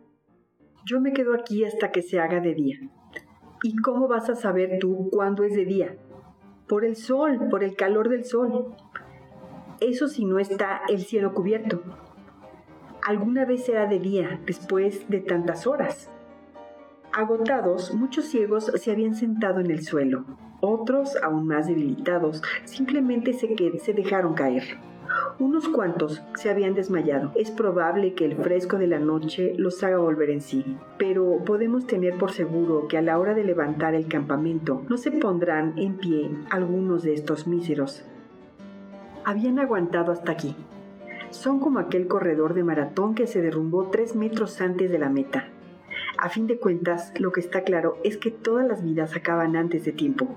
Yo 0.85 1.01
me 1.01 1.15
quedo 1.15 1.33
aquí 1.33 1.65
hasta 1.65 1.93
que 1.93 2.03
se 2.03 2.21
haga 2.21 2.41
de 2.41 2.53
día. 2.53 2.77
¿Y 3.63 3.77
cómo 3.77 4.07
vas 4.07 4.29
a 4.29 4.35
saber 4.35 4.79
tú 4.81 5.09
cuándo 5.11 5.45
es 5.45 5.55
de 5.55 5.65
día? 5.65 5.97
Por 6.73 6.87
el 6.87 6.97
sol, 6.97 7.49
por 7.51 7.63
el 7.63 7.77
calor 7.77 8.09
del 8.09 8.25
sol. 8.25 8.75
Eso 9.81 10.09
si 10.09 10.25
no 10.25 10.39
está 10.39 10.81
el 10.89 11.03
cielo 11.03 11.35
cubierto. 11.35 11.83
Alguna 13.07 13.45
vez 13.45 13.67
será 13.67 13.85
de 13.85 13.99
día, 13.99 14.41
después 14.47 15.07
de 15.11 15.21
tantas 15.21 15.67
horas. 15.67 16.11
Agotados, 17.13 17.93
muchos 17.93 18.25
ciegos 18.25 18.73
se 18.75 18.91
habían 18.91 19.15
sentado 19.15 19.61
en 19.61 19.71
el 19.71 19.83
suelo. 19.83 20.25
Otros, 20.63 21.15
aún 21.23 21.47
más 21.47 21.67
debilitados, 21.67 22.41
simplemente 22.65 23.35
se, 23.35 23.55
se 23.79 23.93
dejaron 23.93 24.33
caer. 24.33 24.79
Unos 25.39 25.69
cuantos 25.69 26.23
se 26.35 26.51
habían 26.51 26.75
desmayado. 26.75 27.33
Es 27.35 27.51
probable 27.51 28.15
que 28.15 28.25
el 28.25 28.37
fresco 28.37 28.79
de 28.79 28.87
la 28.87 28.99
noche 28.99 29.55
los 29.57 29.83
haga 29.83 29.99
volver 29.99 30.31
en 30.31 30.41
sí, 30.41 30.77
pero 30.99 31.39
podemos 31.45 31.87
tener 31.87 32.19
por 32.19 32.33
seguro 32.33 32.87
que 32.87 32.99
a 32.99 33.03
la 33.03 33.19
hora 33.19 33.35
de 33.35 33.45
levantar 33.45 33.95
el 33.95 34.09
campamento 34.09 34.83
no 34.89 34.97
se 34.97 35.11
pondrán 35.11 35.75
en 35.77 35.97
pie 35.97 36.31
algunos 36.51 37.03
de 37.03 37.15
estos 37.15 37.47
míseros. 37.47 38.05
Habían 39.25 39.59
aguantado 39.59 40.13
hasta 40.13 40.33
aquí. 40.33 40.55
Son 41.31 41.61
como 41.61 41.79
aquel 41.79 42.09
corredor 42.09 42.55
de 42.55 42.65
maratón 42.65 43.15
que 43.15 43.27
se 43.27 43.41
derrumbó 43.41 43.89
tres 43.89 44.15
metros 44.15 44.61
antes 44.61 44.91
de 44.91 44.99
la 44.99 45.09
meta. 45.09 45.49
A 46.19 46.29
fin 46.29 46.47
de 46.47 46.59
cuentas, 46.59 47.13
lo 47.19 47.33
que 47.33 47.41
está 47.41 47.63
claro 47.63 47.97
es 48.05 48.17
que 48.17 48.31
todas 48.31 48.67
las 48.67 48.85
vidas 48.85 49.17
acaban 49.17 49.57
antes 49.57 49.85
de 49.85 49.93
tiempo. 49.93 50.29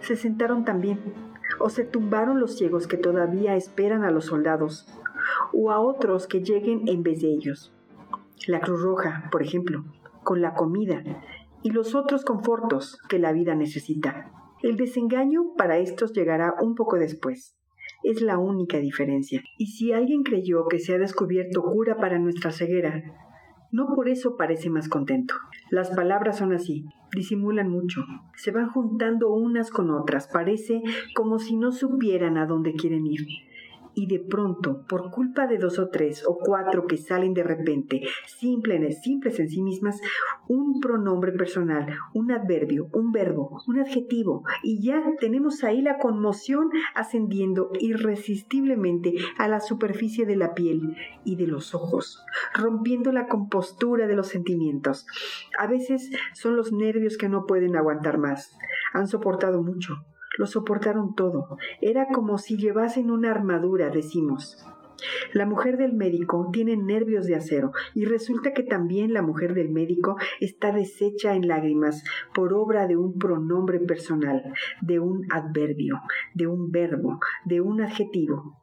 Se 0.00 0.16
sentaron 0.16 0.64
también, 0.64 0.98
o 1.58 1.68
se 1.68 1.84
tumbaron 1.84 2.40
los 2.40 2.56
ciegos 2.56 2.86
que 2.86 2.96
todavía 2.96 3.56
esperan 3.56 4.04
a 4.04 4.10
los 4.10 4.26
soldados, 4.26 4.86
o 5.52 5.70
a 5.70 5.80
otros 5.80 6.26
que 6.26 6.42
lleguen 6.42 6.88
en 6.88 7.02
vez 7.02 7.20
de 7.20 7.28
ellos. 7.28 7.72
La 8.46 8.60
Cruz 8.60 8.82
Roja, 8.82 9.28
por 9.30 9.42
ejemplo, 9.42 9.84
con 10.22 10.40
la 10.40 10.54
comida, 10.54 11.02
y 11.62 11.70
los 11.70 11.94
otros 11.94 12.24
confortos 12.24 12.98
que 13.08 13.18
la 13.18 13.32
vida 13.32 13.54
necesita. 13.54 14.30
El 14.62 14.76
desengaño 14.76 15.54
para 15.56 15.78
estos 15.78 16.12
llegará 16.12 16.54
un 16.60 16.74
poco 16.74 16.96
después. 16.96 17.56
Es 18.02 18.20
la 18.20 18.38
única 18.38 18.78
diferencia. 18.78 19.42
Y 19.58 19.66
si 19.66 19.92
alguien 19.92 20.22
creyó 20.22 20.66
que 20.68 20.80
se 20.80 20.94
ha 20.94 20.98
descubierto 20.98 21.62
cura 21.62 21.96
para 21.96 22.18
nuestra 22.18 22.50
ceguera, 22.50 23.02
no 23.70 23.86
por 23.94 24.08
eso 24.08 24.36
parece 24.36 24.70
más 24.70 24.88
contento. 24.88 25.34
Las 25.70 25.90
palabras 25.90 26.38
son 26.38 26.52
así, 26.52 26.84
disimulan 27.14 27.68
mucho, 27.68 28.04
se 28.36 28.50
van 28.50 28.68
juntando 28.68 29.32
unas 29.32 29.70
con 29.70 29.90
otras, 29.90 30.28
parece 30.28 30.82
como 31.14 31.38
si 31.38 31.56
no 31.56 31.72
supieran 31.72 32.36
a 32.38 32.46
dónde 32.46 32.74
quieren 32.74 33.06
ir 33.06 33.20
y 33.94 34.06
de 34.06 34.20
pronto, 34.20 34.84
por 34.88 35.10
culpa 35.10 35.46
de 35.46 35.58
dos 35.58 35.78
o 35.78 35.88
tres 35.88 36.24
o 36.26 36.38
cuatro 36.38 36.86
que 36.86 36.96
salen 36.96 37.34
de 37.34 37.42
repente, 37.42 38.02
simples, 38.26 39.02
simples 39.02 39.38
en 39.40 39.48
sí 39.48 39.62
mismas, 39.62 40.00
un 40.48 40.80
pronombre 40.80 41.32
personal, 41.32 41.86
un 42.14 42.32
adverbio, 42.32 42.88
un 42.92 43.12
verbo, 43.12 43.62
un 43.66 43.80
adjetivo, 43.80 44.44
y 44.62 44.82
ya 44.82 45.02
tenemos 45.20 45.64
ahí 45.64 45.82
la 45.82 45.98
conmoción 45.98 46.70
ascendiendo 46.94 47.70
irresistiblemente 47.80 49.14
a 49.38 49.48
la 49.48 49.60
superficie 49.60 50.26
de 50.26 50.36
la 50.36 50.54
piel 50.54 50.96
y 51.24 51.36
de 51.36 51.46
los 51.46 51.74
ojos, 51.74 52.24
rompiendo 52.54 53.12
la 53.12 53.26
compostura 53.26 54.06
de 54.06 54.16
los 54.16 54.28
sentimientos. 54.28 55.06
A 55.58 55.66
veces 55.66 56.10
son 56.34 56.56
los 56.56 56.72
nervios 56.72 57.16
que 57.16 57.28
no 57.28 57.46
pueden 57.46 57.76
aguantar 57.76 58.18
más. 58.18 58.56
Han 58.92 59.06
soportado 59.06 59.62
mucho, 59.62 60.04
lo 60.38 60.46
soportaron 60.46 61.14
todo. 61.14 61.56
Era 61.80 62.08
como 62.08 62.38
si 62.38 62.56
llevasen 62.56 63.10
una 63.10 63.30
armadura, 63.30 63.90
decimos. 63.90 64.64
La 65.32 65.46
mujer 65.46 65.76
del 65.78 65.92
médico 65.92 66.48
tiene 66.52 66.76
nervios 66.76 67.26
de 67.26 67.34
acero 67.34 67.72
y 67.94 68.04
resulta 68.04 68.52
que 68.52 68.62
también 68.62 69.12
la 69.12 69.22
mujer 69.22 69.54
del 69.54 69.70
médico 69.70 70.16
está 70.40 70.72
deshecha 70.72 71.34
en 71.34 71.48
lágrimas 71.48 72.04
por 72.34 72.52
obra 72.52 72.86
de 72.86 72.96
un 72.96 73.18
pronombre 73.18 73.80
personal, 73.80 74.52
de 74.80 75.00
un 75.00 75.26
adverbio, 75.32 76.00
de 76.34 76.46
un 76.46 76.70
verbo, 76.70 77.18
de 77.44 77.60
un 77.60 77.80
adjetivo. 77.80 78.58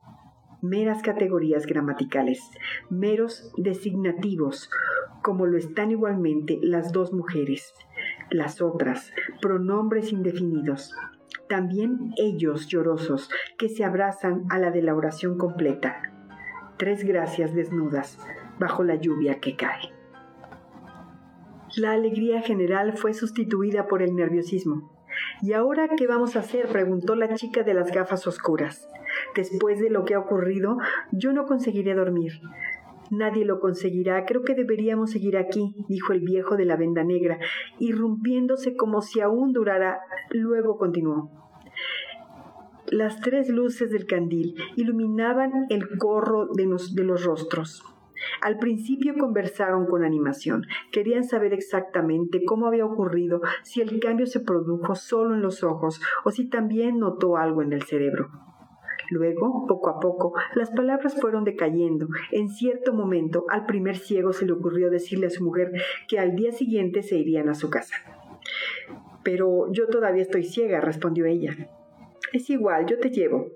Meras 0.61 1.01
categorías 1.01 1.65
gramaticales, 1.65 2.41
meros 2.89 3.51
designativos, 3.57 4.69
como 5.23 5.45
lo 5.45 5.57
están 5.57 5.91
igualmente 5.91 6.59
las 6.61 6.91
dos 6.91 7.13
mujeres. 7.13 7.73
Las 8.29 8.61
otras, 8.61 9.11
pronombres 9.41 10.11
indefinidos 10.11 10.93
también 11.49 12.13
ellos 12.15 12.67
llorosos, 12.67 13.29
que 13.57 13.67
se 13.67 13.83
abrazan 13.83 14.45
a 14.49 14.59
la 14.59 14.71
de 14.71 14.83
la 14.83 14.95
oración 14.95 15.37
completa. 15.37 16.01
Tres 16.77 17.03
gracias 17.03 17.53
desnudas 17.53 18.17
bajo 18.59 18.83
la 18.83 18.95
lluvia 18.95 19.39
que 19.39 19.55
cae. 19.57 19.91
La 21.75 21.91
alegría 21.91 22.41
general 22.41 22.97
fue 22.97 23.13
sustituida 23.13 23.87
por 23.87 24.01
el 24.01 24.15
nerviosismo. 24.15 24.91
¿Y 25.41 25.53
ahora 25.53 25.89
qué 25.97 26.07
vamos 26.07 26.35
a 26.35 26.39
hacer? 26.39 26.67
preguntó 26.67 27.15
la 27.15 27.33
chica 27.35 27.63
de 27.63 27.73
las 27.73 27.91
gafas 27.91 28.27
oscuras. 28.27 28.87
Después 29.35 29.79
de 29.79 29.89
lo 29.89 30.05
que 30.05 30.13
ha 30.13 30.19
ocurrido, 30.19 30.77
yo 31.11 31.33
no 31.33 31.45
conseguiré 31.45 31.95
dormir. 31.95 32.41
Nadie 33.11 33.45
lo 33.45 33.59
conseguirá. 33.59 34.25
Creo 34.25 34.43
que 34.43 34.55
deberíamos 34.55 35.11
seguir 35.11 35.37
aquí, 35.37 35.75
dijo 35.87 36.13
el 36.13 36.21
viejo 36.21 36.55
de 36.55 36.65
la 36.65 36.75
venda 36.75 37.03
negra, 37.03 37.39
irrumpiéndose 37.79 38.75
como 38.75 39.01
si 39.01 39.19
aún 39.21 39.53
durara. 39.53 39.99
Luego 40.31 40.77
continuó. 40.77 41.29
Las 42.91 43.21
tres 43.21 43.49
luces 43.49 43.91
del 43.91 44.07
candil 44.07 44.55
iluminaban 44.75 45.67
el 45.69 45.97
corro 45.99 46.47
de 46.53 46.65
los, 46.65 47.23
rostros. 47.23 47.83
Al 48.41 48.57
principio 48.57 49.13
conversaron 49.17 49.85
con 49.85 50.03
animación. 50.03 50.65
Querían 50.91 51.23
saber 51.23 51.53
exactamente 51.53 52.43
cómo 52.45 52.65
había 52.65 52.85
ocurrido, 52.85 53.41
si 53.61 53.81
el 53.81 53.99
cambio 53.99 54.25
se 54.25 54.39
produjo 54.39 54.95
solo 54.95 55.35
en 55.35 55.41
los 55.41 55.63
ojos 55.63 56.01
o 56.25 56.31
si 56.31 56.49
también 56.49 56.97
notó 56.97 57.37
algo 57.37 57.61
en 57.61 57.73
el 57.73 57.83
cerebro. 57.83 58.48
Luego, 59.09 59.65
poco 59.67 59.89
a 59.89 59.99
poco, 59.99 60.33
las 60.55 60.69
palabras 60.71 61.19
fueron 61.19 61.43
decayendo. 61.43 62.07
En 62.31 62.49
cierto 62.49 62.93
momento, 62.93 63.45
al 63.49 63.65
primer 63.65 63.97
ciego 63.97 64.33
se 64.33 64.45
le 64.45 64.53
ocurrió 64.53 64.89
decirle 64.89 65.27
a 65.27 65.31
su 65.31 65.43
mujer 65.43 65.71
que 66.07 66.19
al 66.19 66.35
día 66.35 66.51
siguiente 66.51 67.03
se 67.03 67.17
irían 67.17 67.49
a 67.49 67.55
su 67.55 67.69
casa. 67.69 67.95
Pero 69.23 69.71
yo 69.71 69.87
todavía 69.87 70.21
estoy 70.21 70.43
ciega, 70.43 70.81
respondió 70.81 71.25
ella. 71.25 71.69
Es 72.33 72.49
igual, 72.49 72.85
yo 72.85 72.99
te 72.99 73.09
llevo. 73.09 73.47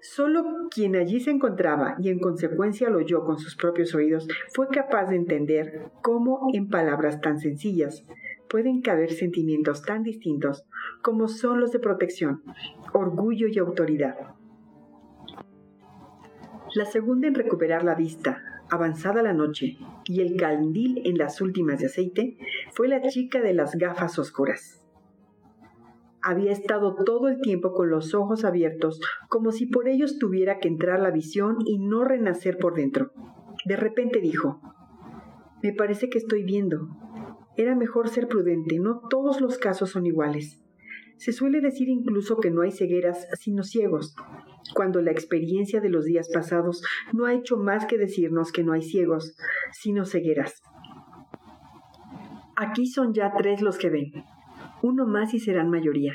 Solo 0.00 0.68
quien 0.70 0.94
allí 0.94 1.18
se 1.20 1.32
encontraba 1.32 1.96
y 1.98 2.10
en 2.10 2.20
consecuencia 2.20 2.88
lo 2.88 2.98
oyó 2.98 3.24
con 3.24 3.38
sus 3.38 3.56
propios 3.56 3.92
oídos 3.94 4.28
fue 4.54 4.68
capaz 4.68 5.06
de 5.06 5.16
entender 5.16 5.90
cómo 6.00 6.48
en 6.52 6.68
palabras 6.68 7.20
tan 7.20 7.40
sencillas 7.40 8.04
pueden 8.48 8.82
caber 8.82 9.10
sentimientos 9.10 9.82
tan 9.82 10.04
distintos 10.04 10.64
como 11.02 11.26
son 11.26 11.60
los 11.60 11.72
de 11.72 11.80
protección, 11.80 12.42
orgullo 12.92 13.48
y 13.48 13.58
autoridad. 13.58 14.35
La 16.76 16.84
segunda 16.84 17.26
en 17.26 17.34
recuperar 17.34 17.84
la 17.84 17.94
vista, 17.94 18.44
avanzada 18.68 19.22
la 19.22 19.32
noche, 19.32 19.78
y 20.04 20.20
el 20.20 20.36
candil 20.36 21.00
en 21.06 21.16
las 21.16 21.40
últimas 21.40 21.78
de 21.78 21.86
aceite, 21.86 22.36
fue 22.72 22.86
la 22.86 23.00
chica 23.00 23.40
de 23.40 23.54
las 23.54 23.76
gafas 23.76 24.18
oscuras. 24.18 24.84
Había 26.20 26.52
estado 26.52 26.94
todo 26.96 27.28
el 27.28 27.40
tiempo 27.40 27.72
con 27.72 27.88
los 27.88 28.12
ojos 28.12 28.44
abiertos, 28.44 29.00
como 29.30 29.52
si 29.52 29.64
por 29.64 29.88
ellos 29.88 30.18
tuviera 30.18 30.58
que 30.58 30.68
entrar 30.68 31.00
la 31.00 31.10
visión 31.10 31.56
y 31.64 31.78
no 31.78 32.04
renacer 32.04 32.58
por 32.58 32.74
dentro. 32.74 33.10
De 33.64 33.76
repente 33.76 34.20
dijo, 34.20 34.60
me 35.62 35.72
parece 35.72 36.10
que 36.10 36.18
estoy 36.18 36.44
viendo. 36.44 36.90
Era 37.56 37.74
mejor 37.74 38.10
ser 38.10 38.28
prudente, 38.28 38.78
no 38.80 39.00
todos 39.08 39.40
los 39.40 39.56
casos 39.56 39.88
son 39.88 40.04
iguales. 40.04 40.62
Se 41.16 41.32
suele 41.32 41.60
decir 41.60 41.88
incluso 41.88 42.36
que 42.36 42.50
no 42.50 42.62
hay 42.62 42.70
cegueras 42.70 43.26
sino 43.38 43.62
ciegos, 43.62 44.14
cuando 44.74 45.00
la 45.00 45.12
experiencia 45.12 45.80
de 45.80 45.88
los 45.88 46.04
días 46.04 46.28
pasados 46.32 46.82
no 47.12 47.24
ha 47.24 47.34
hecho 47.34 47.56
más 47.56 47.86
que 47.86 47.98
decirnos 47.98 48.52
que 48.52 48.64
no 48.64 48.72
hay 48.72 48.82
ciegos, 48.82 49.36
sino 49.72 50.04
cegueras. 50.04 50.62
Aquí 52.56 52.86
son 52.86 53.14
ya 53.14 53.32
tres 53.36 53.62
los 53.62 53.78
que 53.78 53.90
ven, 53.90 54.12
uno 54.82 55.06
más 55.06 55.34
y 55.34 55.40
serán 55.40 55.70
mayoría. 55.70 56.14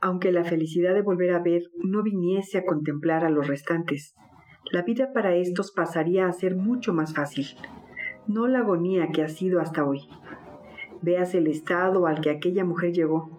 Aunque 0.00 0.32
la 0.32 0.44
felicidad 0.44 0.94
de 0.94 1.02
volver 1.02 1.32
a 1.32 1.42
ver 1.42 1.62
no 1.82 2.02
viniese 2.02 2.58
a 2.58 2.64
contemplar 2.64 3.24
a 3.24 3.30
los 3.30 3.46
restantes, 3.46 4.14
la 4.72 4.82
vida 4.82 5.12
para 5.12 5.34
estos 5.34 5.70
pasaría 5.70 6.26
a 6.26 6.32
ser 6.32 6.56
mucho 6.56 6.92
más 6.92 7.14
fácil, 7.14 7.46
no 8.26 8.46
la 8.48 8.60
agonía 8.60 9.08
que 9.12 9.22
ha 9.22 9.28
sido 9.28 9.60
hasta 9.60 9.84
hoy. 9.84 10.00
Veas 11.02 11.34
el 11.34 11.46
estado 11.46 12.06
al 12.06 12.20
que 12.20 12.30
aquella 12.30 12.64
mujer 12.64 12.92
llegó. 12.92 13.35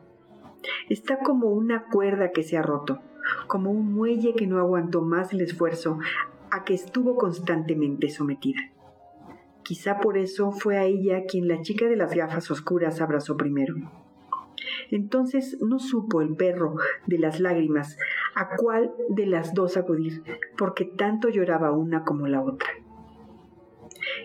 Está 0.90 1.20
como 1.20 1.48
una 1.48 1.86
cuerda 1.86 2.32
que 2.32 2.44
se 2.44 2.58
ha 2.58 2.62
roto, 2.62 3.00
como 3.48 3.72
un 3.72 3.94
muelle 3.94 4.34
que 4.34 4.48
no 4.48 4.60
aguantó 4.60 5.02
más 5.02 5.34
el 5.34 5.42
esfuerzo 5.42 6.00
a 6.52 6.64
que 6.64 6.74
estuvo 6.74 7.16
constantemente 7.16 8.10
sometida. 8.10 8.62
Quizá 9.64 10.00
por 10.00 10.18
eso 10.18 10.52
fue 10.52 10.78
a 10.78 10.86
ella 10.86 11.26
quien 11.28 11.48
la 11.48 11.62
chica 11.62 11.88
de 11.88 11.98
las 11.98 12.16
gafas 12.16 12.50
oscuras 12.52 13.02
abrazó 13.02 13.36
primero. 13.36 13.76
Entonces 14.92 15.58
no 15.62 15.80
supo 15.80 16.22
el 16.22 16.36
perro 16.36 16.76
de 17.06 17.20
las 17.20 17.40
lágrimas 17.40 17.98
a 18.36 18.56
cuál 18.56 18.94
de 19.10 19.26
las 19.26 19.54
dos 19.54 19.76
acudir, 19.76 20.24
porque 20.58 20.86
tanto 20.86 21.28
lloraba 21.28 21.72
una 21.72 22.06
como 22.06 22.28
la 22.28 22.42
otra. 22.42 22.70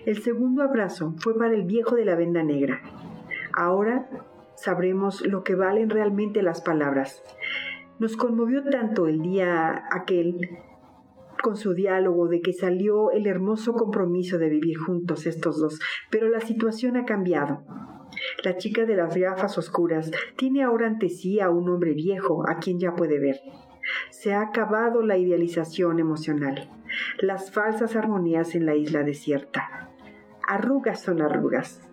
El 0.07 0.23
segundo 0.23 0.63
abrazo 0.63 1.15
fue 1.19 1.37
para 1.37 1.55
el 1.55 1.65
viejo 1.65 1.97
de 1.97 2.05
la 2.05 2.15
venda 2.15 2.43
negra. 2.43 2.81
Ahora 3.53 4.09
sabremos 4.63 5.27
lo 5.27 5.43
que 5.43 5.55
valen 5.55 5.91
realmente 5.91 6.43
las 6.43 6.61
palabras. 6.61 7.23
Nos 7.99 8.17
conmovió 8.17 8.65
tanto 8.65 9.07
el 9.07 9.21
día 9.21 9.85
aquel 9.91 10.49
con 11.43 11.57
su 11.57 11.75
diálogo 11.75 12.29
de 12.29 12.41
que 12.41 12.53
salió 12.53 13.11
el 13.11 13.27
hermoso 13.27 13.75
compromiso 13.75 14.39
de 14.39 14.49
vivir 14.49 14.79
juntos 14.79 15.27
estos 15.27 15.61
dos, 15.61 15.81
pero 16.11 16.29
la 16.29 16.41
situación 16.41 16.97
ha 16.97 17.05
cambiado. 17.05 17.65
La 18.45 18.57
chica 18.57 18.85
de 18.85 18.97
las 18.97 19.17
gafas 19.17 19.59
oscuras 19.59 20.11
tiene 20.37 20.63
ahora 20.63 20.87
ante 20.87 21.09
sí 21.09 21.41
a 21.41 21.51
un 21.51 21.69
hombre 21.69 21.95
viejo 21.95 22.49
a 22.49 22.59
quien 22.59 22.79
ya 22.79 22.95
puede 22.95 23.19
ver. 23.19 23.41
Se 24.11 24.33
ha 24.33 24.43
acabado 24.43 25.03
la 25.03 25.19
idealización 25.19 25.99
emocional, 25.99 26.71
las 27.21 27.51
falsas 27.51 27.97
armonías 27.97 28.55
en 28.55 28.67
la 28.67 28.77
isla 28.77 29.03
desierta. 29.03 29.91
Arrugas 30.47 31.03
son 31.03 31.21
arrugas, 31.21 31.89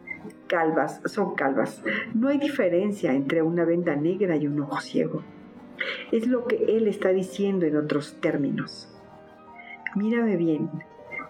calvas 0.49 1.01
son 1.05 1.35
calvas. 1.35 1.81
No 2.13 2.27
hay 2.27 2.37
diferencia 2.37 3.13
entre 3.13 3.41
una 3.41 3.63
venda 3.63 3.95
negra 3.95 4.35
y 4.35 4.47
un 4.47 4.59
ojo 4.59 4.81
ciego. 4.81 5.23
Es 6.11 6.27
lo 6.27 6.45
que 6.45 6.75
él 6.75 6.87
está 6.87 7.09
diciendo 7.09 7.65
en 7.65 7.77
otros 7.77 8.19
términos. 8.19 8.93
Mírame 9.95 10.35
bien, 10.35 10.69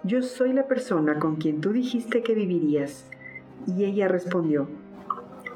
yo 0.03 0.23
soy 0.23 0.53
la 0.53 0.67
persona 0.67 1.19
con 1.19 1.35
quien 1.35 1.61
tú 1.61 1.71
dijiste 1.71 2.23
que 2.23 2.33
vivirías. 2.33 3.07
Y 3.67 3.83
ella 3.83 4.07
respondió, 4.07 4.67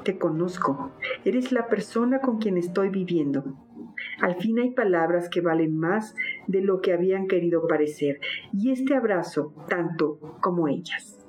te 0.04 0.18
conozco, 0.18 0.92
eres 1.24 1.50
la 1.50 1.66
persona 1.66 2.20
con 2.20 2.38
quien 2.38 2.58
estoy 2.58 2.90
viviendo. 2.90 3.42
Al 4.20 4.36
fin 4.36 4.58
hay 4.58 4.70
palabras 4.70 5.28
que 5.28 5.40
valen 5.40 5.76
más 5.76 6.14
de 6.46 6.60
lo 6.60 6.80
que 6.80 6.92
habían 6.92 7.26
querido 7.26 7.66
parecer, 7.66 8.20
y 8.52 8.70
este 8.70 8.94
abrazo 8.94 9.54
tanto 9.68 10.18
como 10.40 10.68
ellas. 10.68 11.23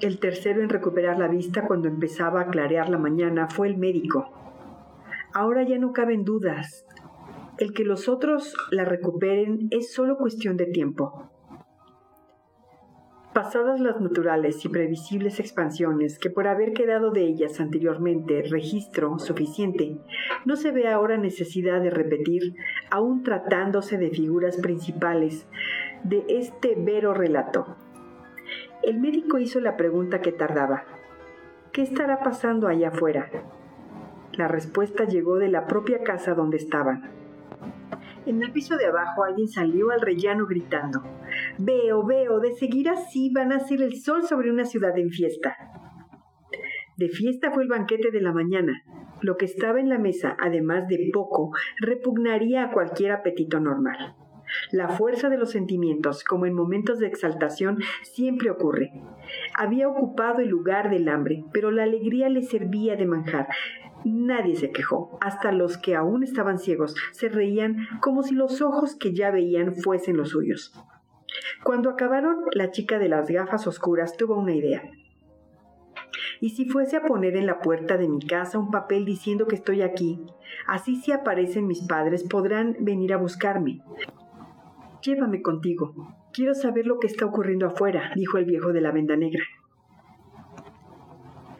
El 0.00 0.18
tercero 0.18 0.62
en 0.62 0.70
recuperar 0.70 1.18
la 1.18 1.28
vista 1.28 1.66
cuando 1.66 1.86
empezaba 1.86 2.40
a 2.40 2.46
clarear 2.46 2.88
la 2.88 2.96
mañana 2.96 3.48
fue 3.48 3.68
el 3.68 3.76
médico. 3.76 4.32
Ahora 5.34 5.62
ya 5.62 5.78
no 5.78 5.92
caben 5.92 6.24
dudas. 6.24 6.86
El 7.58 7.74
que 7.74 7.84
los 7.84 8.08
otros 8.08 8.56
la 8.70 8.86
recuperen 8.86 9.68
es 9.70 9.92
solo 9.92 10.16
cuestión 10.16 10.56
de 10.56 10.64
tiempo. 10.64 11.30
Pasadas 13.34 13.78
las 13.78 14.00
naturales 14.00 14.64
y 14.64 14.70
previsibles 14.70 15.38
expansiones 15.38 16.18
que 16.18 16.30
por 16.30 16.48
haber 16.48 16.72
quedado 16.72 17.10
de 17.10 17.24
ellas 17.24 17.60
anteriormente 17.60 18.42
registro 18.48 19.18
suficiente, 19.18 19.98
no 20.46 20.56
se 20.56 20.72
ve 20.72 20.88
ahora 20.88 21.18
necesidad 21.18 21.82
de 21.82 21.90
repetir, 21.90 22.54
aun 22.90 23.22
tratándose 23.22 23.98
de 23.98 24.08
figuras 24.08 24.56
principales 24.56 25.46
de 26.04 26.24
este 26.28 26.74
vero 26.74 27.12
relato. 27.12 27.76
El 28.82 28.98
médico 28.98 29.38
hizo 29.38 29.60
la 29.60 29.76
pregunta 29.76 30.22
que 30.22 30.32
tardaba. 30.32 30.84
¿Qué 31.70 31.82
estará 31.82 32.20
pasando 32.20 32.66
allá 32.66 32.88
afuera? 32.88 33.30
La 34.32 34.48
respuesta 34.48 35.04
llegó 35.04 35.36
de 35.36 35.48
la 35.48 35.66
propia 35.66 36.02
casa 36.02 36.34
donde 36.34 36.56
estaban. 36.56 37.10
En 38.24 38.42
el 38.42 38.52
piso 38.52 38.78
de 38.78 38.86
abajo 38.86 39.24
alguien 39.24 39.48
salió 39.48 39.90
al 39.90 40.00
rellano 40.00 40.46
gritando, 40.46 41.02
Veo, 41.58 42.06
veo, 42.06 42.40
de 42.40 42.54
seguir 42.54 42.88
así 42.88 43.30
van 43.34 43.52
a 43.52 43.56
hacer 43.56 43.82
el 43.82 44.00
sol 44.00 44.24
sobre 44.24 44.50
una 44.50 44.64
ciudad 44.64 44.96
en 44.96 45.10
fiesta. 45.10 45.56
De 46.96 47.08
fiesta 47.08 47.50
fue 47.50 47.64
el 47.64 47.68
banquete 47.68 48.10
de 48.10 48.20
la 48.22 48.32
mañana. 48.32 48.82
Lo 49.20 49.36
que 49.36 49.44
estaba 49.44 49.78
en 49.78 49.90
la 49.90 49.98
mesa, 49.98 50.36
además 50.40 50.88
de 50.88 51.10
poco, 51.12 51.50
repugnaría 51.80 52.64
a 52.64 52.72
cualquier 52.72 53.12
apetito 53.12 53.60
normal. 53.60 54.16
La 54.70 54.88
fuerza 54.88 55.28
de 55.28 55.38
los 55.38 55.50
sentimientos, 55.50 56.24
como 56.24 56.46
en 56.46 56.54
momentos 56.54 56.98
de 56.98 57.06
exaltación, 57.06 57.78
siempre 58.02 58.50
ocurre. 58.50 58.92
Había 59.54 59.88
ocupado 59.88 60.40
el 60.40 60.48
lugar 60.48 60.90
del 60.90 61.08
hambre, 61.08 61.44
pero 61.52 61.70
la 61.70 61.84
alegría 61.84 62.28
le 62.28 62.42
servía 62.42 62.96
de 62.96 63.06
manjar. 63.06 63.48
Nadie 64.04 64.56
se 64.56 64.70
quejó, 64.70 65.18
hasta 65.20 65.52
los 65.52 65.76
que 65.76 65.94
aún 65.94 66.22
estaban 66.22 66.58
ciegos 66.58 66.94
se 67.12 67.28
reían 67.28 67.86
como 68.00 68.22
si 68.22 68.34
los 68.34 68.62
ojos 68.62 68.96
que 68.96 69.12
ya 69.12 69.30
veían 69.30 69.74
fuesen 69.74 70.16
los 70.16 70.30
suyos. 70.30 70.72
Cuando 71.62 71.90
acabaron, 71.90 72.44
la 72.52 72.70
chica 72.70 72.98
de 72.98 73.08
las 73.08 73.28
gafas 73.28 73.66
oscuras 73.66 74.16
tuvo 74.16 74.36
una 74.36 74.54
idea. 74.54 74.82
¿Y 76.40 76.50
si 76.50 76.64
fuese 76.64 76.96
a 76.96 77.02
poner 77.02 77.36
en 77.36 77.46
la 77.46 77.60
puerta 77.60 77.98
de 77.98 78.08
mi 78.08 78.20
casa 78.26 78.58
un 78.58 78.70
papel 78.70 79.04
diciendo 79.04 79.46
que 79.46 79.56
estoy 79.56 79.82
aquí? 79.82 80.24
Así 80.66 80.96
si 80.96 81.12
aparecen 81.12 81.66
mis 81.66 81.82
padres 81.82 82.24
podrán 82.24 82.76
venir 82.80 83.12
a 83.12 83.18
buscarme. 83.18 83.82
Llévame 85.02 85.40
contigo. 85.40 85.94
Quiero 86.32 86.54
saber 86.54 86.86
lo 86.86 86.98
que 86.98 87.06
está 87.06 87.24
ocurriendo 87.24 87.66
afuera, 87.66 88.12
dijo 88.14 88.38
el 88.38 88.44
viejo 88.44 88.72
de 88.72 88.80
la 88.80 88.92
venda 88.92 89.16
negra. 89.16 89.42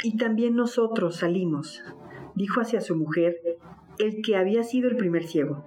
Y 0.03 0.16
también 0.16 0.57
nosotros 0.57 1.16
salimos, 1.16 1.82
dijo 2.34 2.61
hacia 2.61 2.80
su 2.80 2.97
mujer 2.97 3.36
el 3.99 4.22
que 4.22 4.36
había 4.36 4.62
sido 4.62 4.88
el 4.88 4.97
primer 4.97 5.24
ciego. 5.24 5.64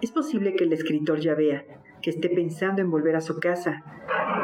Es 0.00 0.12
posible 0.12 0.54
que 0.54 0.64
el 0.64 0.72
escritor 0.72 1.20
ya 1.20 1.34
vea, 1.34 1.64
que 2.02 2.10
esté 2.10 2.28
pensando 2.28 2.82
en 2.82 2.90
volver 2.90 3.16
a 3.16 3.22
su 3.22 3.40
casa. 3.40 3.82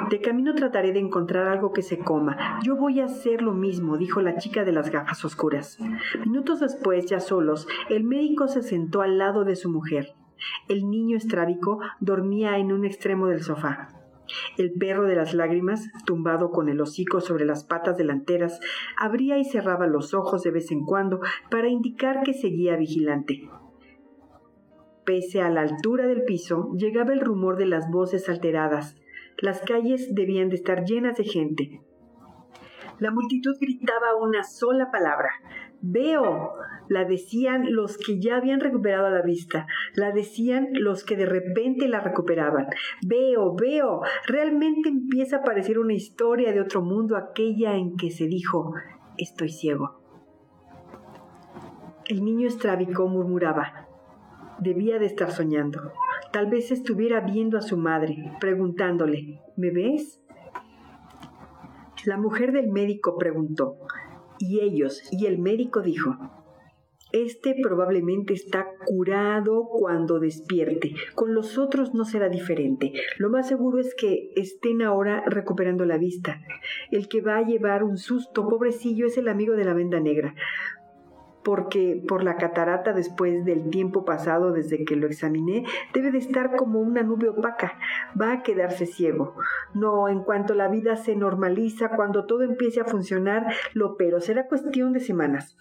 De 0.09 0.21
camino 0.21 0.55
trataré 0.55 0.93
de 0.93 1.01
encontrar 1.01 1.49
algo 1.49 1.73
que 1.73 1.83
se 1.83 1.99
coma. 1.99 2.59
Yo 2.63 2.77
voy 2.77 3.01
a 3.01 3.05
hacer 3.05 3.43
lo 3.43 3.53
mismo, 3.53 3.99
dijo 3.99 4.23
la 4.23 4.37
chica 4.39 4.65
de 4.65 4.73
las 4.73 4.91
gafas 4.91 5.25
oscuras. 5.25 5.79
Minutos 6.25 6.61
después, 6.61 7.07
ya 7.07 7.21
solos, 7.21 7.69
el 7.91 8.05
médico 8.05 8.49
se 8.49 8.63
sentó 8.63 9.03
al 9.03 9.19
lado 9.19 9.45
de 9.45 9.57
su 9.57 9.71
mujer. 9.71 10.15
El 10.69 10.89
niño 10.91 11.17
estrábico 11.17 11.81
dormía 12.01 12.59
en 12.59 12.73
un 12.73 12.85
extremo 12.85 13.27
del 13.29 13.43
sofá. 13.43 13.89
El 14.57 14.73
perro 14.73 15.05
de 15.07 15.17
las 15.17 15.35
lágrimas, 15.35 15.89
tumbado 16.05 16.51
con 16.51 16.69
el 16.69 16.81
hocico 16.81 17.21
sobre 17.21 17.45
las 17.45 17.65
patas 17.65 17.97
delanteras, 17.97 18.61
abría 18.99 19.39
y 19.39 19.45
cerraba 19.45 19.87
los 19.87 20.15
ojos 20.15 20.43
de 20.43 20.51
vez 20.51 20.71
en 20.71 20.85
cuando 20.85 21.21
para 21.51 21.69
indicar 21.69 22.23
que 22.23 22.35
seguía 22.35 22.77
vigilante. 22.77 23.49
Pese 25.05 25.41
a 25.41 25.51
la 25.51 25.63
altura 25.63 26.07
del 26.07 26.25
piso, 26.25 26.73
llegaba 26.77 27.13
el 27.13 27.21
rumor 27.21 27.57
de 27.57 27.67
las 27.67 27.91
voces 27.91 28.29
alteradas. 28.29 28.97
Las 29.39 29.61
calles 29.63 30.15
debían 30.15 30.51
de 30.51 30.57
estar 30.57 30.85
llenas 30.85 31.17
de 31.17 31.25
gente. 31.25 31.81
La 32.99 33.11
multitud 33.11 33.57
gritaba 33.59 34.15
una 34.21 34.45
sola 34.45 34.91
palabra. 34.91 35.31
Veo. 35.83 36.55
La 36.89 37.05
decían 37.05 37.73
los 37.73 37.97
que 37.97 38.21
ya 38.21 38.37
habían 38.37 38.61
recuperado 38.61 39.09
la 39.11 39.23
vista. 39.23 39.67
La 39.95 40.11
decían 40.11 40.69
los 40.73 41.05
que 41.05 41.17
de 41.17 41.27
repente 41.27 41.89
la 41.89 42.01
recuperaban. 42.01 42.67
Veo, 43.07 43.55
veo. 43.55 44.01
Realmente 44.27 44.89
empieza 44.89 45.37
a 45.37 45.43
parecer 45.43 45.79
una 45.79 45.95
historia 45.95 46.53
de 46.53 46.61
otro 46.61 46.83
mundo 46.83 47.17
aquella 47.17 47.77
en 47.77 47.97
que 47.97 48.11
se 48.11 48.27
dijo, 48.27 48.75
estoy 49.17 49.51
ciego. 49.51 50.01
El 52.07 52.25
niño 52.25 52.49
estrábico 52.49 53.07
murmuraba. 53.07 53.87
Debía 54.59 54.99
de 54.99 55.07
estar 55.07 55.31
soñando. 55.31 55.93
Tal 56.33 56.51
vez 56.51 56.73
estuviera 56.73 57.21
viendo 57.21 57.57
a 57.57 57.63
su 57.63 57.77
madre, 57.77 58.33
preguntándole, 58.41 59.41
¿me 59.57 59.71
ves? 59.71 60.21
La 62.05 62.17
mujer 62.17 62.53
del 62.53 62.69
médico 62.69 63.17
preguntó, 63.17 63.77
y 64.41 64.61
ellos, 64.61 65.03
y 65.13 65.27
el 65.27 65.39
médico 65.39 65.83
dijo, 65.83 66.17
Este 67.13 67.55
probablemente 67.63 68.33
está 68.33 68.67
curado 68.87 69.69
cuando 69.69 70.19
despierte. 70.19 70.95
Con 71.15 71.35
los 71.35 71.59
otros 71.59 71.93
no 71.93 72.05
será 72.05 72.29
diferente. 72.29 72.93
Lo 73.19 73.29
más 73.29 73.49
seguro 73.49 73.79
es 73.79 73.95
que 73.95 74.33
estén 74.37 74.81
ahora 74.81 75.23
recuperando 75.27 75.85
la 75.85 75.99
vista. 75.99 76.41
El 76.91 77.09
que 77.09 77.21
va 77.21 77.37
a 77.37 77.47
llevar 77.47 77.85
un 77.85 77.99
susto, 77.99 78.49
pobrecillo, 78.49 79.07
es 79.07 79.19
el 79.19 79.29
amigo 79.29 79.55
de 79.55 79.65
la 79.65 79.75
venda 79.75 80.01
negra 80.01 80.35
porque 81.43 82.03
por 82.07 82.23
la 82.23 82.37
catarata 82.37 82.93
después 82.93 83.45
del 83.45 83.71
tiempo 83.71 84.05
pasado 84.05 84.53
desde 84.53 84.85
que 84.85 84.97
lo 84.97 85.07
examiné, 85.07 85.65
debe 85.95 86.11
de 86.11 86.19
estar 86.19 86.57
como 86.57 86.81
una 86.81 87.03
nube 87.03 87.29
opaca, 87.29 87.79
va 88.21 88.33
a 88.33 88.43
quedarse 88.43 88.87
ciego. 88.87 89.37
No, 89.75 90.09
en 90.09 90.23
cuanto 90.23 90.55
la 90.55 90.69
vida 90.69 90.97
se 90.97 91.17
normaliza, 91.17 91.91
cuando 91.91 92.27
todo 92.27 92.43
empiece 92.43 92.81
a 92.81 92.85
funcionar, 92.85 93.47
lo 93.73 93.97
pero 93.97 94.21
será 94.21 94.49
cuestión 94.49 94.93
de 94.93 95.01
semanas. 95.01 95.57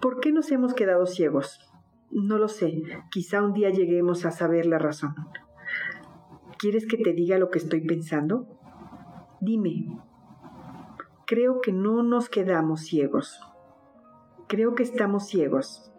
¿Por 0.00 0.20
qué 0.20 0.32
nos 0.32 0.50
hemos 0.52 0.74
quedado 0.74 1.06
ciegos? 1.06 1.60
No 2.10 2.38
lo 2.38 2.48
sé, 2.48 2.82
quizá 3.10 3.42
un 3.42 3.52
día 3.52 3.70
lleguemos 3.70 4.24
a 4.24 4.30
saber 4.30 4.66
la 4.66 4.78
razón. 4.78 5.14
¿Quieres 6.58 6.86
que 6.86 6.96
te 6.96 7.12
diga 7.12 7.38
lo 7.38 7.50
que 7.50 7.58
estoy 7.58 7.80
pensando? 7.80 8.46
Dime. 9.40 9.98
Creo 11.26 11.60
que 11.60 11.72
no 11.72 12.02
nos 12.02 12.28
quedamos 12.28 12.82
ciegos 12.82 13.40
Creo 14.50 14.74
que 14.74 14.82
estamos 14.82 15.28
ciegos. 15.28 15.92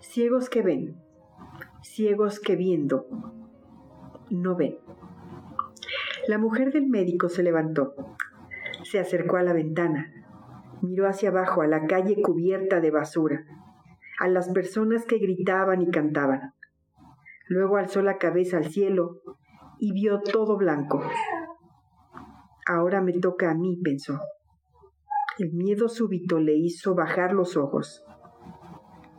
Ciegos 0.00 0.50
que 0.50 0.62
ven. 0.62 0.96
Ciegos 1.80 2.40
que 2.40 2.56
viendo. 2.56 3.06
No 4.30 4.56
ven. 4.56 4.78
La 6.26 6.38
mujer 6.38 6.72
del 6.72 6.88
médico 6.88 7.28
se 7.28 7.44
levantó. 7.44 7.94
Se 8.82 8.98
acercó 8.98 9.36
a 9.36 9.44
la 9.44 9.52
ventana. 9.52 10.12
Miró 10.80 11.06
hacia 11.06 11.28
abajo 11.28 11.62
a 11.62 11.68
la 11.68 11.86
calle 11.86 12.20
cubierta 12.20 12.80
de 12.80 12.90
basura, 12.90 13.44
a 14.18 14.26
las 14.26 14.48
personas 14.48 15.04
que 15.04 15.18
gritaban 15.18 15.82
y 15.82 15.90
cantaban. 15.92 16.54
Luego 17.46 17.76
alzó 17.76 18.02
la 18.02 18.18
cabeza 18.18 18.56
al 18.56 18.72
cielo 18.72 19.22
y 19.78 19.92
vio 19.92 20.20
todo 20.20 20.56
blanco. 20.56 21.00
Ahora 22.66 23.00
me 23.00 23.12
toca 23.12 23.52
a 23.52 23.54
mí, 23.54 23.80
pensó. 23.84 24.18
El 25.38 25.54
miedo 25.54 25.88
súbito 25.88 26.38
le 26.38 26.52
hizo 26.52 26.94
bajar 26.94 27.32
los 27.32 27.56
ojos. 27.56 28.04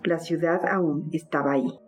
La 0.03 0.19
ciudad 0.19 0.61
aún 0.67 1.09
estaba 1.11 1.53
ahí. 1.53 1.79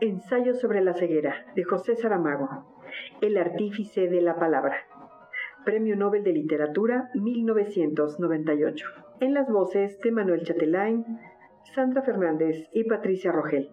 Ensayo 0.00 0.54
sobre 0.54 0.80
la 0.80 0.94
ceguera 0.94 1.46
de 1.56 1.64
José 1.64 1.96
Saramago, 1.96 2.48
El 3.20 3.36
artífice 3.36 4.06
de 4.08 4.20
la 4.20 4.36
palabra. 4.36 4.76
Premio 5.64 5.96
Nobel 5.96 6.22
de 6.22 6.32
Literatura 6.32 7.10
1998. 7.14 8.86
En 9.18 9.34
las 9.34 9.50
voces 9.50 9.98
de 10.02 10.12
Manuel 10.12 10.44
Chatelain, 10.44 11.04
Sandra 11.74 12.02
Fernández 12.02 12.68
y 12.72 12.84
Patricia 12.84 13.32
Rogel. 13.32 13.70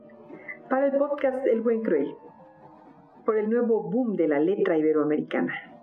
Para 0.67 0.87
el 0.87 0.97
podcast 0.97 1.45
El 1.45 1.61
Buen 1.61 1.83
Cruel. 1.83 2.15
Por 3.23 3.37
el 3.37 3.51
nuevo 3.51 3.83
boom 3.83 4.15
de 4.15 4.27
la 4.27 4.39
letra 4.39 4.79
iberoamericana. 4.79 5.78